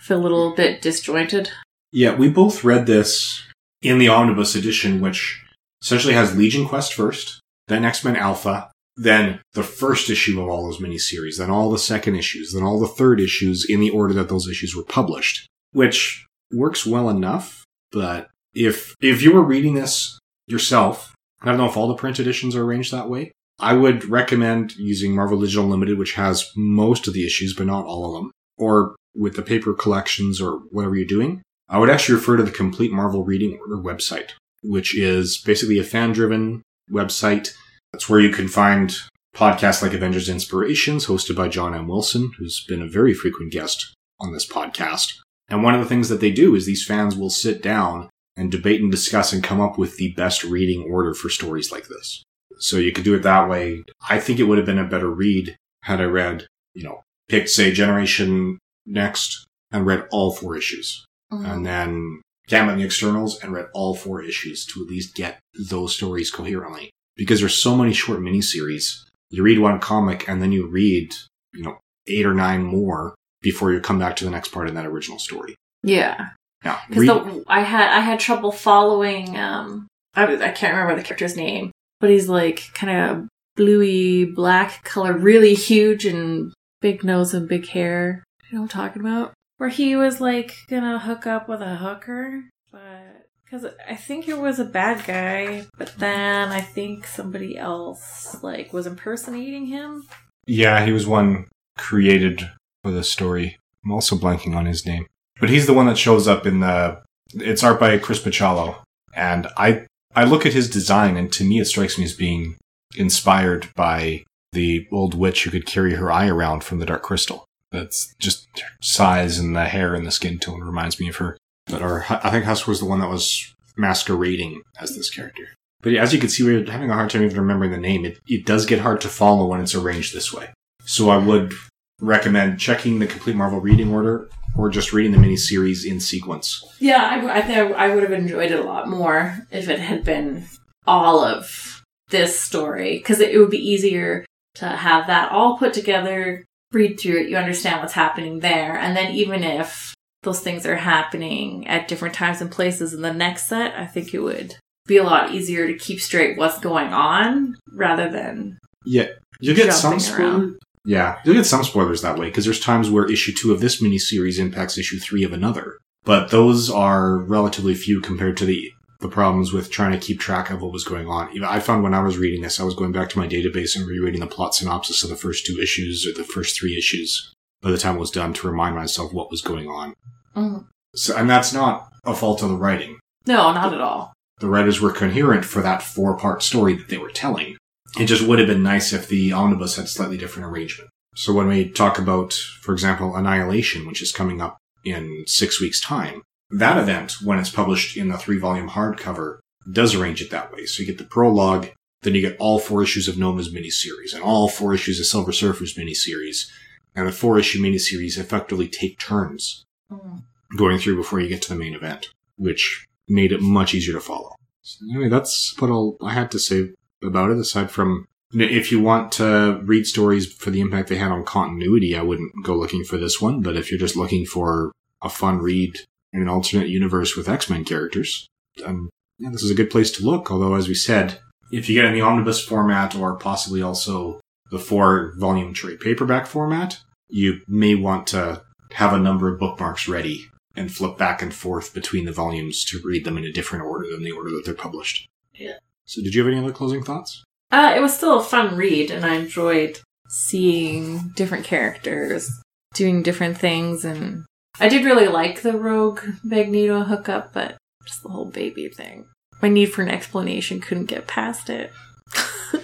felt 0.00 0.20
a 0.20 0.22
little 0.22 0.54
bit 0.54 0.80
disjointed. 0.80 1.50
Yeah, 1.92 2.14
we 2.14 2.28
both 2.30 2.64
read 2.64 2.86
this 2.86 3.42
in 3.82 3.98
the 3.98 4.08
omnibus 4.08 4.54
edition, 4.54 5.00
which 5.00 5.42
essentially 5.82 6.14
has 6.14 6.36
Legion 6.36 6.66
Quest 6.66 6.94
first, 6.94 7.40
then 7.68 7.84
X 7.84 8.04
Men 8.04 8.16
Alpha, 8.16 8.70
then 8.96 9.40
the 9.52 9.62
first 9.62 10.08
issue 10.08 10.40
of 10.40 10.48
all 10.48 10.64
those 10.64 10.80
miniseries, 10.80 11.38
then 11.38 11.50
all 11.50 11.70
the 11.70 11.78
second 11.78 12.16
issues, 12.16 12.52
then 12.52 12.62
all 12.62 12.80
the 12.80 12.86
third 12.86 13.20
issues 13.20 13.66
in 13.68 13.80
the 13.80 13.90
order 13.90 14.14
that 14.14 14.28
those 14.28 14.48
issues 14.48 14.74
were 14.74 14.84
published, 14.84 15.48
which 15.72 16.26
works 16.52 16.86
well 16.86 17.10
enough. 17.10 17.64
But 17.92 18.28
if 18.54 18.94
if 19.00 19.22
you 19.22 19.32
were 19.32 19.42
reading 19.42 19.74
this 19.74 20.18
yourself, 20.46 21.14
I 21.42 21.46
don't 21.46 21.58
know 21.58 21.68
if 21.68 21.76
all 21.76 21.88
the 21.88 21.94
print 21.94 22.18
editions 22.18 22.56
are 22.56 22.62
arranged 22.62 22.92
that 22.92 23.10
way. 23.10 23.32
I 23.58 23.74
would 23.74 24.04
recommend 24.04 24.76
using 24.76 25.14
Marvel 25.14 25.40
Digital 25.40 25.64
Limited, 25.66 25.98
which 25.98 26.14
has 26.14 26.50
most 26.56 27.08
of 27.08 27.14
the 27.14 27.24
issues, 27.24 27.54
but 27.54 27.66
not 27.66 27.86
all 27.86 28.06
of 28.06 28.12
them, 28.14 28.30
or 28.58 28.96
with 29.14 29.34
the 29.34 29.42
paper 29.42 29.72
collections 29.72 30.40
or 30.40 30.58
whatever 30.70 30.94
you're 30.94 31.06
doing. 31.06 31.42
I 31.68 31.78
would 31.78 31.90
actually 31.90 32.16
refer 32.16 32.36
to 32.36 32.42
the 32.42 32.50
Complete 32.50 32.92
Marvel 32.92 33.24
Reading 33.24 33.58
Order 33.58 33.82
website, 33.82 34.32
which 34.68 34.96
is 34.96 35.38
basically 35.38 35.78
a 35.78 35.84
fan 35.84 36.12
driven 36.12 36.62
website. 36.90 37.50
That's 37.92 38.08
where 38.08 38.20
you 38.20 38.30
can 38.30 38.48
find 38.48 38.96
podcasts 39.34 39.82
like 39.82 39.92
Avengers 39.92 40.28
Inspirations, 40.28 41.06
hosted 41.06 41.36
by 41.36 41.48
John 41.48 41.74
M. 41.74 41.88
Wilson, 41.88 42.32
who's 42.38 42.64
been 42.66 42.82
a 42.82 42.88
very 42.88 43.14
frequent 43.14 43.52
guest 43.52 43.94
on 44.20 44.32
this 44.32 44.48
podcast. 44.48 45.12
And 45.48 45.62
one 45.62 45.74
of 45.74 45.80
the 45.80 45.86
things 45.86 46.08
that 46.08 46.20
they 46.20 46.30
do 46.30 46.54
is 46.54 46.66
these 46.66 46.84
fans 46.84 47.16
will 47.16 47.30
sit 47.30 47.62
down 47.62 48.08
and 48.36 48.50
debate 48.50 48.80
and 48.80 48.90
discuss 48.90 49.32
and 49.32 49.42
come 49.42 49.60
up 49.60 49.78
with 49.78 49.96
the 49.96 50.12
best 50.12 50.44
reading 50.44 50.88
order 50.90 51.14
for 51.14 51.28
stories 51.28 51.70
like 51.70 51.88
this. 51.88 52.22
So 52.58 52.78
you 52.78 52.92
could 52.92 53.04
do 53.04 53.14
it 53.14 53.22
that 53.22 53.48
way. 53.48 53.82
I 54.08 54.18
think 54.18 54.38
it 54.38 54.44
would 54.44 54.58
have 54.58 54.66
been 54.66 54.78
a 54.78 54.88
better 54.88 55.10
read 55.10 55.56
had 55.82 56.00
I 56.00 56.04
read, 56.04 56.46
you 56.74 56.82
know, 56.82 57.02
picked, 57.28 57.50
say, 57.50 57.70
Generation 57.72 58.58
Next 58.86 59.44
and 59.70 59.84
read 59.84 60.06
all 60.10 60.32
four 60.32 60.56
issues. 60.56 61.04
Mm-hmm. 61.32 61.46
And 61.46 61.66
then 61.66 62.22
And 62.50 62.80
the 62.80 62.84
Externals 62.84 63.42
and 63.42 63.52
read 63.52 63.66
all 63.74 63.94
four 63.94 64.22
issues 64.22 64.64
to 64.66 64.82
at 64.82 64.88
least 64.88 65.14
get 65.14 65.40
those 65.68 65.96
stories 65.96 66.30
coherently. 66.30 66.90
Because 67.16 67.40
there's 67.40 67.60
so 67.60 67.76
many 67.76 67.92
short 67.92 68.20
miniseries. 68.20 69.02
You 69.30 69.42
read 69.42 69.58
one 69.58 69.80
comic 69.80 70.28
and 70.28 70.40
then 70.40 70.52
you 70.52 70.68
read, 70.68 71.12
you 71.54 71.62
know, 71.62 71.78
eight 72.06 72.26
or 72.26 72.34
nine 72.34 72.62
more 72.62 73.14
before 73.42 73.72
you 73.72 73.80
come 73.80 73.98
back 73.98 74.16
to 74.16 74.24
the 74.24 74.30
next 74.30 74.48
part 74.48 74.68
in 74.68 74.74
that 74.74 74.86
original 74.86 75.18
story. 75.18 75.56
Yeah, 75.82 76.30
Now, 76.64 76.80
because 76.88 77.44
I 77.46 77.60
had 77.60 77.90
I 77.90 78.00
had 78.00 78.20
trouble 78.20 78.52
following 78.52 79.36
um, 79.36 79.86
I, 80.14 80.24
I 80.24 80.50
can't 80.50 80.74
remember 80.74 80.96
the 80.96 81.02
character's 81.02 81.36
name, 81.36 81.70
but 82.00 82.10
he's 82.10 82.28
like 82.28 82.64
kind 82.74 82.98
of 82.98 83.28
bluey 83.54 84.24
black 84.24 84.82
color, 84.84 85.12
really 85.12 85.54
huge 85.54 86.04
and 86.06 86.52
big 86.80 87.04
nose 87.04 87.34
and 87.34 87.48
big 87.48 87.68
hair. 87.68 88.24
You 88.50 88.58
know 88.58 88.62
what 88.62 88.74
I'm 88.74 88.82
talking 88.82 89.02
about? 89.02 89.32
Where 89.58 89.70
he 89.70 89.96
was 89.96 90.20
like 90.20 90.54
gonna 90.68 90.98
hook 90.98 91.26
up 91.26 91.48
with 91.48 91.62
a 91.62 91.76
hooker, 91.76 92.44
but 92.70 93.26
because 93.44 93.66
I 93.88 93.94
think 93.94 94.28
it 94.28 94.38
was 94.38 94.58
a 94.58 94.64
bad 94.64 95.06
guy, 95.06 95.66
but 95.78 95.94
then 95.98 96.48
I 96.48 96.60
think 96.60 97.06
somebody 97.06 97.56
else 97.56 98.42
like 98.42 98.72
was 98.72 98.86
impersonating 98.86 99.66
him. 99.66 100.04
Yeah, 100.46 100.84
he 100.84 100.92
was 100.92 101.06
one 101.06 101.46
created 101.78 102.50
for 102.82 102.90
the 102.90 103.04
story. 103.04 103.56
I'm 103.84 103.92
also 103.92 104.16
blanking 104.16 104.54
on 104.54 104.66
his 104.66 104.84
name, 104.84 105.06
but 105.40 105.48
he's 105.48 105.66
the 105.66 105.74
one 105.74 105.86
that 105.86 105.98
shows 105.98 106.28
up 106.28 106.46
in 106.46 106.60
the. 106.60 107.02
It's 107.34 107.64
art 107.64 107.80
by 107.80 107.98
Chris 107.98 108.22
Bachalo, 108.22 108.82
and 109.14 109.48
I 109.56 109.86
I 110.14 110.24
look 110.24 110.46
at 110.46 110.52
his 110.52 110.68
design, 110.70 111.16
and 111.16 111.32
to 111.32 111.44
me, 111.44 111.60
it 111.60 111.66
strikes 111.66 111.98
me 111.98 112.04
as 112.04 112.14
being 112.14 112.56
inspired 112.96 113.68
by 113.74 114.24
the 114.52 114.86
old 114.90 115.14
witch 115.14 115.44
who 115.44 115.50
could 115.50 115.66
carry 115.66 115.94
her 115.94 116.10
eye 116.10 116.28
around 116.28 116.64
from 116.64 116.78
the 116.78 116.86
Dark 116.86 117.02
Crystal. 117.02 117.44
That's 117.72 118.14
just 118.18 118.46
size 118.80 119.38
and 119.38 119.54
the 119.54 119.64
hair 119.64 119.94
and 119.94 120.06
the 120.06 120.10
skin 120.10 120.38
tone 120.38 120.60
reminds 120.60 121.00
me 121.00 121.08
of 121.08 121.16
her. 121.16 121.36
But 121.66 121.82
or 121.82 122.04
I 122.08 122.30
think 122.30 122.44
Husk 122.44 122.66
was 122.66 122.80
the 122.80 122.86
one 122.86 123.00
that 123.00 123.10
was 123.10 123.52
masquerading 123.76 124.62
as 124.78 124.96
this 124.96 125.10
character. 125.10 125.48
But 125.82 125.94
as 125.94 126.12
you 126.12 126.18
can 126.18 126.28
see, 126.28 126.42
we're 126.42 126.70
having 126.70 126.90
a 126.90 126.94
hard 126.94 127.10
time 127.10 127.22
even 127.22 127.38
remembering 127.38 127.70
the 127.70 127.78
name. 127.78 128.04
It, 128.04 128.18
it 128.26 128.46
does 128.46 128.66
get 128.66 128.80
hard 128.80 129.00
to 129.02 129.08
follow 129.08 129.46
when 129.46 129.60
it's 129.60 129.74
arranged 129.74 130.14
this 130.14 130.32
way. 130.32 130.50
So 130.84 131.10
I 131.10 131.16
would 131.16 131.52
recommend 132.00 132.60
checking 132.60 132.98
the 132.98 133.06
complete 133.06 133.36
Marvel 133.36 133.60
reading 133.60 133.92
order 133.92 134.28
or 134.56 134.70
just 134.70 134.92
reading 134.92 135.12
the 135.12 135.18
miniseries 135.18 135.84
in 135.84 136.00
sequence. 136.00 136.64
Yeah, 136.78 137.02
I, 137.02 137.38
I 137.38 137.42
think 137.42 137.74
I 137.76 137.94
would 137.94 138.02
have 138.02 138.12
enjoyed 138.12 138.50
it 138.50 138.58
a 138.58 138.64
lot 138.64 138.88
more 138.88 139.46
if 139.50 139.68
it 139.68 139.78
had 139.78 140.04
been 140.04 140.46
all 140.86 141.24
of 141.24 141.82
this 142.10 142.38
story 142.38 142.98
because 142.98 143.20
it, 143.20 143.34
it 143.34 143.38
would 143.38 143.50
be 143.50 143.58
easier 143.58 144.24
to 144.54 144.66
have 144.66 145.08
that 145.08 145.32
all 145.32 145.58
put 145.58 145.74
together, 145.74 146.44
read 146.76 147.00
through 147.00 147.22
it, 147.22 147.28
you 147.28 147.36
understand 147.36 147.80
what's 147.80 147.94
happening 147.94 148.40
there, 148.40 148.76
and 148.76 148.96
then 148.96 149.12
even 149.14 149.42
if 149.42 149.94
those 150.22 150.40
things 150.40 150.66
are 150.66 150.76
happening 150.76 151.66
at 151.66 151.88
different 151.88 152.14
times 152.14 152.40
and 152.40 152.50
places 152.50 152.92
in 152.92 153.00
the 153.00 153.12
next 153.12 153.48
set, 153.48 153.74
I 153.74 153.86
think 153.86 154.12
it 154.12 154.20
would 154.20 154.54
be 154.86 154.98
a 154.98 155.04
lot 155.04 155.32
easier 155.32 155.66
to 155.66 155.78
keep 155.78 156.00
straight 156.00 156.36
what's 156.36 156.60
going 156.60 156.92
on 156.92 157.56
rather 157.72 158.10
than 158.10 158.58
Yeah, 158.84 159.08
You 159.40 159.54
get 159.54 159.72
some 159.72 159.98
spoilers. 159.98 160.56
Yeah. 160.84 161.18
You'll 161.24 161.34
get 161.34 161.46
some 161.46 161.64
spoilers 161.64 162.02
that 162.02 162.16
way 162.16 162.26
because 162.26 162.44
there's 162.44 162.60
times 162.60 162.90
where 162.90 163.10
issue 163.10 163.32
two 163.32 163.52
of 163.52 163.60
this 163.60 163.82
miniseries 163.82 164.38
impacts 164.38 164.78
issue 164.78 164.98
three 164.98 165.24
of 165.24 165.32
another, 165.32 165.78
but 166.04 166.30
those 166.30 166.70
are 166.70 167.18
relatively 167.18 167.74
few 167.74 168.00
compared 168.00 168.36
to 168.36 168.44
the 168.44 168.70
the 169.00 169.08
problems 169.08 169.52
with 169.52 169.70
trying 169.70 169.92
to 169.92 169.98
keep 169.98 170.18
track 170.20 170.50
of 170.50 170.62
what 170.62 170.72
was 170.72 170.84
going 170.84 171.06
on. 171.08 171.42
I 171.44 171.60
found 171.60 171.82
when 171.82 171.94
I 171.94 172.02
was 172.02 172.18
reading 172.18 172.42
this, 172.42 172.58
I 172.60 172.64
was 172.64 172.74
going 172.74 172.92
back 172.92 173.08
to 173.10 173.18
my 173.18 173.28
database 173.28 173.76
and 173.76 173.86
rereading 173.86 174.20
the 174.20 174.26
plot 174.26 174.54
synopsis 174.54 175.02
of 175.04 175.10
the 175.10 175.16
first 175.16 175.44
two 175.46 175.58
issues 175.60 176.06
or 176.06 176.12
the 176.14 176.24
first 176.26 176.58
three 176.58 176.76
issues 176.76 177.32
by 177.62 177.70
the 177.70 177.78
time 177.78 177.96
it 177.96 178.00
was 178.00 178.10
done 178.10 178.32
to 178.34 178.48
remind 178.48 178.74
myself 178.76 179.12
what 179.12 179.30
was 179.30 179.42
going 179.42 179.68
on. 179.68 179.94
Mhm. 180.36 180.66
So, 180.94 181.14
and 181.16 181.28
that's 181.28 181.52
not 181.52 181.88
a 182.04 182.14
fault 182.14 182.42
of 182.42 182.48
the 182.48 182.56
writing. 182.56 182.98
no, 183.26 183.52
not 183.52 183.74
at 183.74 183.80
all. 183.80 184.12
The 184.38 184.48
writers 184.48 184.80
were 184.80 184.92
coherent 184.92 185.44
for 185.44 185.60
that 185.62 185.82
four 185.82 186.16
part 186.16 186.42
story 186.42 186.74
that 186.74 186.88
they 186.88 186.98
were 186.98 187.10
telling. 187.10 187.56
It 187.98 188.06
just 188.06 188.22
would 188.26 188.38
have 188.38 188.46
been 188.48 188.62
nice 188.62 188.92
if 188.92 189.08
the 189.08 189.32
omnibus 189.32 189.76
had 189.76 189.88
slightly 189.88 190.16
different 190.16 190.46
arrangement. 190.48 190.90
So 191.16 191.32
when 191.32 191.48
we 191.48 191.68
talk 191.70 191.98
about, 191.98 192.34
for 192.34 192.72
example, 192.72 193.16
Annihilation, 193.16 193.86
which 193.86 194.00
is 194.02 194.12
coming 194.12 194.40
up 194.40 194.58
in 194.84 195.24
six 195.26 195.60
weeks' 195.60 195.80
time, 195.80 196.22
that 196.50 196.78
event, 196.78 197.16
when 197.22 197.38
it's 197.38 197.50
published 197.50 197.96
in 197.96 198.08
the 198.08 198.18
three 198.18 198.38
volume 198.38 198.70
hardcover, 198.70 199.38
does 199.70 199.94
arrange 199.94 200.22
it 200.22 200.30
that 200.30 200.52
way. 200.52 200.64
So 200.66 200.82
you 200.82 200.86
get 200.86 200.98
the 200.98 201.04
prologue, 201.04 201.68
then 202.02 202.14
you 202.14 202.20
get 202.20 202.36
all 202.38 202.58
four 202.58 202.82
issues 202.82 203.08
of 203.08 203.18
Nova's 203.18 203.52
miniseries, 203.52 204.14
and 204.14 204.22
all 204.22 204.48
four 204.48 204.74
issues 204.74 205.00
of 205.00 205.06
Silver 205.06 205.32
Surfer's 205.32 205.74
miniseries, 205.76 206.48
and 206.94 207.08
the 207.08 207.12
four 207.12 207.38
issue 207.38 207.60
miniseries 207.60 208.18
effectively 208.18 208.68
take 208.68 208.98
turns 208.98 209.64
Mhm. 209.92 210.22
going 210.56 210.78
through 210.78 210.96
before 210.96 211.20
you 211.20 211.28
get 211.28 211.42
to 211.42 211.48
the 211.48 211.58
main 211.58 211.74
event, 211.74 212.10
which 212.36 212.86
made 213.08 213.32
it 213.32 213.40
much 213.40 213.74
easier 213.74 213.94
to 213.94 214.00
follow. 214.00 214.34
So 214.62 214.84
anyway, 214.90 215.08
that's 215.08 215.54
what 215.58 215.70
all 215.70 215.96
I 216.00 216.12
had 216.12 216.30
to 216.32 216.38
say 216.38 216.70
about 217.02 217.30
it, 217.30 217.38
aside 217.38 217.70
from 217.70 218.06
if 218.32 218.72
you 218.72 218.80
want 218.80 219.12
to 219.12 219.60
read 219.64 219.86
stories 219.86 220.32
for 220.32 220.50
the 220.50 220.60
impact 220.60 220.88
they 220.88 220.96
had 220.96 221.12
on 221.12 221.24
continuity, 221.24 221.94
I 221.96 222.02
wouldn't 222.02 222.32
go 222.42 222.56
looking 222.56 222.84
for 222.84 222.98
this 222.98 223.20
one, 223.20 223.40
but 223.40 223.56
if 223.56 223.70
you're 223.70 223.80
just 223.80 223.96
looking 223.96 224.26
for 224.26 224.72
a 225.02 225.08
fun 225.08 225.38
read 225.38 225.78
in 226.16 226.22
an 226.22 226.28
alternate 226.28 226.68
universe 226.68 227.16
with 227.16 227.28
X-Men 227.28 227.64
characters, 227.64 228.26
um, 228.64 228.88
yeah, 229.18 229.30
this 229.30 229.42
is 229.42 229.50
a 229.50 229.54
good 229.54 229.70
place 229.70 229.90
to 229.92 230.04
look. 230.04 230.30
Although, 230.30 230.54
as 230.54 230.68
we 230.68 230.74
said, 230.74 231.20
if 231.52 231.68
you 231.68 231.74
get 231.74 231.84
in 231.84 231.94
the 231.94 232.00
omnibus 232.00 232.42
format 232.42 232.94
or 232.94 233.16
possibly 233.16 233.62
also 233.62 234.20
the 234.50 234.58
four 234.58 235.12
volume 235.16 235.52
trade 235.52 235.80
paperback 235.80 236.26
format, 236.26 236.80
you 237.08 237.40
may 237.46 237.74
want 237.74 238.06
to 238.08 238.42
have 238.72 238.92
a 238.92 238.98
number 238.98 239.32
of 239.32 239.38
bookmarks 239.38 239.88
ready 239.88 240.24
and 240.56 240.72
flip 240.72 240.96
back 240.96 241.22
and 241.22 241.34
forth 241.34 241.74
between 241.74 242.04
the 242.04 242.12
volumes 242.12 242.64
to 242.64 242.80
read 242.84 243.04
them 243.04 243.18
in 243.18 243.24
a 243.24 243.32
different 243.32 243.64
order 243.64 243.86
than 243.90 244.02
the 244.02 244.10
order 244.10 244.30
that 244.30 244.42
they're 244.44 244.54
published. 244.54 245.06
Yeah. 245.34 245.58
So, 245.84 246.02
did 246.02 246.14
you 246.14 246.24
have 246.24 246.32
any 246.32 246.42
other 246.42 246.52
closing 246.52 246.82
thoughts? 246.82 247.22
Uh, 247.52 247.74
it 247.76 247.80
was 247.80 247.96
still 247.96 248.18
a 248.18 248.24
fun 248.24 248.56
read, 248.56 248.90
and 248.90 249.04
I 249.04 249.14
enjoyed 249.14 249.80
seeing 250.08 251.12
different 251.14 251.44
characters 251.44 252.30
doing 252.74 253.02
different 253.02 253.38
things, 253.38 253.84
and 253.84 254.24
I 254.58 254.68
did 254.68 254.84
really 254.84 255.08
like 255.08 255.42
the 255.42 255.52
Rogue 255.52 256.00
Magneto 256.24 256.84
hookup, 256.84 257.32
but 257.32 257.56
just 257.86 258.02
the 258.02 258.08
whole 258.08 258.30
baby 258.30 258.68
thing. 258.68 259.06
My 259.42 259.48
need 259.48 259.66
for 259.66 259.82
an 259.82 259.90
explanation 259.90 260.60
couldn't 260.60 260.86
get 260.86 261.06
past 261.06 261.50
it. 261.50 261.72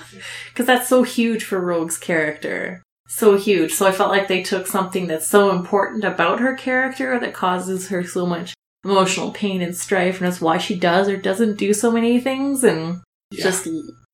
Because 0.48 0.66
that's 0.66 0.88
so 0.88 1.02
huge 1.02 1.44
for 1.44 1.58
Rogue's 1.58 1.96
character. 1.96 2.82
So 3.08 3.36
huge. 3.36 3.72
So 3.72 3.86
I 3.86 3.92
felt 3.92 4.10
like 4.10 4.28
they 4.28 4.42
took 4.42 4.66
something 4.66 5.06
that's 5.06 5.26
so 5.26 5.50
important 5.50 6.04
about 6.04 6.40
her 6.40 6.54
character 6.54 7.18
that 7.18 7.32
causes 7.32 7.88
her 7.88 8.04
so 8.04 8.26
much 8.26 8.52
emotional 8.84 9.30
pain 9.30 9.62
and 9.62 9.74
strife, 9.74 10.18
and 10.18 10.26
that's 10.26 10.40
why 10.40 10.58
she 10.58 10.78
does 10.78 11.08
or 11.08 11.16
doesn't 11.16 11.56
do 11.56 11.72
so 11.72 11.90
many 11.90 12.20
things, 12.20 12.64
and 12.64 13.00
just 13.32 13.66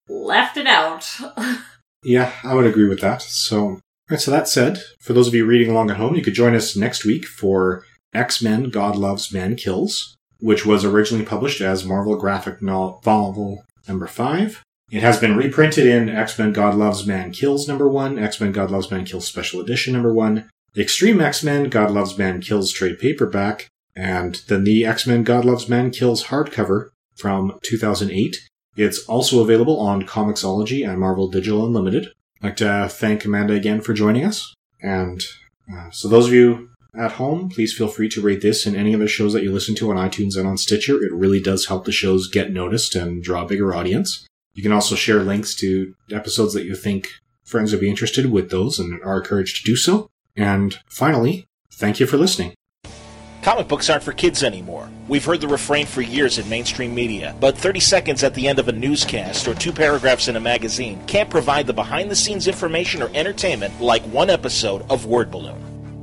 left 0.09 0.57
it 0.57 0.67
out. 0.67 1.07
Yeah, 2.05 2.33
I 2.45 2.55
would 2.55 2.65
agree 2.65 2.89
with 2.89 3.01
that. 3.01 3.23
So, 3.23 3.81
right, 4.11 4.21
so 4.21 4.31
that 4.31 4.49
said, 4.49 4.83
for 5.01 5.13
those 5.13 5.29
of 5.29 5.35
you 5.35 5.47
reading 5.47 5.71
along 5.71 5.91
at 5.91 5.97
home, 5.97 6.15
you 6.15 6.23
could 6.23 6.35
join 6.35 6.55
us 6.55 6.77
next 6.77 7.05
week 7.05 7.27
for 7.27 7.85
X 8.15 8.43
Men 8.43 8.71
God 8.71 8.97
Loves, 8.97 9.33
Man 9.33 9.57
Kills, 9.57 10.17
which 10.41 10.65
was 10.65 10.85
originally 10.85 11.25
published 11.25 11.61
as 11.61 11.85
Marvel 11.85 12.17
Graphic 12.17 12.63
Novel 12.63 13.65
number 13.87 14.07
5. 14.07 14.63
It 14.91 15.03
has 15.03 15.21
been 15.21 15.37
reprinted 15.37 15.87
in 15.87 16.09
X 16.09 16.39
Men 16.39 16.53
God 16.53 16.75
Loves, 16.75 17.07
Man 17.07 17.31
Kills 17.33 17.69
number 17.69 17.89
1, 17.89 18.19
X 18.19 18.41
Men 18.41 18.53
God 18.53 18.71
Loves, 18.71 18.91
Man 18.91 19.05
Kills 19.05 19.27
Special 19.27 19.61
Edition 19.61 19.93
number 19.93 20.15
1, 20.15 20.49
Extreme 20.77 21.21
X 21.21 21.43
Men 21.43 21.69
God 21.69 21.91
Loves, 21.91 22.17
Man 22.17 22.41
Kills 22.41 22.73
trade 22.73 22.99
paperback, 22.99 23.69
and 23.95 24.43
then 24.49 24.65
the 24.65 24.87
X 24.87 25.07
Men 25.07 25.25
God 25.25 25.45
Loves, 25.45 25.69
Man 25.69 25.91
Kills 25.91 26.25
hardcover 26.25 26.89
from 27.17 27.59
2008. 27.63 28.37
It's 28.77 29.05
also 29.07 29.43
available 29.43 29.79
on 29.81 30.07
Comixology 30.07 30.89
and 30.89 31.01
Marvel 31.01 31.29
Digital 31.29 31.67
Unlimited. 31.67 32.13
I'd 32.41 32.47
like 32.47 32.57
to 32.57 32.89
thank 32.91 33.25
Amanda 33.25 33.55
again 33.55 33.81
for 33.81 33.93
joining 33.93 34.25
us. 34.25 34.55
And 34.81 35.23
uh, 35.73 35.91
so, 35.91 36.09
those 36.09 36.27
of 36.27 36.33
you 36.33 36.71
at 36.97 37.13
home, 37.13 37.49
please 37.49 37.77
feel 37.77 37.89
free 37.89 38.09
to 38.11 38.23
rate 38.23 38.41
this 38.41 38.65
and 38.65 38.77
any 38.77 38.95
other 38.95 39.09
shows 39.09 39.33
that 39.33 39.43
you 39.43 39.53
listen 39.53 39.75
to 39.77 39.91
on 39.91 39.97
iTunes 39.97 40.37
and 40.37 40.47
on 40.47 40.57
Stitcher. 40.57 41.03
It 41.03 41.13
really 41.13 41.41
does 41.41 41.67
help 41.67 41.85
the 41.85 41.93
shows 41.93 42.29
get 42.29 42.53
noticed 42.53 42.95
and 42.95 43.23
draw 43.23 43.43
a 43.43 43.49
bigger 43.49 43.75
audience. 43.75 44.27
You 44.55 44.63
can 44.63 44.73
also 44.73 44.95
share 44.95 45.23
links 45.23 45.55
to 45.57 45.95
episodes 46.11 46.55
that 46.55 46.65
you 46.65 46.75
think 46.75 47.09
friends 47.45 47.73
would 47.73 47.81
be 47.81 47.91
interested 47.91 48.31
with 48.31 48.51
those 48.51 48.79
and 48.79 49.01
are 49.03 49.19
encouraged 49.19 49.59
to 49.59 49.71
do 49.71 49.77
so. 49.77 50.09
And 50.37 50.79
finally, 50.89 51.47
thank 51.73 52.01
you 52.01 52.07
for 52.07 52.17
listening. 52.17 52.55
Comic 53.43 53.69
books 53.69 53.89
aren't 53.89 54.03
for 54.03 54.13
kids 54.13 54.43
anymore. 54.43 54.91
We've 55.07 55.25
heard 55.25 55.41
the 55.41 55.47
refrain 55.47 55.87
for 55.87 56.03
years 56.03 56.39
in 56.39 56.49
mainstream 56.49 56.93
media, 56.93 57.37
but 57.39 57.57
30 57.57 57.79
seconds 57.79 58.25
at 58.25 58.35
the 58.35 58.49
end 58.49 58.59
of 58.59 58.67
a 58.67 58.73
newscast 58.73 59.47
or 59.47 59.55
two 59.55 59.73
paragraphs 59.73 60.27
in 60.27 60.35
a 60.35 60.41
magazine 60.41 61.01
can't 61.07 61.31
provide 61.31 61.69
the 61.69 61.73
behind 61.73 62.11
the 62.11 62.17
scenes 62.17 62.49
information 62.49 63.01
or 63.01 63.11
entertainment 63.15 63.81
like 63.81 64.03
one 64.07 64.29
episode 64.29 64.85
of 64.91 65.07
Word 65.07 65.31
Balloon. 65.31 66.03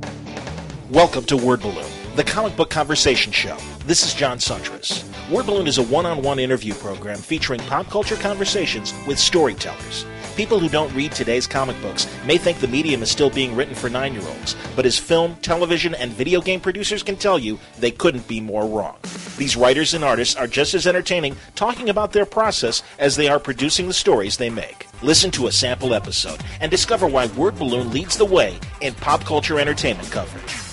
Welcome 0.90 1.24
to 1.24 1.36
Word 1.36 1.60
Balloon, 1.60 1.90
the 2.16 2.24
comic 2.24 2.56
book 2.56 2.70
conversation 2.70 3.32
show. 3.32 3.58
This 3.84 4.02
is 4.02 4.14
John 4.14 4.40
Suintres. 4.40 5.04
Word 5.30 5.44
Balloon 5.44 5.66
is 5.66 5.76
a 5.76 5.82
one 5.82 6.06
on 6.06 6.22
one 6.22 6.38
interview 6.38 6.72
program 6.72 7.18
featuring 7.18 7.60
pop 7.60 7.86
culture 7.90 8.16
conversations 8.16 8.94
with 9.06 9.18
storytellers. 9.18 10.06
People 10.36 10.58
who 10.58 10.68
don't 10.68 10.94
read 10.94 11.12
today's 11.12 11.46
comic 11.46 11.80
books 11.80 12.06
may 12.26 12.36
think 12.36 12.58
the 12.58 12.68
medium 12.68 13.02
is 13.02 13.10
still 13.10 13.30
being 13.30 13.56
written 13.56 13.74
for 13.74 13.88
nine 13.88 14.12
year 14.12 14.22
olds, 14.22 14.54
but 14.76 14.84
as 14.84 14.98
film, 14.98 15.34
television, 15.36 15.94
and 15.94 16.12
video 16.12 16.42
game 16.42 16.60
producers 16.60 17.02
can 17.02 17.16
tell 17.16 17.38
you, 17.38 17.58
they 17.78 17.90
couldn't 17.90 18.28
be 18.28 18.38
more 18.38 18.66
wrong. 18.66 18.96
These 19.38 19.56
writers 19.56 19.94
and 19.94 20.04
artists 20.04 20.36
are 20.36 20.46
just 20.46 20.74
as 20.74 20.86
entertaining 20.86 21.36
talking 21.54 21.88
about 21.88 22.12
their 22.12 22.26
process 22.26 22.82
as 22.98 23.16
they 23.16 23.28
are 23.28 23.40
producing 23.40 23.88
the 23.88 23.94
stories 23.94 24.36
they 24.36 24.50
make. 24.50 24.86
Listen 25.00 25.30
to 25.30 25.46
a 25.46 25.52
sample 25.52 25.94
episode 25.94 26.42
and 26.60 26.70
discover 26.70 27.06
why 27.06 27.28
Word 27.28 27.56
Balloon 27.58 27.90
leads 27.90 28.18
the 28.18 28.26
way 28.26 28.58
in 28.82 28.92
pop 28.92 29.24
culture 29.24 29.58
entertainment 29.58 30.10
coverage. 30.10 30.65